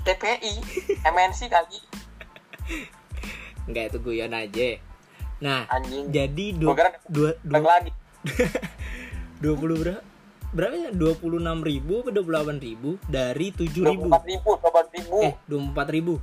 TPI 0.02 0.54
MNC 1.06 1.40
kali 1.46 1.78
nggak 3.70 3.84
itu 3.94 3.98
guyon 4.02 4.34
aja 4.34 4.68
nah 5.42 5.66
anjing. 5.70 6.10
jadi 6.10 6.46
dua 6.54 6.74
dua 7.10 7.30
dua 7.42 7.58
lagi. 7.62 7.90
dua 9.42 9.54
puluh 9.58 9.76
berapa 9.78 10.02
berapa 10.52 10.74
ya 10.76 10.90
dua 10.94 11.12
puluh 11.18 11.38
enam 11.42 11.62
ribu 11.64 12.06
dua 12.06 12.22
puluh 12.22 12.34
delapan 12.38 12.58
ribu 12.62 12.90
dari 13.10 13.50
tujuh 13.50 13.82
ribu 13.82 14.06
24 14.06 14.30
ribu, 14.30 14.50
24 14.60 14.96
ribu, 14.98 15.18
eh 15.24 15.34
dua 15.48 15.60
empat 15.64 15.86
ribu 15.90 16.14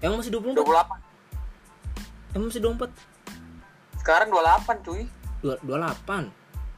yang 0.00 0.12
masih 0.16 0.30
dua 0.32 0.42
puluh 0.42 0.54
28. 0.56 2.34
yang 2.34 2.42
masih 2.46 2.60
dua 2.62 2.72
empat 2.74 2.90
Sekarang 4.00 4.28
28 4.32 4.86
cuy. 4.86 5.02
dua 5.44 5.54
dua 5.60 5.76
delapan 5.76 6.22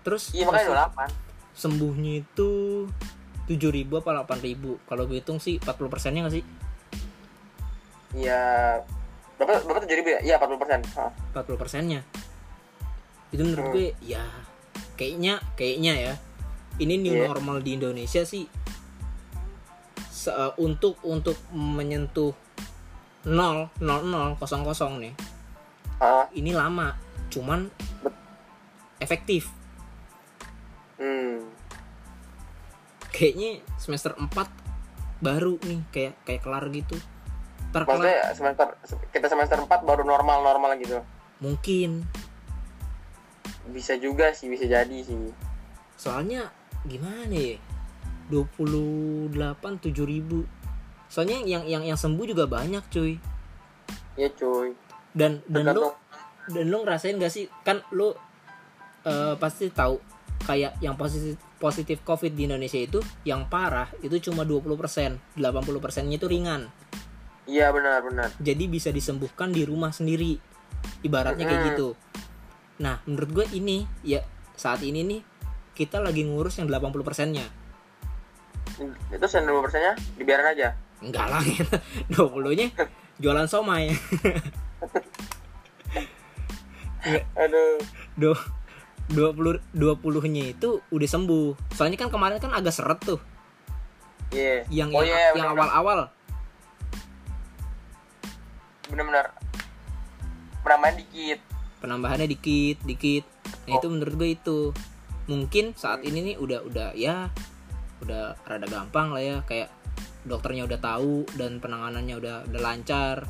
terus 0.03 0.35
Iya 0.35 0.51
makanya 0.51 0.91
28. 0.91 1.13
sembuhnya 1.55 2.13
itu 2.27 2.51
tujuh 3.45 3.71
ribu 3.71 3.99
apa 3.99 4.15
delapan 4.15 4.39
ribu 4.39 4.79
kalau 4.87 5.05
gue 5.05 5.19
hitung 5.19 5.39
sih 5.39 5.59
40 5.59 5.89
persennya 5.89 6.23
nggak 6.25 6.37
sih 6.37 6.45
Iya. 8.13 8.77
Berapa 9.41 9.65
berapa 9.65 9.81
7 9.83 9.97
ribu 9.97 10.09
ya? 10.13 10.21
Iya 10.21 10.35
40 10.37 10.61
persen. 10.61 10.81
40 11.33 11.57
persennya 11.57 12.01
itu 13.33 13.41
menurut 13.41 13.65
Hmm. 13.65 13.73
gue 13.73 13.87
ya 14.05 14.21
kayaknya 14.93 15.41
kayaknya 15.57 15.93
ya 15.97 16.15
ini 16.77 17.01
new 17.01 17.17
Iya. 17.17 17.33
normal 17.33 17.65
di 17.65 17.81
Indonesia 17.81 18.21
sih 18.23 18.45
se- 20.07 20.29
eh, 20.31 20.53
untuk 20.61 21.01
untuk 21.01 21.41
menyentuh 21.51 22.37
0 23.25 23.73
0 23.81 24.05
0 24.05 24.37
kosong 24.37 24.61
kosong 24.63 25.01
nih 25.01 25.15
Ah. 25.97 26.29
ini 26.33 26.53
lama 26.53 26.93
cuman 27.33 27.73
efektif 28.99 29.49
Hmm. 31.01 31.49
Kayaknya 33.13 33.61
semester 33.77 34.17
4 34.17 34.33
baru 35.23 35.61
nih 35.63 35.81
kayak 35.95 36.15
kayak 36.27 36.41
kelar 36.43 36.65
gitu. 36.73 36.97
Ntar 37.71 37.87
kelar. 37.87 38.01
Maksudnya 38.01 38.19
semester 38.35 38.67
kita 39.13 39.27
semester 39.29 39.59
4 39.61 39.69
baru 39.87 40.03
normal-normal 40.03 40.81
gitu. 40.81 40.99
mungkin. 41.39 42.07
Bisa 43.71 43.95
juga 43.99 44.35
sih, 44.35 44.51
bisa 44.51 44.67
jadi 44.67 44.99
sih. 45.05 45.31
soalnya 45.95 46.51
gimana 46.83 47.31
ya? 47.31 47.59
28 48.33 49.31
7 49.31 49.93
ribu. 50.03 50.43
Soalnya 51.07 51.45
yang 51.47 51.63
yang 51.69 51.85
yang 51.85 51.99
sembuh 52.01 52.27
juga 52.27 52.49
banyak 52.49 52.83
cuy. 52.91 53.21
Iya 54.19 54.31
cuy. 54.35 54.75
dan 55.13 55.45
dan 55.45 55.77
lo 55.77 56.01
dan 56.49 56.67
lo 56.73 56.83
ngerasain 56.83 57.21
gak 57.21 57.31
sih? 57.31 57.47
Kan 57.63 57.85
lo 57.95 58.17
eh, 59.05 59.35
pasti 59.37 59.69
tahu 59.71 60.01
kayak 60.43 60.81
yang 60.83 60.99
positif 60.99 61.39
positif 61.63 62.03
covid 62.03 62.35
di 62.35 62.45
Indonesia 62.45 62.77
itu 62.77 62.99
yang 63.23 63.47
parah 63.47 63.87
itu 64.03 64.19
cuma 64.21 64.43
20% 64.43 65.39
80 65.39 65.39
persennya 65.79 66.19
itu 66.19 66.27
ringan 66.27 66.67
Iya 67.43 67.71
benar 67.71 68.03
benar. 68.03 68.29
jadi 68.37 68.65
bisa 68.67 68.91
disembuhkan 68.91 69.51
di 69.51 69.63
rumah 69.63 69.91
sendiri 69.91 70.39
ibaratnya 71.01 71.43
kayak 71.43 71.61
Mm. 71.61 71.69
gitu 71.71 71.89
nah 72.77 72.99
menurut 73.05 73.31
gue 73.33 73.47
ini 73.53 73.87
ya 74.03 74.27
saat 74.53 74.83
ini 74.83 75.03
nih 75.03 75.21
kita 75.73 75.99
lagi 75.99 76.23
ngurus 76.23 76.59
yang 76.59 76.67
80 76.67 76.91
persennya 77.01 77.47
Itu 79.09 79.27
sen 79.27 79.47
20 79.47 79.63
persennya 79.63 79.95
dibiarin 80.15 80.49
aja. 80.49 80.75
enggak 80.99 81.27
lah 81.29 81.43
gitu 81.45 81.77
20 82.11 82.59
nya 82.59 82.67
jualan 83.19 83.47
somai 83.47 83.91
Aduh. 87.35 87.79
do 88.15 88.33
20 89.11 89.75
20 89.75 90.35
nya 90.35 90.45
itu 90.55 90.79
udah 90.95 91.09
sembuh. 91.09 91.75
Soalnya 91.75 91.99
kan 91.99 92.09
kemarin 92.13 92.39
kan 92.39 92.55
agak 92.55 92.75
seret 92.75 93.01
tuh. 93.03 93.21
Iya. 94.33 94.65
yang 94.73 94.89
oh 94.97 95.05
yang, 95.05 95.13
iya, 95.13 95.37
yang 95.37 95.53
awal-awal. 95.53 96.09
Bener-bener. 98.89 99.29
Penambahan 100.63 100.97
dikit. 100.97 101.41
penambahannya 101.83 102.31
dikit 102.31 102.79
dikit. 102.87 103.25
Nah 103.67 103.75
Oh. 103.75 103.79
itu 103.83 103.87
menurut 103.91 104.15
gue 104.15 104.31
itu. 104.39 104.61
Mungkin 105.27 105.75
saat 105.75 106.07
ini 106.07 106.33
nih 106.33 106.37
udah 106.39 106.63
udah 106.65 106.89
ya 106.95 107.29
udah 108.01 108.39
rada 108.47 108.67
gampang 108.71 109.13
lah 109.13 109.23
ya. 109.23 109.37
Kayak 109.45 109.75
dokternya 110.23 110.65
udah 110.65 110.79
tahu 110.79 111.27
dan 111.35 111.59
penanganannya 111.59 112.15
udah 112.17 112.37
udah 112.49 112.61
lancar. 112.63 113.27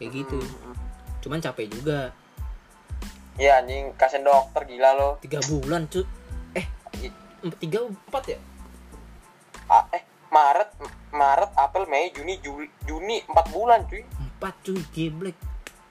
Kayak 0.00 0.24
gitu. 0.24 0.40
Hmm. 0.40 0.76
cuman 1.24 1.40
capek 1.40 1.72
juga 1.72 2.12
Iya 3.34 3.58
anjing 3.58 3.90
kasihan 3.98 4.22
dokter 4.22 4.62
gila 4.64 4.90
lo. 4.94 5.08
tiga 5.18 5.42
bulan 5.42 5.90
cuy 5.90 6.06
eh 6.54 6.66
tiga 7.58 7.78
empat 7.82 8.24
ya 8.30 8.38
Ah, 9.66 9.84
eh 9.90 10.02
Maret 10.30 10.70
Maret 11.10 11.50
April 11.54 11.88
Mei 11.88 12.12
Juni 12.12 12.38
Juli 12.38 12.70
Juni 12.84 13.24
4 13.26 13.50
bulan 13.50 13.82
cuy. 13.86 14.06
empat 14.06 14.54
cuy 14.62 14.78
geblek 14.92 15.34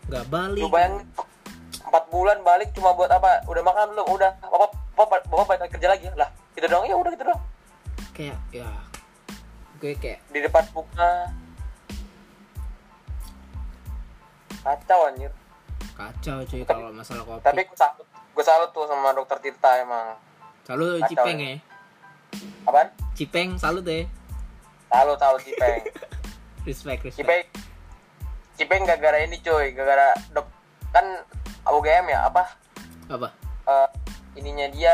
nggak 0.07 0.25
balik 0.27 0.61
Lu 0.63 0.67
bayangin 0.67 1.03
4 1.83 1.91
bulan 2.07 2.37
balik 2.41 2.71
cuma 2.71 2.95
buat 2.95 3.11
apa? 3.11 3.43
Udah 3.45 3.59
makan 3.59 3.91
belum? 3.91 4.07
Udah. 4.09 4.31
Bapak 4.39 4.71
bapak 4.95 5.19
bapak 5.27 5.45
balik 5.51 5.71
kerja 5.71 5.87
lagi 5.89 6.07
lah. 6.15 6.29
Gitu 6.53 6.65
dong. 6.65 6.87
Ya 6.87 6.95
udah 6.95 7.11
gitu 7.11 7.25
dong. 7.27 7.41
kayak 8.13 8.37
ya 8.53 8.69
gue 9.81 9.93
kayak 9.97 10.21
Di 10.29 10.39
depan 10.39 10.63
buka. 10.71 11.27
Kacau 14.63 14.99
anjir. 15.11 15.31
Kacau 15.93 16.37
cuy 16.43 16.61
kalau 16.63 16.89
masalah 16.89 17.21
kopi 17.21 17.43
Tapi 17.43 17.61
gue 17.63 17.75
salut, 17.75 18.05
gue 18.07 18.43
salut 18.43 18.69
tuh 18.69 18.85
sama 18.85 19.11
dokter 19.11 19.37
Tirta 19.39 19.71
emang. 19.77 20.15
salut 20.61 20.99
kacau 20.99 21.09
cipeng 21.09 21.37
ya. 21.37 21.49
ya 21.49 21.57
Apaan? 22.63 22.87
cipeng 23.13 23.49
salut 23.55 23.83
ya 23.83 24.07
Salut, 24.87 25.17
salut 25.17 25.41
Cipeng. 25.41 25.81
respect 26.67 27.01
respect 27.03 27.17
Cipeng, 27.17 27.43
Cipeng 28.55 28.81
gara-gara 28.83 29.17
ini 29.19 29.37
cuy, 29.37 29.71
gara-gara 29.71 30.13
dok 30.29 30.45
kan 30.89 31.05
UGM 31.65 32.05
ya 32.07 32.27
apa? 32.27 32.43
apa 33.07 33.29
Eh, 33.63 33.87
ininya 34.35 34.67
dia, 34.69 34.93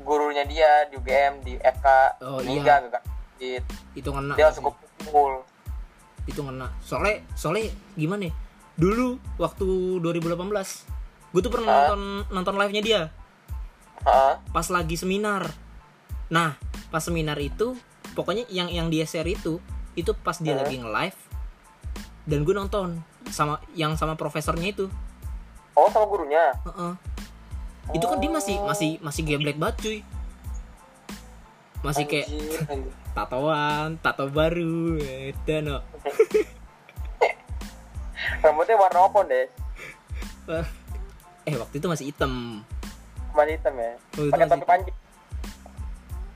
gurunya 0.00 0.44
dia 0.44 0.86
di 0.86 0.94
UGM 0.94 1.40
di 1.40 1.56
FK 1.56 1.86
Oh, 2.20 2.38
meninggal 2.38 2.86
iya. 2.86 3.00
Gitu. 3.58 3.72
itu 3.96 4.08
ngena 4.08 4.34
Dia 4.34 4.46
langsung 4.46 4.70
kumpul. 4.70 5.42
itu 6.24 6.40
ngena 6.40 6.68
soalnya 6.80 7.20
soalnya 7.34 7.68
gimana 7.94 8.28
ya 8.28 8.32
dulu 8.74 9.16
waktu 9.38 9.66
2018 10.02 10.34
gue 11.34 11.40
tuh 11.42 11.52
pernah 11.52 11.66
Hah? 11.66 11.76
nonton 11.86 12.00
nonton 12.30 12.54
live 12.58 12.72
nya 12.74 12.82
dia 12.82 13.00
Heeh. 14.04 14.34
pas 14.50 14.66
lagi 14.70 14.94
seminar 14.98 15.50
nah 16.30 16.58
pas 16.90 17.02
seminar 17.02 17.38
itu 17.38 17.74
pokoknya 18.14 18.46
yang 18.50 18.70
yang 18.70 18.86
dia 18.90 19.06
share 19.06 19.26
itu 19.26 19.58
itu 19.94 20.10
pas 20.14 20.38
dia 20.42 20.54
Hah? 20.58 20.66
lagi 20.66 20.82
nge-live 20.82 21.18
dan 22.26 22.38
gue 22.42 22.54
nonton 22.54 22.88
sama 23.30 23.60
yang 23.74 23.94
sama 23.94 24.14
profesornya 24.14 24.70
itu 24.70 24.86
Oh 25.74 25.90
sama 25.90 26.06
gurunya. 26.06 26.54
Heeh. 26.70 26.92
itu 27.98 28.06
kan 28.06 28.22
dia 28.22 28.30
masih 28.30 28.56
masih 28.62 28.90
masih 29.02 29.26
geblek 29.26 29.58
banget 29.58 29.76
cuy 29.82 29.98
masih 31.82 32.06
kayak 32.06 32.30
Anjir, 32.30 32.60
anjir. 32.70 32.92
tatoan 33.18 33.98
tato 33.98 34.30
baru 34.30 34.96
itu 35.02 35.52
no 35.60 35.82
rambutnya 38.44 38.76
warna 38.76 39.00
apa 39.08 39.20
deh. 39.24 39.46
Eh 41.48 41.54
waktu 41.56 41.74
itu 41.80 41.86
masih 41.88 42.12
hitam. 42.12 42.60
Masih 43.32 43.56
hitam 43.56 43.74
ya? 43.80 43.92
Pakai 44.28 44.46
topi 44.46 44.66
panjang 44.68 44.96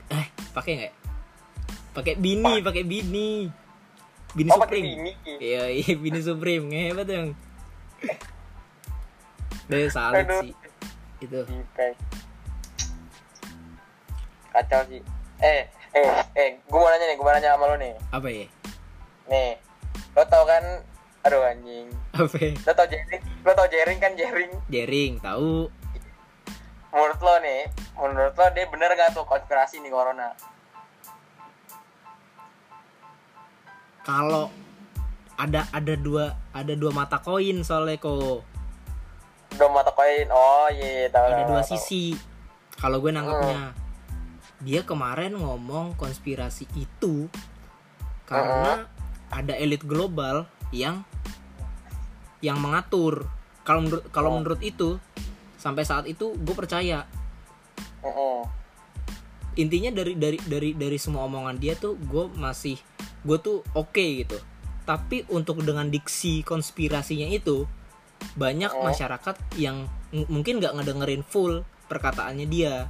eh 0.09 0.27
pakai 0.57 0.73
nggak 0.81 0.95
pakai 1.93 2.15
bini 2.17 2.53
pakai 2.65 2.83
bini. 2.85 3.31
Bini 4.37 4.49
oh 4.53 4.61
supreme. 4.61 4.89
ini 4.89 5.13
iya 5.41 5.69
iya 5.73 5.93
bini 5.97 6.21
supreme. 6.21 6.65
Ngehebat 6.69 7.09
yang 7.09 7.29
deh 9.69 9.89
salut 9.93 10.25
Aduh. 10.25 10.41
sih. 10.45 10.53
Itu. 11.21 11.45
Kacau 14.53 14.81
sih. 14.89 15.01
Eh 15.45 15.69
eh 15.93 16.09
eh 16.37 16.49
gue 16.65 16.79
mau 16.79 16.89
nanya 16.89 17.05
nih 17.09 17.17
gue 17.17 17.25
mau 17.25 17.35
nanya 17.37 17.53
sama 17.57 17.65
lo 17.69 17.77
nih. 17.77 17.93
Apa 18.13 18.29
ya? 18.33 18.47
Nih 19.29 19.61
lo 20.17 20.23
tau 20.29 20.45
kan 20.49 20.65
aduh 21.27 21.43
anjing. 21.43 21.89
Apa? 22.15 22.37
Lo 22.67 22.73
tau 22.75 22.87
jaring 22.87 23.23
lo 23.45 23.53
tau 23.55 23.69
jaring 23.71 23.99
kan 23.99 24.13
jaring 24.15 24.51
jaring 24.71 25.13
tahu 25.23 25.71
menurut 26.89 27.21
lo 27.21 27.35
nih 27.45 27.61
menurut 27.95 28.35
lo 28.35 28.47
dia 28.57 28.65
bener 28.67 28.91
gak 28.97 29.13
tuh 29.13 29.25
konspirasi 29.29 29.81
nih 29.85 29.93
corona? 29.93 30.33
Kalau 34.03 34.49
ada 35.39 35.69
ada 35.71 35.95
dua 35.95 36.35
ada 36.51 36.75
dua 36.75 36.91
mata 36.91 37.21
koin 37.21 37.63
soalnya 37.63 38.01
kok 38.01 38.43
udah 39.55 39.69
mata 39.71 39.93
koin? 39.95 40.27
Oh 40.33 40.67
iya 40.73 41.07
iya, 41.07 41.09
tahu 41.13 41.25
ada 41.25 41.43
dua 41.47 41.63
tahu. 41.63 41.71
sisi. 41.77 42.17
Kalau 42.79 43.03
gue 43.03 43.11
nangkepnya 43.11 43.75
dia 44.59 44.83
kemarin 44.83 45.39
ngomong 45.39 45.95
konspirasi 45.95 46.67
itu 46.75 47.31
karena 48.27 48.91
ada 49.31 49.55
elit 49.55 49.87
global 49.87 50.51
yang 50.71 51.03
yang 52.39 52.59
mengatur 52.59 53.27
kalau 53.63 53.81
menurut 53.85 54.05
kalau 54.11 54.31
Oh. 54.33 54.37
menurut 54.39 54.61
itu 54.63 54.97
sampai 55.59 55.83
saat 55.83 56.07
itu 56.07 56.39
gue 56.39 56.55
percaya 56.55 57.03
Mm-mm. 58.01 58.47
intinya 59.59 59.91
dari 59.91 60.15
dari 60.15 60.39
dari 60.39 60.71
dari 60.73 60.99
semua 60.99 61.27
omongan 61.27 61.59
dia 61.59 61.75
tuh 61.75 61.99
gue 61.99 62.31
masih 62.39 62.79
gue 63.27 63.39
tuh 63.39 63.67
oke 63.75 63.99
gitu 64.23 64.39
tapi 64.87 65.27
untuk 65.29 65.61
dengan 65.61 65.91
diksi 65.91 66.47
konspirasinya 66.47 67.27
itu 67.27 67.67
banyak 68.39 68.71
Oh. 68.71 68.87
masyarakat 68.87 69.35
yang 69.59 69.91
mungkin 70.31 70.63
nggak 70.63 70.79
ngedengerin 70.79 71.27
full 71.27 71.67
perkataannya 71.91 72.47
dia 72.47 72.87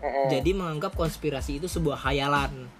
Mm-mm. 0.00 0.30
jadi 0.30 0.50
menganggap 0.54 0.94
konspirasi 0.94 1.58
itu 1.58 1.66
sebuah 1.66 2.06
hayalan 2.06 2.70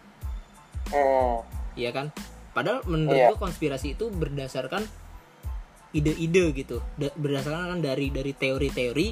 Mm. 0.90 1.36
ya 1.78 1.90
kan 1.94 2.10
padahal 2.50 2.82
menurut 2.84 3.14
Iya. 3.14 3.28
gue 3.28 3.38
konspirasi 3.38 3.94
itu 3.94 4.08
berdasarkan 4.08 4.82
ide-ide 5.90 6.44
gitu. 6.54 6.78
Da- 6.94 7.14
berdasarkan 7.14 7.66
kan 7.68 7.80
dari 7.80 8.08
dari 8.08 8.32
teori-teori 8.32 9.08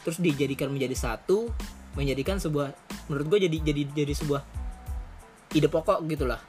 terus 0.00 0.16
dijadikan 0.16 0.68
menjadi 0.68 0.92
satu 0.94 1.52
menjadikan 1.92 2.36
sebuah 2.36 2.72
menurut 3.06 3.26
gue 3.28 3.38
jadi 3.44 3.56
jadi 3.62 3.82
jadi 3.94 4.14
sebuah 4.14 4.42
ide 5.50 5.66
pokok 5.66 6.04
gitulah. 6.06 6.40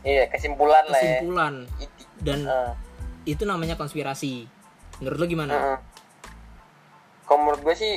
Iya 0.00 0.26
kesimpulan 0.28 0.84
lah 0.86 0.96
ya. 0.96 1.20
Kesimpulan. 1.20 1.54
Dan 2.16 2.38
Eh, 2.42 2.72
itu 3.26 3.44
namanya 3.44 3.74
konspirasi. 3.74 4.48
Menurut 4.98 5.18
lo 5.18 5.26
gimana? 5.26 5.54
Mm-mm. 5.54 5.78
kalau 7.22 7.46
menurut 7.46 7.62
gue 7.62 7.74
sih 7.74 7.92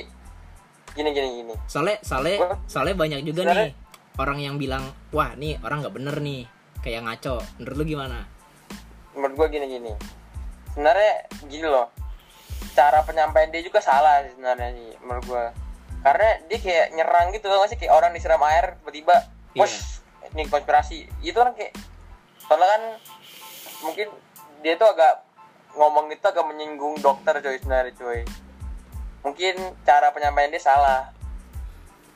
gini 0.94 1.10
gini 1.10 1.42
gini. 1.42 1.54
Soalnya 1.66 1.98
soalnya 2.02 2.38
Gua- 2.38 2.60
soalnya 2.66 2.94
banyak 2.94 3.20
juga 3.24 3.42
sebenarnya- 3.44 3.66
nih 3.66 3.74
orang 4.14 4.38
yang 4.40 4.56
bilang 4.56 4.84
wah 5.10 5.34
nih 5.34 5.58
orang 5.60 5.82
nggak 5.82 5.96
bener 5.96 6.16
nih 6.20 6.46
kayak 6.84 7.02
ngaco. 7.08 7.40
Menurut 7.58 7.76
lo 7.80 7.84
gimana? 7.88 8.20
Menurut 9.16 9.34
gue 9.40 9.48
gini 9.58 9.68
gini 9.72 9.94
sebenarnya 10.74 11.14
gini 11.48 11.68
loh. 11.70 11.88
Cara 12.74 13.06
penyampaian 13.06 13.54
dia 13.54 13.62
juga 13.62 13.80
salah 13.80 14.26
sebenarnya 14.26 14.74
sih 14.74 14.92
menurut 15.06 15.26
gue 15.26 15.46
karena 16.04 16.30
dia 16.52 16.60
kayak 16.60 16.88
nyerang 17.00 17.32
gitu 17.32 17.48
loh 17.48 17.64
sih? 17.70 17.80
Kayak 17.80 17.96
orang 17.96 18.12
disiram 18.12 18.44
air 18.44 18.76
tiba-tiba 18.84 19.16
Iya. 19.54 19.64
push 19.64 19.78
ini 20.34 20.50
konspirasi. 20.50 21.06
Itu 21.22 21.38
kan 21.40 21.54
kayak 21.54 21.78
soalnya 22.44 22.68
kan 22.68 22.84
mungkin 23.86 24.08
dia 24.66 24.74
tuh 24.76 24.90
agak 24.90 25.22
ngomong 25.78 26.10
itu 26.10 26.26
agak 26.26 26.46
menyinggung 26.50 26.98
dokter 27.00 27.38
coy 27.40 27.56
sebenarnya 27.62 27.94
coy. 27.96 28.26
Mungkin 29.24 29.56
cara 29.86 30.10
penyampaian 30.12 30.52
dia 30.52 30.60
salah. 30.60 31.14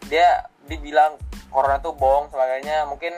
Dia 0.10 0.50
dibilang 0.66 1.16
corona 1.54 1.78
tuh 1.80 1.94
bohong 1.96 2.34
sebagainya. 2.34 2.90
Mungkin 2.90 3.14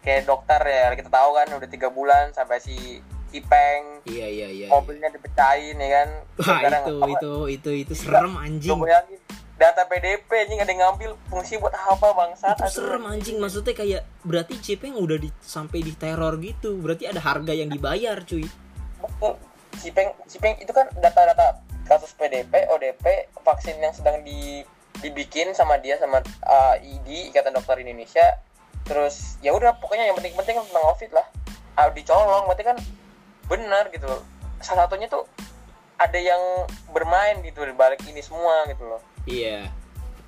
kayak 0.00 0.24
dokter 0.24 0.60
ya 0.64 0.92
kita 0.96 1.12
tahu 1.12 1.30
kan 1.36 1.48
udah 1.52 1.68
tiga 1.68 1.88
bulan 1.92 2.32
sampai 2.32 2.56
si 2.60 3.04
Cipeng 3.30 4.02
iya 4.10 4.26
iya 4.26 4.48
iya, 4.50 4.66
iya. 4.66 4.68
mobilnya 4.68 5.06
dipecahin 5.14 5.78
ya 5.78 5.88
kan? 6.02 6.08
Wah 6.42 6.60
itu 6.66 6.94
apa- 6.98 7.10
itu 7.14 7.32
itu 7.46 7.70
itu 7.86 7.92
serem 7.94 8.34
anjing. 8.34 8.74
data 9.60 9.84
PDP 9.84 10.24
anjing 10.48 10.56
ada 10.56 10.72
yang 10.72 10.80
ngambil 10.88 11.10
fungsi 11.28 11.60
buat 11.60 11.76
apa 11.76 12.16
bangsa 12.16 12.56
itu 12.58 12.80
serem 12.80 13.04
anjing. 13.06 13.36
Maksudnya 13.38 13.76
kayak 13.76 14.02
berarti 14.24 14.56
Cipeng 14.58 14.96
udah 14.98 15.20
di, 15.20 15.28
sampai 15.38 15.84
di 15.84 15.92
teror 15.94 16.40
gitu. 16.40 16.80
Berarti 16.80 17.06
ada 17.06 17.20
harga 17.22 17.52
yang 17.52 17.68
dibayar 17.70 18.18
cuy. 18.24 18.48
Cipeng 19.78 20.10
Cipeng 20.26 20.58
itu 20.58 20.72
kan 20.74 20.90
data-data 20.98 21.62
kasus 21.86 22.16
PDP 22.18 22.66
ODP 22.72 23.30
vaksin 23.46 23.78
yang 23.78 23.94
sedang 23.94 24.24
di 24.26 24.64
dibikin 25.00 25.54
sama 25.56 25.80
dia 25.80 25.96
sama 25.96 26.20
uh, 26.44 26.76
ID 26.76 27.32
Ikatan 27.32 27.56
Dokter 27.56 27.80
Indonesia 27.80 28.42
terus 28.86 29.38
ya 29.44 29.54
udah 29.54 29.76
pokoknya 29.78 30.10
yang 30.10 30.16
penting-penting 30.18 30.56
tentang 30.60 30.84
covid 30.92 31.10
lah. 31.14 31.26
Ah, 31.78 31.88
dicolong 31.88 32.44
berarti 32.50 32.64
kan 32.66 32.76
benar 33.46 33.88
gitu 33.90 34.06
loh. 34.06 34.22
Salah 34.60 34.86
satunya 34.86 35.08
tuh 35.08 35.24
ada 36.00 36.16
yang 36.16 36.40
bermain 36.92 37.40
gitu 37.44 37.60
di 37.64 37.74
balik 37.76 38.00
ini 38.08 38.20
semua 38.24 38.64
gitu 38.68 38.84
loh. 38.84 39.00
Iya. 39.28 39.68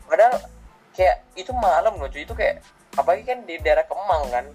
Padahal 0.09 0.37
kayak 0.93 1.25
itu 1.37 1.53
malam 1.57 1.97
loh 1.97 2.09
cuy. 2.09 2.25
Itu 2.25 2.37
kayak 2.37 2.61
apalagi 2.97 3.25
kan 3.25 3.45
di 3.49 3.57
daerah 3.61 3.85
Kemang 3.89 4.23
kan. 4.29 4.47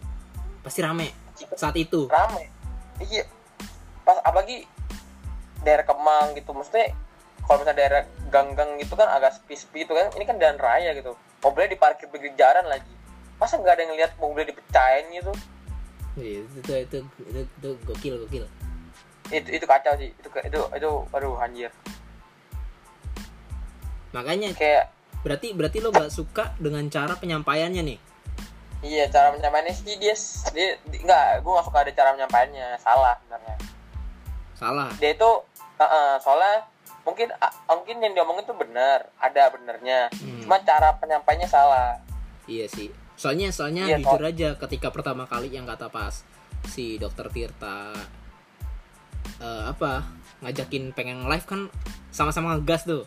Pasti 0.61 0.79
rame 0.81 1.13
saat 1.57 1.75
itu. 1.77 2.05
Rame. 2.09 2.49
Iya. 3.01 3.25
Pas 4.05 4.17
apalagi 4.21 4.65
daerah 5.61 5.85
Kemang 5.85 6.37
gitu. 6.37 6.53
Maksudnya 6.53 6.93
kalau 7.45 7.63
misalnya 7.63 7.79
daerah 7.79 8.01
gang-gang 8.27 8.75
gitu 8.81 8.93
kan 8.93 9.09
agak 9.09 9.37
sepi-sepi 9.37 9.85
itu 9.85 9.93
kan. 9.93 10.09
Ini 10.13 10.23
kan 10.25 10.37
jalan 10.37 10.57
raya 10.57 10.93
gitu. 10.97 11.13
Mobilnya 11.41 11.77
diparkir 11.77 12.09
pinggir 12.09 12.33
jalan 12.33 12.65
lagi 12.65 12.96
masa 13.47 13.63
nggak 13.63 13.79
ada 13.79 13.83
yang 13.87 13.95
lihat 13.95 14.11
mobilnya 14.19 14.51
dipecahin 14.51 15.07
gitu? 15.15 15.31
Iya, 16.19 16.43
itu 16.43 16.59
itu 16.59 16.73
itu, 16.83 16.97
itu, 17.31 17.41
itu 17.47 17.69
gokil 17.87 18.15
gokil. 18.27 18.43
Itu 19.31 19.49
itu 19.55 19.63
kacau 19.63 19.95
sih. 19.95 20.11
Itu 20.19 20.27
itu 20.43 20.59
itu 20.75 20.91
aduh 21.15 21.39
anjir. 21.39 21.71
Makanya 24.11 24.51
kayak 24.51 24.91
berarti 25.23 25.55
berarti 25.55 25.79
lo 25.79 25.95
gak 25.95 26.11
suka 26.11 26.59
dengan 26.59 26.83
cara 26.91 27.15
penyampaiannya 27.15 27.87
nih? 27.87 27.99
Iya 28.83 29.07
cara 29.07 29.31
menyampaikannya 29.31 29.71
sih 29.71 29.95
dia 29.95 30.11
dia, 30.51 30.75
dia 30.83 30.99
enggak 31.07 31.39
gue 31.39 31.51
gak 31.55 31.67
suka 31.71 31.79
ada 31.87 31.91
cara 31.95 32.09
menyampaikannya 32.19 32.67
salah 32.83 33.15
sebenarnya. 33.23 33.55
Salah. 34.59 34.89
Dia 34.99 35.15
itu 35.15 35.31
uh, 35.55 35.83
uh, 35.87 36.11
soalnya 36.19 36.67
mungkin 37.07 37.31
uh, 37.31 37.53
mungkin 37.71 38.03
yang 38.03 38.11
diomongin 38.11 38.43
tuh 38.43 38.59
benar 38.59 39.07
ada 39.23 39.55
benernya. 39.55 40.11
Hmm. 40.11 40.43
cuma 40.43 40.59
cara 40.67 40.91
penyampaiannya 40.99 41.47
salah. 41.47 41.95
Iya 42.43 42.67
sih 42.67 43.06
soalnya 43.17 43.49
soalnya 43.49 43.89
Iya, 43.89 43.97
jujur 43.97 44.21
aja 44.21 44.49
ketika 44.61 44.93
pertama 44.93 45.25
kali 45.25 45.49
yang 45.49 45.65
kata 45.65 45.89
pas 45.89 46.21
si 46.69 47.01
dokter 47.01 47.25
Tirta 47.33 47.91
eh, 49.41 49.63
apa 49.65 50.05
ngajakin 50.45 50.93
pengen 50.93 51.25
live 51.25 51.45
kan 51.49 51.67
sama-sama 52.13 52.57
ngegas 52.57 52.85
tuh. 52.85 53.03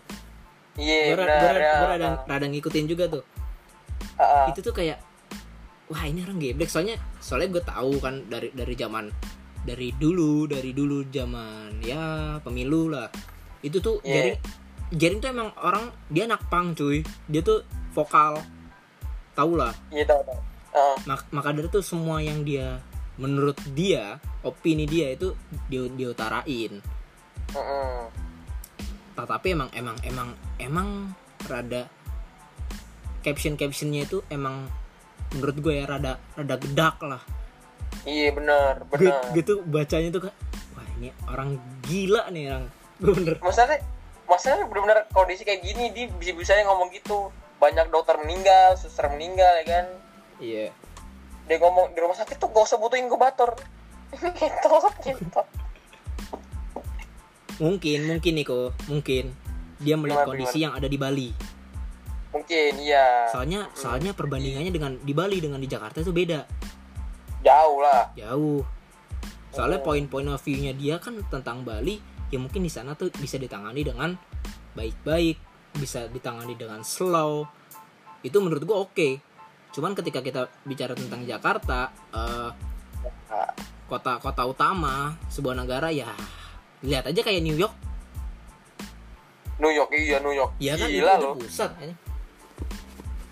Iya 0.75 1.15
gue 1.15 1.17
benar 1.19 1.55
ya. 1.57 1.75
rada, 1.87 2.09
rada 2.27 2.47
ngikutin 2.51 2.87
juga 2.91 3.07
tuh. 3.07 3.25
Uh, 4.19 4.23
uh. 4.23 4.45
itu 4.51 4.61
tuh 4.61 4.75
kayak 4.75 4.99
wah 5.91 6.03
ini 6.07 6.27
orang 6.27 6.39
geblek. 6.43 6.71
Soalnya 6.71 6.99
soalnya 7.23 7.59
gue 7.59 7.63
tahu 7.63 7.93
kan 8.03 8.27
dari 8.27 8.51
dari 8.51 8.75
zaman 8.75 9.11
dari 9.63 9.93
dulu 9.95 10.49
dari 10.51 10.75
dulu 10.75 11.07
zaman 11.07 11.83
ya 11.83 12.39
pemilu 12.43 12.91
lah. 12.91 13.07
Itu 13.63 13.79
tuh 13.79 14.03
Iya. 14.03 14.11
jaring 14.11 14.37
jaring 14.91 15.19
tuh 15.23 15.31
emang 15.31 15.49
orang 15.63 15.85
dia 16.11 16.27
anak 16.27 16.43
pang 16.51 16.75
cuy. 16.75 17.03
Dia 17.31 17.43
tuh 17.47 17.63
vokal 17.95 18.43
tau 19.41 19.53
lah. 19.57 19.73
Iya 19.89 20.05
tahu 20.05 20.21
tahu. 20.29 20.41
Uh, 20.71 20.97
Mak- 21.09 21.33
maka 21.33 21.49
dari 21.57 21.67
itu 21.67 21.81
semua 21.81 22.21
yang 22.21 22.45
dia 22.45 22.79
menurut 23.17 23.57
dia 23.73 24.21
opini 24.45 24.85
dia 24.85 25.17
itu 25.17 25.33
dia 25.73 25.89
diutarain. 25.89 26.85
Uh, 27.51 27.59
uh. 27.59 27.97
tetapi 29.19 29.53
emang 29.53 29.69
emang 29.75 29.97
emang 30.07 30.29
emang 30.63 30.89
rada 31.51 31.91
caption 33.27 33.59
captionnya 33.59 34.07
itu 34.07 34.23
emang 34.31 34.71
menurut 35.35 35.57
gue 35.61 35.75
ya 35.83 35.85
rada 35.85 36.13
rada 36.39 36.57
gedak 36.57 36.97
lah. 37.03 37.23
Iya 38.07 38.33
benar 38.33 38.87
benar. 38.89 39.35
gitu 39.37 39.61
bacanya 39.67 40.09
tuh 40.15 40.31
kayak 40.31 40.37
wah 40.73 40.87
ini 40.97 41.09
orang 41.27 41.59
gila 41.85 42.31
nih 42.33 42.45
orang. 42.49 42.65
Gue 43.03 43.13
bener. 43.13 43.35
Maksudnya 43.43 43.83
maksudnya 44.31 44.65
benar-benar 44.71 44.99
kondisi 45.11 45.43
kayak 45.43 45.67
gini 45.67 45.91
dia 45.91 46.07
bisa 46.17 46.33
bisanya 46.33 46.71
ngomong 46.71 46.95
gitu 46.95 47.29
banyak 47.61 47.93
dokter 47.93 48.17
meninggal 48.17 48.75
suster 48.81 49.07
meninggal 49.13 49.53
ya 49.63 49.65
kan? 49.69 49.87
Iya. 50.41 50.67
Dia 51.45 51.57
ngomong 51.61 51.93
di 51.93 51.99
rumah 52.01 52.17
sakit 52.17 52.41
tuh 52.41 52.49
gak 52.49 52.65
usah 52.65 52.81
butuh 52.81 52.97
inkubator. 52.97 53.53
Gitu 54.41 54.67
gitu. 55.07 55.41
Mungkin 57.61 57.99
mungkin 58.09 58.33
Niko. 58.35 58.75
Mungkin. 58.89 59.31
Dia 59.79 59.95
melihat 59.95 60.25
Gimana, 60.25 60.31
kondisi 60.35 60.59
yang 60.65 60.73
ada 60.75 60.89
di 60.89 60.99
Bali. 60.99 61.31
Mungkin 62.35 62.73
iya. 62.81 63.29
Soalnya 63.31 63.71
soalnya 63.77 64.17
perbandingannya 64.17 64.73
dengan 64.73 64.99
di 64.99 65.13
Bali 65.15 65.39
dengan 65.39 65.61
di 65.61 65.69
Jakarta 65.69 66.03
itu 66.03 66.11
beda. 66.11 66.43
Jauh 67.45 67.79
lah. 67.79 68.11
Jauh. 68.17 68.65
Soalnya 69.55 69.79
Oh. 69.83 69.87
poin-poin 69.87 70.27
of 70.31 70.43
view-nya 70.43 70.73
dia 70.75 70.99
kan 70.99 71.21
tentang 71.29 71.63
Bali 71.63 72.01
ya 72.31 72.39
mungkin 72.39 72.63
di 72.63 72.71
sana 72.71 72.95
tuh 72.95 73.11
bisa 73.19 73.37
ditangani 73.37 73.83
dengan 73.83 74.15
baik-baik 74.79 75.50
bisa 75.79 76.11
ditangani 76.11 76.59
dengan 76.59 76.83
slow 76.83 77.47
itu 78.21 78.37
menurut 78.43 78.63
gua 78.67 78.79
oke. 78.85 79.23
Cuman 79.71 79.95
ketika 79.95 80.19
kita 80.21 80.51
bicara 80.67 80.99
tentang 80.99 81.23
Jakarta 81.25 81.95
eh, 82.11 82.51
Nah, 83.31 83.47
kota-kota 83.87 84.43
utama 84.43 85.15
sebuah 85.31 85.55
negara 85.55 85.95
ya 85.95 86.11
lihat 86.83 87.07
aja 87.07 87.23
kayak 87.23 87.41
New 87.47 87.55
York. 87.55 87.73
New 89.63 89.71
York 89.71 89.91
iya 89.95 90.19
New 90.19 90.35
York. 90.35 90.53
Ya 90.59 90.75
kan 90.75 90.91
gila 90.91 91.15
loh. 91.23 91.35
pusat 91.39 91.71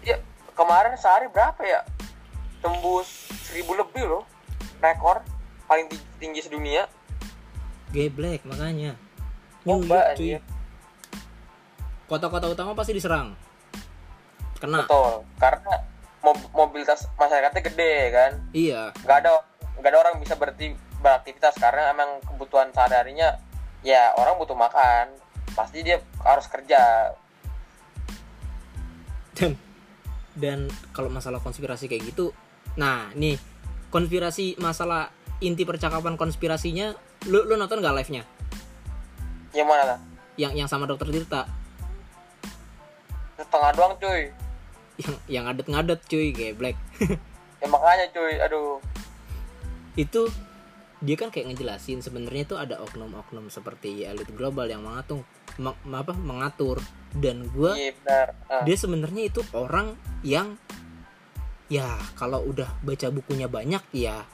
ya 0.07 0.17
kemarin 0.55 0.95
sehari 0.95 1.27
berapa 1.35 1.59
ya? 1.67 1.83
Tembus 2.63 3.11
seribu 3.43 3.75
lebih 3.75 4.07
loh. 4.07 4.23
Rekor 4.79 5.27
paling 5.67 5.91
ti- 5.91 6.07
tinggi 6.23 6.47
sedunia. 6.47 6.87
Geblek 7.91 8.47
makanya. 8.47 8.95
New 9.67 9.83
Coba, 9.83 10.15
York 10.15 10.17
cuy. 10.17 10.31
anjir. 10.39 10.41
Kota-kota 12.09 12.49
utama 12.49 12.73
pasti 12.73 12.97
diserang. 12.97 13.37
Kena. 14.59 14.89
Betul 14.89 15.23
karena 15.39 15.75
mob- 16.25 16.51
mobilitas 16.57 17.07
masyarakatnya 17.15 17.63
gede 17.63 17.95
kan? 18.11 18.33
Iya. 18.51 18.83
Nggak 19.05 19.19
ada 19.23 19.31
nggak 19.79 19.91
ada 19.95 19.99
orang 20.03 20.15
bisa 20.19 20.35
berarti 20.35 20.75
beraktivitas 20.99 21.55
karena 21.63 21.95
emang 21.95 22.19
kebutuhan 22.27 22.75
sehari-harinya 22.75 23.39
ya 23.87 24.17
orang 24.19 24.41
butuh 24.41 24.59
makan. 24.59 25.15
Pasti 25.55 25.87
dia 25.87 26.03
harus 26.27 26.49
kerja. 26.51 27.13
Dan 29.39 29.55
dan 30.39 30.71
kalau 30.95 31.11
masalah 31.11 31.43
konspirasi 31.43 31.91
kayak 31.91 32.15
gitu 32.15 32.31
nah 32.79 33.11
nih 33.19 33.35
konspirasi 33.91 34.55
masalah 34.63 35.11
inti 35.43 35.67
percakapan 35.67 36.15
konspirasinya 36.15 36.95
lu 37.27 37.43
lu 37.45 37.59
nonton 37.59 37.83
gak 37.83 37.97
live 37.99 38.11
nya 38.15 38.23
yang 39.51 39.67
mana 39.67 39.85
lah 39.85 39.99
yang 40.39 40.55
yang 40.55 40.71
sama 40.71 40.87
dokter 40.87 41.11
Tirta 41.11 41.51
setengah 43.39 43.71
doang 43.79 43.95
cuy. 44.03 44.23
Yang 44.99 45.15
yang 45.31 45.43
ngadet 45.47 45.67
ngadet 45.71 46.01
cuy 46.11 46.27
kayak 46.35 46.55
black 46.59 46.77
ya 47.63 47.67
makanya 47.71 48.07
cuy 48.11 48.35
aduh. 48.43 48.83
Itu 49.95 50.31
dia 50.99 51.15
kan 51.15 51.31
kayak 51.31 51.55
ngejelasin 51.55 52.03
sebenarnya 52.03 52.43
itu 52.43 52.59
ada 52.59 52.83
oknum-oknum 52.83 53.47
seperti 53.55 54.03
elit 54.03 54.27
global 54.35 54.67
yang 54.67 54.83
mengatur 54.83 55.23
meng- 55.59 55.79
apa 55.95 56.15
mengatur. 56.19 56.83
Dan 57.15 57.47
gua 57.55 57.79
iya 57.79 57.95
benar. 57.95 58.29
Ah, 58.51 58.63
dia 58.67 58.77
sebenarnya 58.77 59.31
itu 59.31 59.41
orang 59.55 59.95
yang 60.27 60.59
ya 61.71 61.97
kalau 62.19 62.43
udah 62.43 62.69
baca 62.83 63.09
bukunya 63.13 63.47
banyak 63.47 63.81
ya 63.95 64.25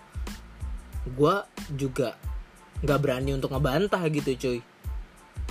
gua 1.12 1.44
juga 1.68 2.16
nggak 2.80 3.00
berani 3.00 3.36
untuk 3.36 3.52
ngebantah 3.52 4.00
gitu 4.08 4.30
cuy. 4.40 4.58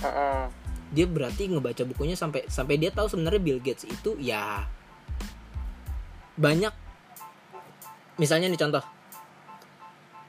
Mm-mm. 0.02 0.63
Dia 0.94 1.10
berarti 1.10 1.50
ngebaca 1.50 1.82
bukunya 1.82 2.14
sampai 2.14 2.46
sampai 2.46 2.78
dia 2.78 2.94
tahu 2.94 3.10
sebenarnya 3.10 3.42
Bill 3.42 3.58
Gates 3.58 3.82
itu 3.82 4.14
ya 4.22 4.62
banyak. 6.38 6.70
Misalnya 8.22 8.46
nih 8.46 8.60
contoh. 8.62 8.84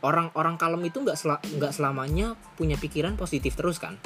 Orang-orang 0.02 0.58
kalem 0.58 0.86
itu 0.86 1.02
nggak 1.02 1.18
sela- 1.18 1.42
nggak 1.42 1.74
selamanya 1.74 2.34
punya 2.58 2.78
pikiran 2.78 3.18
positif 3.18 3.58
terus 3.58 3.78
kan? 3.78 3.98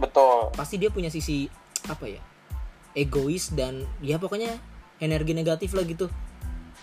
Betul. 0.00 0.52
Pasti 0.56 0.80
dia 0.80 0.88
punya 0.88 1.08
sisi 1.12 1.48
apa 1.84 2.08
ya 2.08 2.20
egois 2.96 3.52
dan 3.52 3.84
ya 4.00 4.16
pokoknya 4.16 4.56
energi 5.00 5.36
negatif 5.36 5.76
lah 5.76 5.84
gitu. 5.84 6.08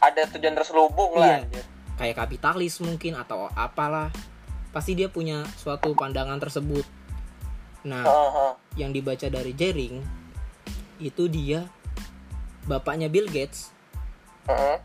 Ada 0.02 0.30
tujuan 0.38 0.54
terselubung 0.54 1.18
lah 1.18 1.42
Iya. 1.42 1.46
anjir. 1.50 1.66
kayak 2.02 2.18
kapitalis 2.18 2.82
mungkin 2.82 3.14
atau 3.14 3.46
apalah. 3.54 4.10
Pasti 4.74 4.98
dia 4.98 5.06
punya 5.06 5.46
suatu 5.54 5.94
pandangan 5.94 6.42
tersebut 6.42 6.82
nah 7.82 8.06
Heeh. 8.06 8.52
yang 8.78 8.94
dibaca 8.94 9.26
dari 9.26 9.52
Jering 9.58 10.02
itu 11.02 11.26
dia 11.26 11.66
bapaknya 12.70 13.10
Bill 13.10 13.26
Gates 13.26 13.74
Heeh. 14.46 14.78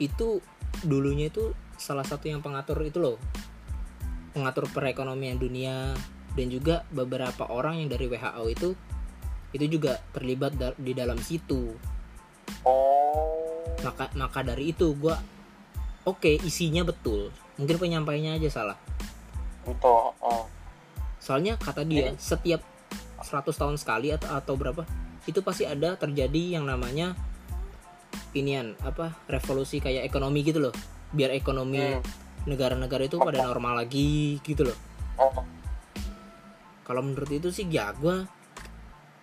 itu 0.00 0.40
dulunya 0.84 1.28
itu 1.28 1.52
salah 1.76 2.04
satu 2.04 2.28
yang 2.28 2.40
pengatur 2.40 2.80
itu 2.84 2.96
loh 2.96 3.16
pengatur 4.32 4.68
perekonomian 4.72 5.36
dunia 5.40 5.96
dan 6.36 6.46
juga 6.52 6.84
beberapa 6.92 7.48
orang 7.48 7.80
yang 7.80 7.88
dari 7.88 8.08
WHO 8.08 8.44
itu 8.52 8.68
itu 9.56 9.64
juga 9.80 10.00
terlibat 10.12 10.52
da- 10.56 10.76
di 10.76 10.92
dalam 10.92 11.16
situ 11.20 11.72
oh 12.64 13.64
maka 13.84 14.12
maka 14.16 14.40
dari 14.44 14.72
itu 14.72 14.92
gua 14.96 15.16
oke 16.04 16.44
isinya 16.44 16.84
betul 16.84 17.32
mungkin 17.56 17.76
penyampaiannya 17.80 18.36
aja 18.40 18.48
salah 18.52 18.78
betul 19.64 20.12
heeh. 20.20 20.42
Soalnya 21.26 21.58
kata 21.58 21.82
dia 21.82 22.14
setiap 22.22 22.62
100 23.18 23.50
tahun 23.50 23.74
sekali 23.74 24.14
atau 24.14 24.30
atau 24.30 24.54
berapa 24.54 24.86
itu 25.26 25.42
pasti 25.42 25.66
ada 25.66 25.98
terjadi 25.98 26.54
yang 26.54 26.70
namanya 26.70 27.18
inian 28.30 28.78
apa 28.86 29.10
revolusi 29.26 29.82
kayak 29.82 30.06
ekonomi 30.06 30.46
gitu 30.46 30.62
loh. 30.62 30.74
Biar 31.10 31.34
ekonomi 31.34 31.82
Hmm. 31.82 32.02
negara-negara 32.46 33.10
itu 33.10 33.18
pada 33.18 33.42
normal 33.42 33.82
lagi 33.82 34.38
gitu 34.46 34.70
loh. 34.70 34.78
Oh. 35.18 35.42
Kalau 36.86 37.02
menurut 37.02 37.26
itu 37.34 37.50
sih 37.50 37.66
ya 37.66 37.90
gue 37.90 38.22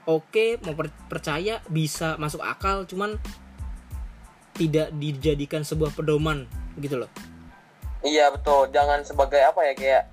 oke 0.04 0.60
mau 0.68 0.76
per- 0.76 1.08
percaya 1.08 1.64
bisa 1.72 2.20
masuk 2.20 2.43
akal 2.43 2.84
cuman 2.84 3.16
tidak 4.60 4.91
dijadikan 4.99 5.64
sebuah 5.64 5.95
pedoman 5.95 6.43
gitu 6.76 6.99
loh. 6.99 7.10
Iya 8.04 8.36
betul, 8.36 8.68
jangan 8.76 8.99
sebagai 9.08 9.39
apa 9.39 9.64
ya 9.64 9.74
kayak 9.74 10.04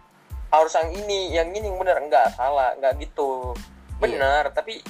harus 0.51 0.73
yang 0.75 0.91
ini, 0.93 1.21
yang 1.35 1.49
ini 1.55 1.67
yang 1.71 1.79
benar 1.79 2.03
enggak 2.03 2.27
salah, 2.35 2.75
enggak 2.75 2.99
gitu. 2.99 3.55
Benar, 4.03 4.51
tapi 4.51 4.83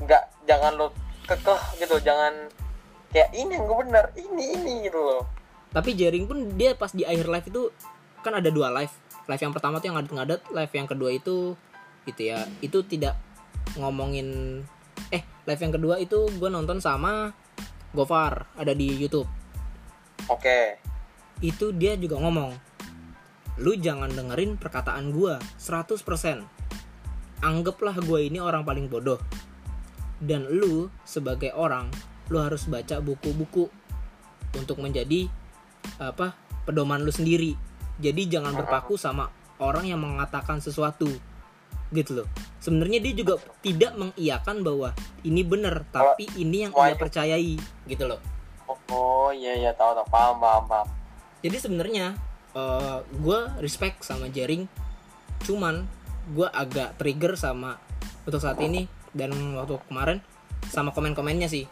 enggak 0.00 0.28
jangan 0.48 0.72
lo 0.76 0.92
kekeh 1.28 1.62
gitu, 1.84 2.00
jangan 2.00 2.48
kayak 3.12 3.30
ini 3.36 3.56
yang 3.56 3.68
benar, 3.68 4.12
ini 4.16 4.44
ini 4.56 4.72
gitu 4.88 4.98
loh. 5.00 5.22
tapi 5.76 5.92
Jering 5.92 6.24
pun 6.24 6.56
dia 6.56 6.72
pas 6.72 6.88
di 6.88 7.04
akhir 7.04 7.28
live 7.28 7.46
itu 7.52 7.62
kan 8.24 8.32
ada 8.32 8.48
dua 8.48 8.72
live 8.72 8.94
live 9.28 9.42
yang 9.42 9.52
pertama 9.52 9.76
tuh 9.76 9.92
yang 9.92 9.96
ngadet-ngadet 10.00 10.40
live 10.48 10.72
yang 10.72 10.88
kedua 10.88 11.10
itu 11.12 11.52
gitu 12.08 12.22
ya 12.22 12.48
itu 12.64 12.80
tidak 12.86 13.18
ngomongin 13.76 14.62
eh 15.12 15.22
live 15.44 15.62
yang 15.62 15.74
kedua 15.74 16.00
itu 16.00 16.26
gue 16.32 16.48
nonton 16.50 16.80
sama 16.80 17.34
Gofar 17.92 18.48
ada 18.56 18.72
di 18.72 18.88
YouTube 18.88 19.28
Oke. 20.32 20.80
itu 21.44 21.70
dia 21.76 21.92
juga 22.00 22.16
ngomong 22.24 22.56
lu 23.56 23.72
jangan 23.76 24.12
dengerin 24.12 24.60
perkataan 24.60 25.12
gua 25.16 25.40
100% 25.56 26.04
anggaplah 27.40 27.96
gua 28.04 28.20
ini 28.20 28.40
orang 28.40 28.64
paling 28.64 28.88
bodoh. 28.88 29.20
Dan 30.16 30.48
lu 30.48 30.88
sebagai 31.04 31.52
orang 31.52 31.92
lu 32.32 32.40
harus 32.40 32.64
baca 32.66 32.98
buku-buku 32.98 33.68
untuk 34.56 34.80
menjadi 34.80 35.28
apa 36.00 36.34
pedoman 36.64 37.04
lu 37.04 37.12
sendiri. 37.12 37.54
Jadi 38.00 38.28
jangan 38.28 38.56
berpaku 38.56 38.96
sama 39.00 39.28
orang 39.60 39.88
yang 39.88 40.00
mengatakan 40.00 40.60
sesuatu 40.60 41.08
gitu 41.94 42.22
loh. 42.22 42.28
Sebenarnya 42.58 42.98
dia 42.98 43.14
juga 43.14 43.38
tidak 43.62 43.94
mengiyakan 43.94 44.66
bahwa 44.66 44.90
ini 45.22 45.46
benar 45.46 45.86
tapi 45.94 46.26
ini 46.34 46.66
yang 46.66 46.72
ia 46.74 46.92
Wah, 46.92 46.98
percayai 46.98 47.54
gitu 47.86 48.04
loh. 48.04 48.20
Oh 48.90 49.30
iya 49.30 49.54
iya 49.54 49.70
tahu 49.72 49.94
tahu. 49.94 50.06
Paham 50.10 50.36
paham 50.42 50.64
paham. 50.66 50.88
jadi 51.44 51.62
sebenarnya 51.62 52.18
gue 53.20 53.40
respect 53.60 54.00
sama 54.02 54.32
Jering 54.32 54.64
cuman 55.44 55.84
gue 56.32 56.48
agak 56.48 56.96
trigger 56.96 57.36
sama 57.36 57.76
untuk 58.24 58.40
saat 58.40 58.58
ini 58.64 58.88
dan 59.12 59.32
waktu 59.54 59.78
kemarin 59.86 60.18
sama 60.72 60.90
komen-komennya 60.90 61.46
sih 61.46 61.68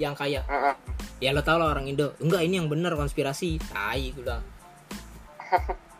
yang 0.00 0.16
kayak 0.16 0.48
Mm-mm. 0.48 0.74
ya 1.20 1.30
lo 1.36 1.44
tau 1.44 1.60
lah 1.60 1.70
orang 1.70 1.86
Indo 1.86 2.16
enggak 2.18 2.42
ini 2.42 2.58
yang 2.58 2.66
benar 2.66 2.96
konspirasi 2.96 3.60
tai 3.70 4.10
gue 4.10 4.24
bilang 4.24 4.42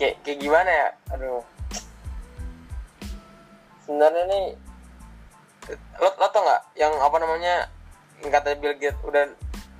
Kayak 0.00 0.16
kayak 0.24 0.38
gimana 0.40 0.70
ya? 0.72 0.88
Aduh. 1.12 1.44
Sebenarnya 3.84 4.24
nih 4.32 4.44
lo 6.00 6.08
lo 6.16 6.26
tau 6.32 6.40
nggak 6.40 6.62
yang 6.80 6.92
apa 6.96 7.16
namanya 7.20 7.68
kata 8.24 8.56
Bill 8.56 8.80
Gates 8.80 8.96
udah 9.04 9.28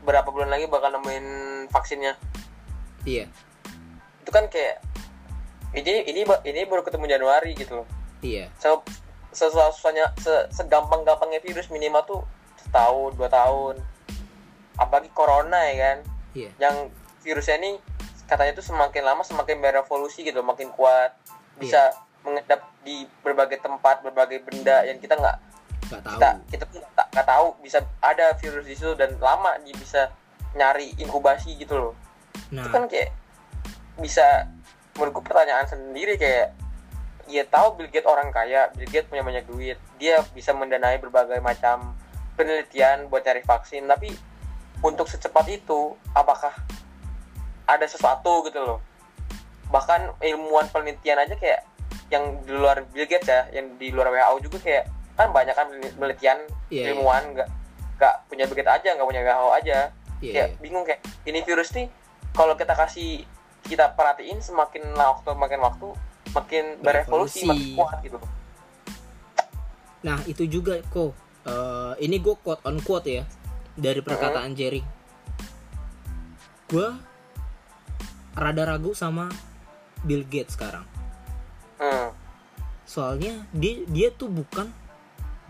berapa 0.04 0.28
bulan 0.32 0.48
lagi 0.48 0.66
bakal 0.66 0.92
nemuin 0.96 1.26
vaksinnya? 1.68 2.14
iya. 3.04 3.28
Itu 4.20 4.30
kan 4.32 4.48
kayak 4.52 4.84
ini 5.72 6.04
ini 6.10 6.20
ini 6.26 6.60
baru 6.66 6.82
ketemu 6.84 7.06
Januari 7.08 7.52
gitu 7.56 7.84
loh. 7.84 7.88
iya. 8.20 8.48
Se- 8.60 8.98
sesusahnya 9.30 10.10
se 10.18 10.50
segampang-gampangnya 10.50 11.38
virus 11.40 11.70
minimal 11.70 12.02
tuh 12.04 12.20
setahun 12.60 13.14
dua 13.16 13.30
tahun. 13.30 13.78
Apalagi 14.76 15.10
corona 15.12 15.60
ya 15.70 15.76
kan? 15.76 15.98
Iya. 16.30 16.50
yang 16.62 16.76
virusnya 17.26 17.58
ini 17.58 17.74
katanya 18.30 18.54
tuh 18.54 18.62
semakin 18.62 19.02
lama 19.02 19.26
semakin 19.26 19.58
berevolusi 19.58 20.22
gitu 20.26 20.40
makin 20.42 20.70
kuat. 20.74 21.14
Bisa 21.58 21.92
mengendap 22.24 22.68
di 22.84 23.08
berbagai 23.24 23.60
tempat 23.64 24.04
berbagai 24.04 24.44
benda 24.44 24.84
yang 24.84 25.00
kita 25.00 25.16
nggak 25.16 25.36
nggak 25.88 26.00
tahu. 26.04 26.12
kita 26.16 26.28
kita 26.52 26.64
pun 26.68 26.78
nggak 26.84 26.99
nggak 27.10 27.26
tahu 27.26 27.58
bisa 27.62 27.82
ada 27.98 28.34
virus 28.38 28.66
di 28.66 28.74
situ 28.78 28.94
dan 28.94 29.18
lama 29.18 29.58
dia 29.66 29.74
bisa 29.74 30.02
nyari 30.54 30.94
inkubasi 30.98 31.58
gitu 31.58 31.78
loh. 31.78 31.94
Nah. 32.50 32.66
itu 32.66 32.68
kan 32.70 32.84
kayak 32.86 33.10
bisa 33.98 34.46
menurutku 34.98 35.22
pertanyaan 35.22 35.66
sendiri 35.66 36.18
kayak 36.18 36.54
dia 37.30 37.46
tahu 37.46 37.78
Bill 37.78 37.90
Gates 37.90 38.10
orang 38.10 38.34
kaya 38.34 38.70
Bill 38.74 38.90
Gates 38.90 39.06
punya 39.06 39.22
banyak 39.22 39.46
duit 39.46 39.78
dia 40.02 40.18
bisa 40.34 40.50
mendanai 40.50 40.98
berbagai 40.98 41.38
macam 41.38 41.94
penelitian 42.34 43.06
buat 43.06 43.22
cari 43.22 43.42
vaksin 43.46 43.86
tapi 43.86 44.10
untuk 44.82 45.06
secepat 45.06 45.46
itu 45.46 45.94
apakah 46.16 46.50
ada 47.70 47.86
sesuatu 47.86 48.42
gitu 48.46 48.58
loh. 48.58 48.78
Bahkan 49.70 50.18
ilmuwan 50.18 50.66
penelitian 50.74 51.22
aja 51.22 51.38
kayak 51.38 51.62
yang 52.10 52.42
di 52.42 52.50
luar 52.50 52.82
Bill 52.90 53.06
Gates 53.06 53.30
ya 53.30 53.46
yang 53.54 53.78
di 53.78 53.94
luar 53.94 54.10
WHO 54.10 54.50
juga 54.50 54.58
kayak 54.58 54.84
kan 55.20 55.30
banyak 55.36 55.54
kan 55.54 55.68
penelitian 56.00 56.38
Iya, 56.70 56.94
ilmuwan 56.94 57.36
nggak 57.36 57.48
nggak 58.00 58.14
punya 58.30 58.44
Gates 58.48 58.70
aja 58.70 58.88
nggak 58.96 59.08
punya 59.10 59.22
WHO 59.26 59.48
aja 59.52 59.78
iya, 60.24 60.32
kayak 60.32 60.48
iya. 60.54 60.60
bingung 60.62 60.84
kayak 60.86 61.00
ini 61.28 61.44
virus 61.44 61.74
nih 61.76 61.90
kalau 62.32 62.54
kita 62.56 62.72
kasih 62.72 63.26
kita 63.66 63.92
perhatiin 63.92 64.40
semakin 64.40 64.86
waktu 64.96 65.30
makin 65.36 65.60
waktu 65.60 65.88
makin 66.32 66.64
berevolusi 66.80 67.44
Berevolusi. 67.44 67.46
makin 67.46 67.68
kuat 67.76 67.98
gitu 68.06 68.18
Nah 70.00 70.18
itu 70.24 70.48
juga 70.48 70.80
kok 70.88 71.12
eh, 71.44 71.92
ini 72.04 72.16
gue 72.20 72.34
quote 72.40 72.62
on 72.64 72.80
quote 72.80 73.08
ya 73.08 73.24
dari 73.76 74.00
perkataan 74.00 74.52
Jerry. 74.56 74.82
Gue 76.68 76.88
rada 78.36 78.62
ragu 78.64 78.96
sama 78.96 79.28
Bill 80.06 80.24
Gates 80.24 80.56
sekarang. 80.56 80.86
hmm. 81.80 82.08
Soalnya 82.88 83.44
dia 83.52 83.84
dia 83.86 84.08
tuh 84.10 84.32
bukan 84.32 84.72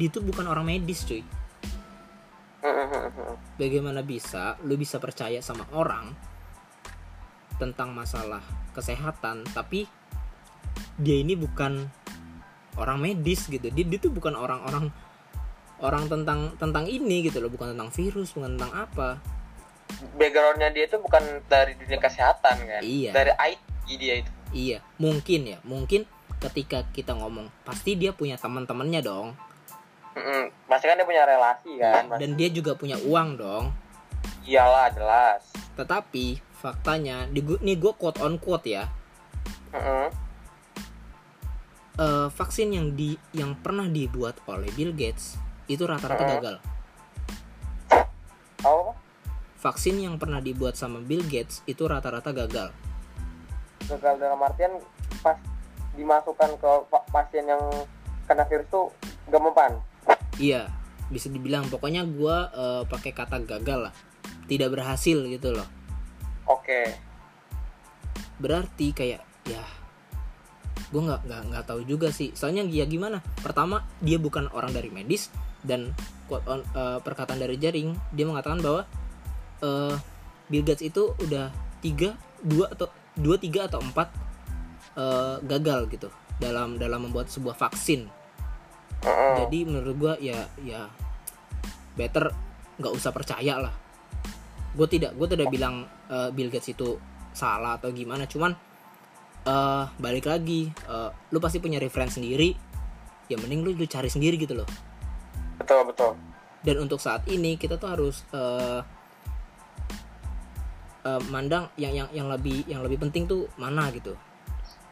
dia 0.01 0.09
tuh 0.09 0.25
bukan 0.25 0.49
orang 0.49 0.65
medis 0.65 1.05
cuy. 1.05 1.21
Bagaimana 3.61 4.01
bisa 4.01 4.57
lu 4.65 4.81
bisa 4.81 4.97
percaya 4.97 5.45
sama 5.45 5.69
orang 5.77 6.17
tentang 7.61 7.93
masalah 7.93 8.41
kesehatan 8.73 9.45
tapi 9.53 9.85
dia 10.97 11.21
ini 11.21 11.37
bukan 11.37 11.85
orang 12.81 12.97
medis 12.97 13.45
gitu. 13.49 13.69
Dia, 13.69 13.85
dia 13.85 13.99
tuh 14.01 14.13
bukan 14.13 14.33
orang-orang 14.33 14.89
orang 15.81 16.09
tentang 16.09 16.57
tentang 16.57 16.85
ini 16.89 17.29
gitu 17.29 17.41
loh, 17.41 17.53
bukan 17.53 17.77
tentang 17.77 17.93
virus, 17.93 18.33
bukan 18.33 18.57
tentang 18.57 18.73
apa. 18.73 19.21
backgroundnya 19.91 20.71
dia 20.71 20.87
itu 20.87 21.03
bukan 21.03 21.43
dari 21.51 21.75
dunia 21.75 21.99
kesehatan 21.99 22.63
kan 22.63 22.79
Iya. 22.79 23.11
dari 23.11 23.33
IT 23.35 23.91
dia 23.99 24.23
itu 24.23 24.31
Iya, 24.55 24.79
mungkin 25.03 25.41
ya, 25.51 25.59
mungkin 25.67 26.07
ketika 26.39 26.87
kita 26.95 27.15
ngomong 27.19 27.51
pasti 27.67 27.99
dia 27.99 28.15
punya 28.15 28.39
teman-temannya 28.39 29.03
dong. 29.03 29.35
Hmm, 30.21 30.45
hmm. 30.45 30.45
pasti 30.69 30.85
kan 30.85 30.97
dia 30.97 31.09
punya 31.09 31.25
relasi 31.25 31.73
kan 31.77 32.05
Mas- 32.07 32.21
Dan 32.21 32.37
dia 32.37 32.49
juga 32.49 32.77
punya 32.77 33.01
uang 33.01 33.29
dong. 33.35 33.65
iyalah 34.45 34.93
jelas 34.93 35.49
Tetapi 35.75 36.37
faktanya, 36.55 37.25
di 37.27 37.41
nih 37.41 37.77
gue 37.77 37.93
quote 37.95 38.21
on 38.21 38.37
quote 38.37 38.69
ya, 38.69 38.85
Hmm, 39.71 39.81
hmm. 39.81 40.09
eh, 41.97 42.29
vaksin 42.29 42.69
yang 42.69 42.93
di 42.93 43.15
yang 43.33 43.57
pernah 43.57 43.87
dibuat 43.87 44.37
oleh 44.45 44.69
Bill 44.75 44.93
Gates 44.93 45.41
itu 45.67 45.81
rata-rata 45.83 46.21
Mm-mm. 46.21 46.35
gagal. 46.37 46.57
oh 48.65 48.93
Vaksin 49.57 50.01
yang 50.01 50.17
pernah 50.17 50.41
dibuat 50.41 50.73
sama 50.75 51.01
Bill 51.01 51.21
Gates 51.23 51.61
itu 51.65 51.85
rata-rata 51.85 52.33
gagal. 52.33 52.73
gagal 53.87 54.15
dalam 54.17 54.41
artian 54.41 54.73
pas 55.21 55.37
dimasukkan 55.93 56.51
ke 56.57 56.71
pa- 56.89 57.07
pasien 57.11 57.45
yang 57.45 57.61
kena 58.25 58.47
virus 58.47 58.65
tuh 58.71 58.87
gak 59.27 59.43
mempan 59.43 59.73
Iya, 60.41 60.73
bisa 61.13 61.29
dibilang. 61.29 61.69
Pokoknya 61.69 62.09
gue 62.09 62.37
eh, 62.49 62.83
pakai 62.89 63.13
kata 63.13 63.45
gagal 63.45 63.93
lah, 63.93 63.95
tidak 64.49 64.73
berhasil 64.73 65.21
gitu 65.29 65.53
loh. 65.53 65.69
oke. 66.49 66.81
Berarti 68.41 68.97
kayak 68.97 69.23
ya 69.45 69.63
gue 70.91 71.03
nggak 71.05 71.29
nggak 71.29 71.43
nggak 71.53 71.65
tahu 71.69 71.85
juga 71.85 72.09
sih. 72.11 72.33
Soalnya 72.33 72.65
ya 72.67 72.89
gimana? 72.89 73.21
Pertama 73.45 73.85
dia 74.01 74.17
bukan 74.17 74.49
orang 74.51 74.73
dari 74.73 74.89
medis 74.89 75.29
dan 75.61 75.93
quote 76.25 76.49
on, 76.49 76.65
eh, 76.65 76.99
perkataan 77.05 77.37
dari 77.37 77.61
jaring 77.61 77.93
dia 78.17 78.25
mengatakan 78.25 78.65
bahwa 78.65 78.83
eh, 79.61 79.95
Bill 80.51 80.65
Gates 80.67 80.83
itu 80.83 81.15
udah 81.21 81.53
tiga 81.85 82.17
dua 82.41 82.73
atau 82.73 82.89
dua 83.15 83.37
tiga 83.37 83.69
atau 83.69 83.79
empat 83.85 84.09
eh, 84.97 85.37
gagal 85.45 85.87
gitu 85.93 86.09
dalam 86.41 86.81
dalam 86.81 87.07
membuat 87.07 87.29
sebuah 87.29 87.55
vaksin 87.55 88.09
Jadi 89.01 89.59
menurut 89.65 89.95
gue 89.97 90.15
ya 90.29 90.45
ya 90.61 90.85
better 91.97 92.29
nggak 92.77 92.93
usah 92.93 93.11
percaya 93.13 93.57
lah. 93.57 93.75
Gue 94.77 94.87
tidak 94.87 95.17
gue 95.17 95.29
tidak 95.29 95.49
bilang 95.49 95.89
eh, 96.13 96.29
Bill 96.33 96.53
Gates 96.53 96.73
itu 96.73 97.01
salah 97.33 97.81
atau 97.81 97.89
gimana. 97.93 98.29
Cuman 98.29 98.53
eh 99.41 99.85
balik 99.97 100.29
lagi 100.29 100.69
eh, 100.69 101.11
lu 101.33 101.39
pasti 101.41 101.59
punya 101.59 101.81
referensi 101.81 102.21
sendiri. 102.21 102.51
Ya 103.31 103.39
mending 103.39 103.63
lu, 103.63 103.71
lu 103.73 103.87
cari 103.87 104.11
sendiri 104.11 104.37
gitu 104.37 104.59
loh. 104.59 104.69
Betul 105.57 105.87
betul. 105.89 106.13
Dan 106.61 106.77
untuk 106.85 107.01
saat 107.01 107.25
ini 107.31 107.57
kita 107.57 107.81
tuh 107.81 107.89
harus 107.89 108.21
eh 108.37 108.81
eh, 111.09 111.23
mandang 111.33 111.73
yang 111.81 111.97
yang 111.97 112.09
yang 112.13 112.29
lebih 112.29 112.69
yang 112.69 112.85
lebih 112.85 113.01
penting 113.01 113.25
tuh 113.25 113.49
mana 113.57 113.89
gitu 113.95 114.13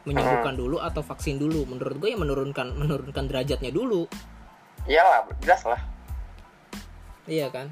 menyembuhkan 0.09 0.57
dulu 0.57 0.81
atau 0.81 1.05
vaksin 1.05 1.37
dulu. 1.37 1.69
Menurut 1.69 2.01
gue 2.01 2.09
ya 2.09 2.17
menurunkan 2.17 2.73
menurunkan 2.73 3.29
derajatnya 3.29 3.69
dulu. 3.69 4.09
Iyalah 4.89 5.29
jelas 5.45 5.61
lah. 5.69 5.81
Iya 7.29 7.53
kan? 7.53 7.69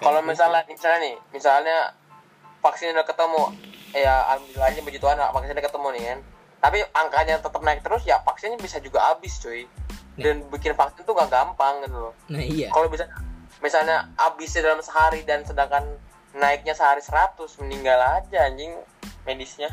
Kalau 0.00 0.24
itu. 0.24 0.28
misalnya 0.32 0.64
misalnya 0.64 0.98
nih 1.04 1.14
misalnya 1.36 1.78
vaksin 2.64 2.96
udah 2.96 3.04
ketemu 3.04 3.42
ya 3.92 4.14
alhamdulillahnya 4.32 4.80
puji 4.80 4.98
Tuhan 5.02 5.20
vaksin 5.20 5.52
udah 5.52 5.66
ketemu 5.68 5.88
nih 5.92 6.02
kan. 6.08 6.18
Tapi 6.62 6.78
angkanya 6.94 7.34
tetap 7.42 7.60
naik 7.60 7.84
terus 7.84 8.02
ya 8.08 8.16
vaksinnya 8.24 8.56
bisa 8.56 8.80
juga 8.80 9.12
habis 9.12 9.36
cuy. 9.36 9.68
Dan 10.16 10.44
bikin 10.48 10.72
vaksin 10.76 11.04
tuh 11.04 11.16
gak 11.16 11.28
gampang 11.28 11.84
gitu 11.84 11.96
loh. 11.96 12.14
Nah 12.32 12.40
iya. 12.40 12.72
Kalau 12.72 12.88
bisa 12.88 13.04
misalnya 13.60 14.08
habisnya 14.16 14.64
dalam 14.64 14.80
sehari 14.80 15.20
dan 15.28 15.44
sedangkan 15.44 15.84
naiknya 16.32 16.72
sehari 16.72 17.04
100 17.04 17.36
meninggal 17.60 18.00
aja 18.00 18.48
anjing 18.48 18.72
medisnya 19.28 19.68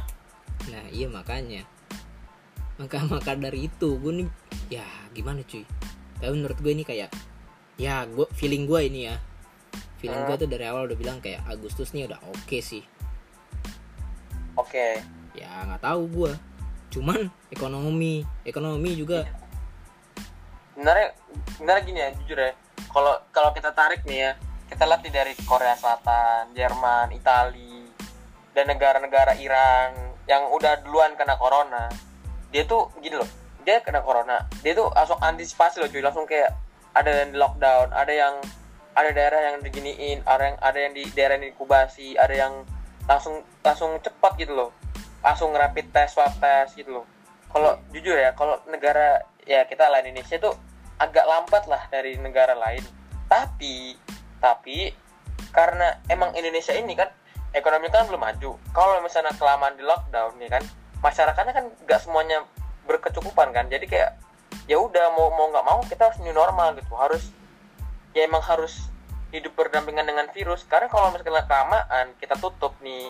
Nah 0.70 0.86
iya 0.94 1.08
makanya. 1.10 1.66
Maka 2.78 3.04
maka 3.14 3.36
dari 3.36 3.68
itu 3.68 4.00
gue 4.00 4.24
nih 4.24 4.30
Ya 4.70 4.86
gimana 5.12 5.42
cuy? 5.44 5.66
Tapi 6.22 6.34
menurut 6.34 6.58
gue 6.62 6.72
ini 6.72 6.86
kayak 6.86 7.10
Ya 7.80 8.06
gue 8.06 8.28
feeling 8.38 8.70
gue 8.70 8.80
ini 8.86 9.10
ya. 9.10 9.16
Feeling 10.00 10.24
gue 10.30 10.36
tuh 10.46 10.50
dari 10.50 10.66
awal 10.70 10.88
udah 10.88 10.98
bilang 10.98 11.20
kayak 11.20 11.44
Agustus 11.50 11.92
nih 11.92 12.08
udah 12.08 12.20
oke 12.30 12.58
sih. 12.62 12.84
Oke. 14.56 15.02
Ya 15.36 15.68
nggak 15.68 15.84
tahu 15.84 16.04
gue 16.08 16.32
Cuman 16.90 17.30
ekonomi. 17.54 18.26
Ekonomi 18.46 18.92
juga. 18.98 19.26
Sebenarnya 20.74 21.08
sebenarnya 21.56 21.84
gini 21.86 22.00
ya 22.02 22.10
jujur 22.18 22.38
ya. 22.38 22.52
Kalau 22.90 23.14
kalau 23.30 23.50
kita 23.54 23.70
tarik 23.74 24.02
nih 24.10 24.20
ya 24.26 24.32
kita 24.70 24.86
lihat 24.86 25.02
nih 25.02 25.14
dari 25.14 25.34
Korea 25.46 25.76
Selatan 25.78 26.54
Jerman 26.54 27.14
Itali 27.14 27.90
dan 28.54 28.66
negara-negara 28.70 29.38
Iran 29.38 30.09
yang 30.30 30.46
udah 30.54 30.86
duluan 30.86 31.18
kena 31.18 31.36
corona 31.42 31.90
dia 32.54 32.64
tuh 32.70 32.94
gini 33.02 33.18
loh 33.18 33.30
dia 33.66 33.82
kena 33.82 34.06
corona 34.06 34.46
dia 34.62 34.78
tuh 34.78 34.94
langsung 34.94 35.18
antisipasi 35.18 35.82
loh 35.82 35.90
cuy 35.90 36.06
langsung 36.06 36.30
kayak 36.30 36.54
ada 36.94 37.26
yang 37.26 37.34
di 37.34 37.38
lockdown 37.42 37.90
ada 37.90 38.14
yang 38.14 38.36
ada 38.94 39.10
daerah 39.10 39.54
yang 39.54 39.56
diginiin 39.66 40.22
ada 40.30 40.54
yang 40.54 40.58
ada 40.62 40.78
yang 40.78 40.94
di 40.94 41.04
daerah 41.18 41.42
yang 41.42 41.50
inkubasi 41.50 42.14
ada 42.16 42.34
yang 42.38 42.54
langsung 43.10 43.42
langsung 43.66 43.98
cepat 44.06 44.38
gitu 44.38 44.54
loh 44.54 44.70
langsung 45.24 45.52
rapid 45.52 45.92
test 45.92 46.16
swab 46.16 46.32
test 46.40 46.80
gitu 46.80 47.02
loh. 47.02 47.06
Kalau 47.50 47.76
jujur 47.92 48.16
ya 48.16 48.32
kalau 48.38 48.60
negara 48.70 49.24
ya 49.44 49.66
kita 49.66 49.90
lain 49.90 50.14
Indonesia 50.14 50.38
tuh 50.40 50.56
agak 51.00 51.26
lambat 51.26 51.64
lah 51.68 51.82
dari 51.92 52.16
negara 52.20 52.56
lain. 52.56 52.84
Tapi 53.28 53.98
tapi 54.40 54.94
karena 55.52 56.00
emang 56.08 56.32
Indonesia 56.38 56.72
ini 56.76 56.94
kan 56.96 57.10
ekonomi 57.54 57.90
kan 57.90 58.06
belum 58.08 58.22
maju. 58.22 58.52
Kalau 58.74 59.02
misalnya 59.02 59.34
kelamaan 59.36 59.76
di 59.76 59.84
lockdown 59.84 60.38
nih 60.38 60.50
kan 60.50 60.64
masyarakatnya 61.00 61.54
kan 61.56 61.66
nggak 61.86 62.00
semuanya 62.02 62.46
berkecukupan 62.86 63.50
kan. 63.56 63.66
Jadi 63.68 63.86
kayak 63.90 64.18
ya 64.70 64.78
udah 64.78 65.14
mau 65.18 65.34
mau 65.34 65.50
nggak 65.50 65.66
mau 65.66 65.80
kita 65.86 66.10
harus 66.10 66.20
new 66.22 66.34
normal 66.34 66.78
gitu. 66.78 66.94
Harus 66.94 67.34
ya 68.14 68.26
emang 68.26 68.42
harus 68.46 68.90
hidup 69.34 69.54
berdampingan 69.58 70.06
dengan 70.06 70.28
virus. 70.34 70.66
Karena 70.66 70.90
kalau 70.90 71.10
misalnya 71.14 71.46
kelamaan 71.46 72.14
kita 72.18 72.36
tutup 72.38 72.74
nih 72.82 73.10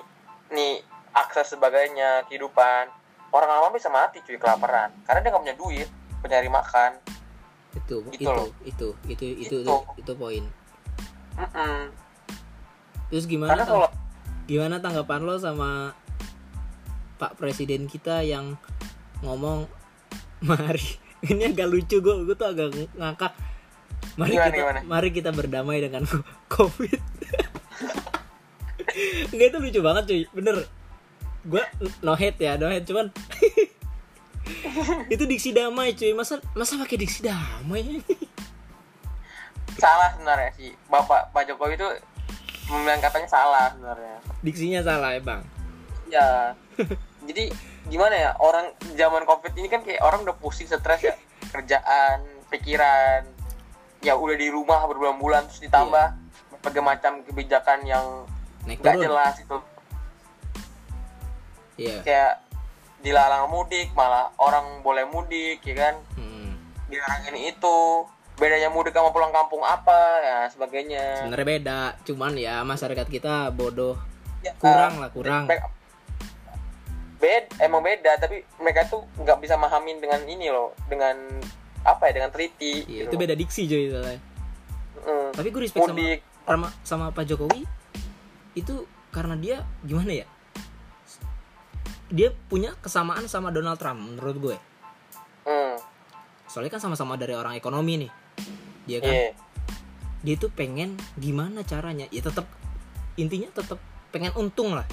nih 0.51 0.83
akses 1.15 1.55
sebagainya 1.55 2.27
kehidupan. 2.27 2.91
Orang 3.29 3.45
lama 3.45 3.69
bisa 3.69 3.93
mati 3.93 4.23
cuy 4.25 4.41
kelaparan. 4.41 4.89
Karena 5.05 5.19
dia 5.21 5.29
nggak 5.29 5.43
punya 5.45 5.57
duit 5.57 5.89
nyari 6.25 6.49
makan. 6.51 6.97
Itu 7.77 8.01
Gitu 8.09 8.25
itu, 8.25 8.29
loh. 8.29 8.49
itu 8.65 8.87
itu 9.05 9.25
itu 9.25 9.25
itu 9.45 9.57
Itu. 9.65 9.75
itu 9.97 10.11
poin. 10.17 10.45
Mm-mm. 11.39 11.87
terus 13.09 13.25
gimana 13.25 13.55
karena 13.55 13.65
kalau 13.65 13.87
gimana 14.49 14.81
tanggapan 14.81 15.21
lo 15.21 15.37
sama 15.37 15.93
Pak 17.21 17.37
Presiden 17.37 17.85
kita 17.85 18.25
yang 18.25 18.57
ngomong 19.21 19.69
mari 20.49 20.81
ini 21.21 21.51
agak 21.51 21.67
lucu 21.69 22.01
gue 22.01 22.13
gue 22.25 22.35
tuh 22.35 22.47
agak 22.49 22.73
ng- 22.73 22.95
ngakak. 22.97 23.33
Mari 24.15 24.35
Gimana, 24.35 24.47
kita 24.47 24.57
gimana? 24.57 24.79
mari 24.87 25.09
kita 25.11 25.29
berdamai 25.35 25.77
dengan 25.83 26.03
covid. 26.53 26.99
Enggak 29.31 29.47
itu 29.51 29.57
lucu 29.59 29.79
banget 29.83 30.03
cuy. 30.07 30.21
Bener. 30.31 30.55
Gue 31.43 31.63
no 32.03 32.15
hate 32.15 32.39
ya 32.39 32.55
no 32.55 32.71
hate 32.71 32.87
cuman 32.87 33.11
itu 35.13 35.23
diksi 35.27 35.51
damai 35.51 35.93
cuy. 35.95 36.15
Masa 36.15 36.39
masa 36.55 36.79
pakai 36.79 36.97
diksi 37.03 37.27
damai? 37.27 37.99
Salah 39.75 40.15
sebenarnya 40.15 40.51
sih. 40.55 40.71
Bapak 40.87 41.35
Pak 41.35 41.47
Jokowi 41.47 41.75
itu 41.75 41.87
membilang 42.69 43.01
katanya 43.01 43.29
salah. 43.29 43.67
Sebenarnya. 43.73 44.17
Diksinya 44.45 44.81
salah 44.85 45.09
ya 45.17 45.21
bang? 45.21 45.41
Ya 46.09 46.27
jadi 47.29 47.53
gimana 47.89 48.15
ya 48.15 48.31
orang 48.37 48.73
zaman 48.93 49.25
covid 49.25 49.53
ini 49.57 49.67
kan 49.69 49.81
kayak 49.81 50.01
orang 50.05 50.23
udah 50.23 50.37
pusing 50.37 50.69
stres 50.69 51.01
ya. 51.01 51.13
Kerjaan 51.49 52.23
pikiran. 52.53 53.25
Ya 53.99 54.15
udah 54.15 54.35
di 54.37 54.47
rumah 54.47 54.87
berbulan-bulan 54.87 55.51
terus 55.51 55.65
ditambah 55.65 56.05
berbagai 56.55 56.83
macam 56.83 57.19
kebijakan 57.27 57.83
yang 57.83 58.05
naik 58.63 58.79
nggak 58.79 59.01
jelas 59.01 59.35
itu. 59.41 59.57
Iya. 61.79 61.99
Kayak 62.03 62.33
dilarang 62.99 63.47
mudik 63.47 63.91
malah 63.95 64.31
orang 64.39 64.83
boleh 64.83 65.07
mudik 65.07 65.63
ya 65.63 65.75
kan? 65.75 65.95
Hmm. 66.19 66.51
dilarang 66.89 67.21
ini 67.31 67.53
itu 67.53 67.77
bedanya 68.39 68.71
mudik 68.71 68.95
sama 68.95 69.11
pulang 69.11 69.35
kampung 69.35 69.59
apa 69.61 69.99
ya 70.23 70.39
sebagainya 70.47 71.27
sebenarnya 71.27 71.47
beda 71.59 71.79
cuman 72.07 72.33
ya 72.39 72.63
masyarakat 72.63 73.07
kita 73.07 73.51
bodoh 73.51 73.99
Ya, 74.39 74.55
kurang 74.55 74.95
uh, 74.95 74.99
lah 75.03 75.09
kurang 75.11 75.43
Mereka- 75.51 75.67
bed 77.19 77.51
emang 77.59 77.83
beda 77.83 78.15
tapi 78.15 78.47
mereka 78.55 78.87
tuh 78.87 79.03
nggak 79.19 79.43
bisa 79.43 79.59
mahamin 79.59 79.99
dengan 79.99 80.23
ini 80.23 80.47
loh 80.47 80.71
dengan 80.87 81.19
apa 81.83 82.07
ya 82.07 82.23
dengan 82.23 82.31
teliti 82.31 82.87
Iya, 82.87 83.03
gitu 83.03 83.11
itu 83.11 83.15
loh. 83.15 83.21
beda 83.27 83.33
diksi 83.35 83.63
soalnya. 83.67 84.19
Mm. 85.03 85.27
Tapi 85.35 85.47
gue 85.51 85.61
respect 85.63 85.83
sama, 85.83 85.95
mudik 85.99 86.19
sama 86.47 86.67
sama 86.87 87.05
Pak 87.11 87.27
Jokowi 87.27 87.67
itu 88.55 88.87
karena 89.11 89.35
dia 89.35 89.67
gimana 89.83 90.23
ya? 90.23 90.27
Dia 92.07 92.31
punya 92.47 92.73
kesamaan 92.79 93.27
sama 93.27 93.51
Donald 93.51 93.75
Trump 93.75 93.99
menurut 93.99 94.35
gue. 94.39 94.57
mm. 95.43 95.75
Soalnya 96.49 96.73
kan 96.75 96.81
sama-sama 96.81 97.15
dari 97.15 97.37
orang 97.37 97.53
ekonomi 97.55 98.05
nih. 98.05 98.11
Dia 98.89 98.99
kan 98.99 99.13
Iya. 99.13 99.31
dia 100.25 100.35
tuh 100.35 100.49
pengen 100.51 100.97
gimana 101.15 101.61
caranya? 101.63 102.09
Ya 102.09 102.25
tetap 102.25 102.49
intinya 103.15 103.47
tetap 103.53 103.77
pengen 104.09 104.33
untung 104.35 104.73
lah. 104.73 104.89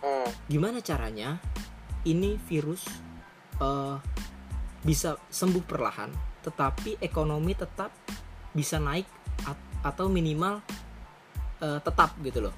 Mm. 0.00 0.30
Gimana 0.48 0.78
caranya 0.80 1.42
ini 2.06 2.38
virus 2.46 2.86
eh, 3.60 3.96
bisa 4.82 5.14
sembuh 5.30 5.62
perlahan, 5.62 6.10
tetapi 6.42 6.98
ekonomi 7.02 7.54
tetap 7.54 7.94
bisa 8.54 8.78
naik 8.82 9.06
at- 9.46 9.70
atau 9.82 10.06
minimal 10.10 10.62
eh, 11.62 11.78
tetap 11.82 12.14
gitu 12.22 12.50
loh. 12.50 12.54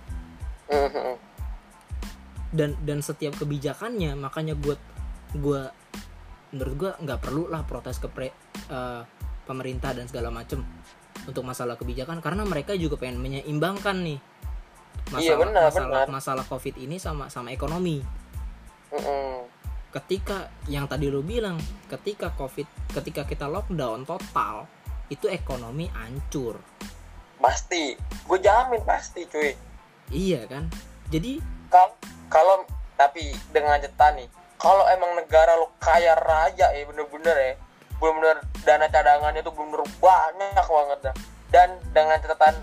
Mhm. 0.67 1.15
dan 2.57 2.73
dan 2.83 2.99
setiap 3.05 3.37
kebijakannya 3.37 4.17
makanya 4.17 4.57
gue 4.57 4.75
gua 5.39 5.71
menurut 6.57 6.75
gue 6.81 6.91
nggak 7.05 7.21
perlu 7.21 7.53
lah 7.53 7.63
protes 7.69 8.01
ke 8.01 8.09
pre- 8.09 8.33
eh, 8.73 9.03
pemerintah 9.45 9.93
dan 9.93 10.09
segala 10.09 10.33
macem 10.33 10.65
untuk 11.29 11.45
masalah 11.45 11.77
kebijakan 11.77 12.25
karena 12.25 12.49
mereka 12.49 12.73
juga 12.73 12.97
pengen 12.97 13.21
menyeimbangkan 13.21 14.01
nih 14.01 14.19
masalah 15.13 15.23
Iya, 15.23 15.35
benar, 15.37 15.63
masalah 15.69 15.89
benar. 15.93 16.07
masalah 16.09 16.45
covid 16.49 16.75
ini 16.81 16.97
sama 16.97 17.29
sama 17.29 17.53
ekonomi. 17.53 18.01
Mhm. 18.91 19.53
ketika 19.97 20.53
yang 20.69 20.85
tadi 20.85 21.09
lo 21.09 21.25
bilang 21.25 21.57
ketika 21.89 22.29
covid 22.37 22.69
ketika 22.93 23.25
kita 23.25 23.49
lockdown 23.49 24.05
total 24.05 24.69
itu 25.09 25.25
ekonomi 25.31 25.89
hancur. 25.89 26.61
Pasti. 27.41 27.97
Gue 28.29 28.37
jamin 28.37 28.83
pasti 28.85 29.25
cuy. 29.25 29.57
Iya 30.13 30.45
kan? 30.51 30.69
Jadi 31.09 31.41
kalau 31.73 31.97
kalau 32.29 32.57
tapi 32.99 33.33
dengan 33.55 33.81
catatan 33.81 34.21
nih 34.21 34.29
kalau 34.57 34.89
emang 34.89 35.13
negara 35.17 35.53
lo 35.57 35.73
kaya 35.77 36.17
raya 36.17 36.73
ya 36.73 36.83
bener-bener 36.89 37.37
ya. 37.37 37.53
Bener-bener 38.01 38.41
dana 38.65 38.87
cadangannya 38.89 39.41
tuh 39.45 39.53
bener-bener 39.53 39.85
banyak 40.01 40.67
banget 40.67 40.99
dah. 41.11 41.15
Dan 41.53 41.69
dengan 41.93 42.17
catatan 42.21 42.55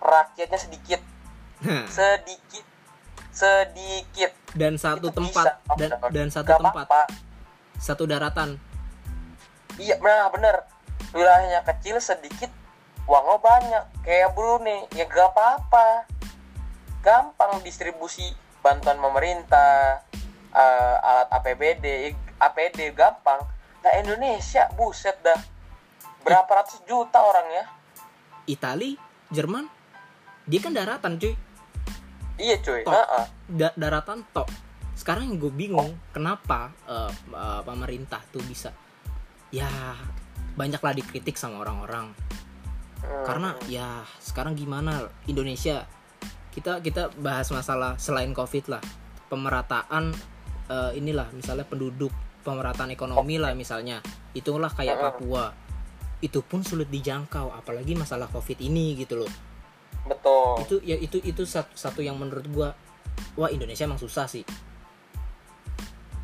rakyatnya 0.00 0.58
sedikit. 0.60 1.00
Sedikit. 1.88 2.64
Sedikit. 3.32 4.32
Dan 4.56 4.80
satu 4.80 5.12
Itu 5.12 5.16
tempat. 5.20 5.44
bisa. 5.60 5.76
Dan 5.76 5.90
dan 6.12 6.28
satu 6.32 6.48
Gak 6.52 6.60
tempat. 6.60 6.84
Apa-apa. 6.88 7.02
satu 7.76 8.08
daratan. 8.08 8.56
Iya 9.76 10.00
nah 10.00 10.32
bener. 10.32 10.64
Wilayahnya 11.12 11.60
kecil 11.68 12.00
sedikit 12.00 12.48
uangnya 13.04 13.36
banyak. 13.40 13.84
Kayak 14.04 14.32
Brunei 14.32 14.88
ya 14.96 15.04
gak 15.04 15.36
apa-apa. 15.36 16.08
Gampang 17.04 17.60
distribusi 17.60 18.32
bantuan 18.64 18.98
pemerintah 18.98 20.02
eh, 20.56 20.96
alat 21.04 21.28
APBD 21.30 22.16
APD 22.40 22.96
gampang 22.96 23.44
nah 23.84 23.92
Indonesia 24.00 24.66
buset 24.74 25.20
dah 25.20 25.38
berapa 26.24 26.48
ratus 26.48 26.82
juta 26.88 27.20
orang 27.22 27.46
ya 27.52 27.64
Itali, 28.46 28.94
Jerman, 29.34 29.66
dia 30.46 30.62
kan 30.62 30.70
daratan 30.70 31.18
cuy, 31.18 31.34
iya 32.38 32.54
cuy 32.62 32.86
Tok. 32.86 32.94
Heeh. 32.94 33.24
Da- 33.58 33.74
daratan 33.74 34.22
tok. 34.30 34.46
Sekarang 34.94 35.26
yang 35.26 35.42
gue 35.42 35.50
bingung 35.50 35.98
kenapa 36.14 36.70
eh, 36.86 37.10
eh, 37.34 37.60
pemerintah 37.66 38.22
tuh 38.30 38.40
bisa, 38.46 38.70
ya 39.50 39.66
banyaklah 40.54 40.94
dikritik 40.94 41.34
sama 41.34 41.66
orang-orang. 41.66 42.14
Hmm. 43.02 43.24
Karena 43.26 43.50
ya 43.66 44.06
sekarang 44.22 44.54
gimana 44.54 45.10
Indonesia 45.26 45.84
kita 46.54 46.80
kita 46.80 47.12
bahas 47.18 47.50
masalah 47.52 47.98
selain 48.00 48.32
covid 48.32 48.64
lah 48.72 48.80
pemerataan 49.28 50.16
eh, 50.70 50.92
inilah 50.98 51.30
misalnya 51.32 51.66
penduduk 51.66 52.10
pemerataan 52.46 52.94
ekonomi 52.94 53.42
lah 53.42 53.52
misalnya. 53.58 53.98
Itulah 54.34 54.70
kayak. 54.70 54.98
Papua. 54.98 55.50
Itu 56.22 56.40
pun 56.40 56.64
sulit 56.64 56.88
dijangkau 56.88 57.52
apalagi 57.52 57.92
masalah 57.92 58.30
covid 58.30 58.56
ini 58.62 58.96
gitu 58.96 59.20
loh. 59.20 59.32
Betul. 60.06 60.62
Itu 60.64 60.76
ya 60.86 60.96
itu 60.96 61.18
itu 61.20 61.42
satu, 61.44 61.74
satu 61.74 62.00
yang 62.00 62.16
menurut 62.16 62.46
gua 62.48 62.68
wah 63.34 63.50
Indonesia 63.50 63.84
emang 63.84 64.00
susah 64.00 64.30
sih. 64.30 64.46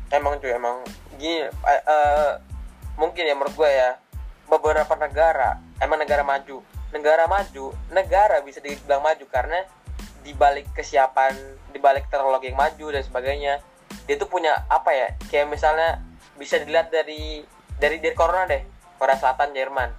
Emang 0.09 0.39
cuy 0.39 0.53
emang. 0.53 0.81
Gini 1.19 1.45
eh, 1.45 1.81
eh, 1.83 2.33
mungkin 2.97 3.25
ya 3.25 3.33
menurut 3.33 3.53
gue 3.57 3.69
ya 3.69 3.97
beberapa 4.49 4.93
negara 4.97 5.59
emang 5.81 6.01
negara 6.01 6.23
maju. 6.25 6.61
Negara 6.93 7.25
maju 7.25 7.73
negara 7.89 8.41
bisa 8.45 8.61
dibilang 8.61 9.01
maju 9.01 9.25
karena 9.29 9.65
dibalik 10.23 10.69
kesiapan 10.71 11.35
dibalik 11.75 12.07
teknologi 12.07 12.53
yang 12.53 12.57
maju 12.61 12.85
dan 12.93 13.03
sebagainya 13.03 13.53
dia 14.07 14.15
tuh 14.19 14.27
punya 14.27 14.65
apa 14.67 14.91
ya? 14.91 15.07
Kayak 15.31 15.47
misalnya 15.51 15.99
bisa 16.35 16.59
dilihat 16.59 16.91
dari 16.91 17.43
dari 17.79 17.97
dari 17.99 18.15
corona 18.15 18.47
deh 18.47 18.63
Korea 18.99 19.17
Selatan 19.17 19.55
Jerman. 19.55 19.89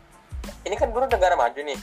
Ini 0.65 0.75
kan 0.77 0.93
dulu 0.93 1.09
negara 1.09 1.37
maju 1.37 1.61
nih. 1.61 1.79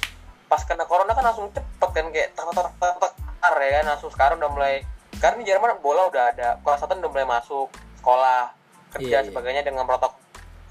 Pas 0.46 0.62
kena 0.68 0.86
corona 0.86 1.14
kan 1.14 1.26
langsung 1.26 1.50
cepet 1.50 1.90
kan 1.90 2.06
kayak 2.12 2.30
tak 2.38 2.46
tak 2.54 2.72
tak 2.78 3.14
tak 3.42 3.52
ya 3.62 3.72
kan? 3.82 3.86
Langsung 3.96 4.12
sekarang 4.14 4.38
udah 4.38 4.52
mulai 4.52 4.76
sekarang 5.18 5.42
di 5.42 5.46
Jerman 5.50 5.82
bola 5.82 6.10
udah 6.10 6.24
ada. 6.34 6.50
Korea 6.62 6.78
Selatan 6.78 7.02
udah 7.06 7.12
mulai 7.12 7.28
masuk 7.28 7.68
sekolah 8.02 8.54
kerja 8.92 9.08
Iya, 9.08 9.20
iya. 9.24 9.28
sebagainya 9.32 9.64
dengan 9.64 9.88
protokol 9.88 10.20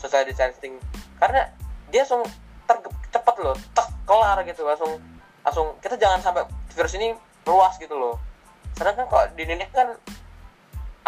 social 0.00 0.24
distancing. 0.26 0.76
Karena 1.20 1.48
dia 1.90 2.06
langsung 2.06 2.24
cepet 3.10 3.36
loh 3.42 3.56
tek 3.74 3.88
kelar 4.06 4.38
gitu 4.46 4.62
langsung 4.62 4.94
langsung 5.42 5.74
kita 5.82 5.98
jangan 5.98 6.22
sampai 6.22 6.46
virus 6.74 6.94
ini 6.94 7.14
luas 7.46 7.74
gitu 7.78 7.94
loh. 7.98 8.14
Sedangkan 8.78 9.10
kalau 9.10 9.26
di 9.34 9.42
Indonesia 9.42 9.74
kan 9.74 9.88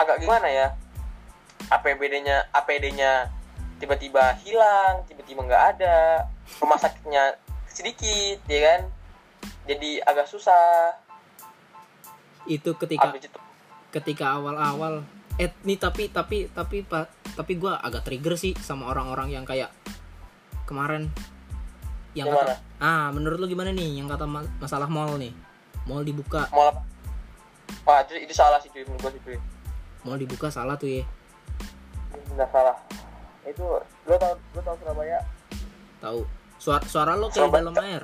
agak 0.03 0.19
gimana 0.23 0.49
ya? 0.51 0.67
APBD-nya 1.71 2.51
APD-nya 2.51 3.31
tiba-tiba 3.79 4.35
hilang 4.43 5.07
tiba-tiba 5.07 5.47
nggak 5.47 5.65
ada. 5.79 6.27
Rumah 6.59 6.79
sakitnya 6.79 7.39
sedikit 7.71 8.43
ya 8.51 8.61
kan? 8.67 8.81
Jadi 9.67 10.03
agak 10.03 10.27
susah. 10.27 10.99
Itu 12.47 12.75
ketika 12.75 13.15
itu. 13.15 13.31
ketika 13.95 14.37
awal-awal. 14.39 15.07
Eh 15.41 15.49
nih 15.65 15.79
tapi 15.79 16.11
tapi 16.13 16.51
tapi 16.53 16.85
pak 16.85 17.09
tapi 17.39 17.57
gua 17.57 17.81
agak 17.81 18.05
trigger 18.05 18.37
sih 18.37 18.53
sama 18.59 18.91
orang-orang 18.91 19.33
yang 19.33 19.45
kayak 19.47 19.71
kemarin. 20.67 21.09
Yang 22.13 22.29
Gimana? 22.29 22.53
kata 22.53 22.55
ah 22.83 23.07
menurut 23.15 23.39
lu 23.41 23.47
gimana 23.49 23.73
nih? 23.73 24.03
Yang 24.03 24.19
kata 24.19 24.25
ma- 24.29 24.53
masalah 24.61 24.91
mall 24.91 25.17
nih. 25.17 25.33
Mall 25.89 26.05
dibuka. 26.05 26.51
Mau 26.53 26.69
apa? 26.69 26.83
Wah 27.83 28.05
itu, 28.05 28.15
itu 28.21 28.35
salah 28.37 28.61
sih 28.61 28.69
cuy. 28.69 28.85
Menurut 28.85 29.09
gue 29.09 29.13
sih 29.17 29.23
cuy 29.25 29.39
mall 30.03 30.19
dibuka 30.19 30.51
salah 30.51 30.75
tuh 30.79 31.01
ya 31.01 31.05
nggak 32.33 32.49
salah. 32.49 32.77
Itu 33.45 33.65
lo 34.09 34.15
tau 34.17 34.35
lo 34.57 34.61
tau 34.65 34.77
Surabaya? 34.81 35.19
Tahu 36.01 36.21
suara 36.57 36.83
suara 36.89 37.13
lo 37.13 37.29
kayak 37.29 37.49
Surabaya. 37.49 37.61
dalam 37.61 37.77
air. 37.85 38.03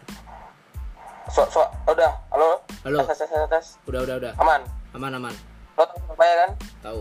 So, 1.28 1.44
so, 1.52 1.60
udah. 1.84 2.12
Halo? 2.32 2.64
Halo. 2.88 3.04
Tes 3.04 3.20
tes 3.20 3.28
tes 3.28 3.48
tes. 3.52 3.66
Udah 3.84 4.00
udah 4.04 4.16
udah. 4.16 4.32
Aman? 4.40 4.64
Aman 4.96 5.12
aman. 5.16 5.34
Lo 5.76 5.84
tahu 5.84 5.98
Surabaya 6.08 6.34
kan? 6.44 6.50
Tahu 6.84 7.00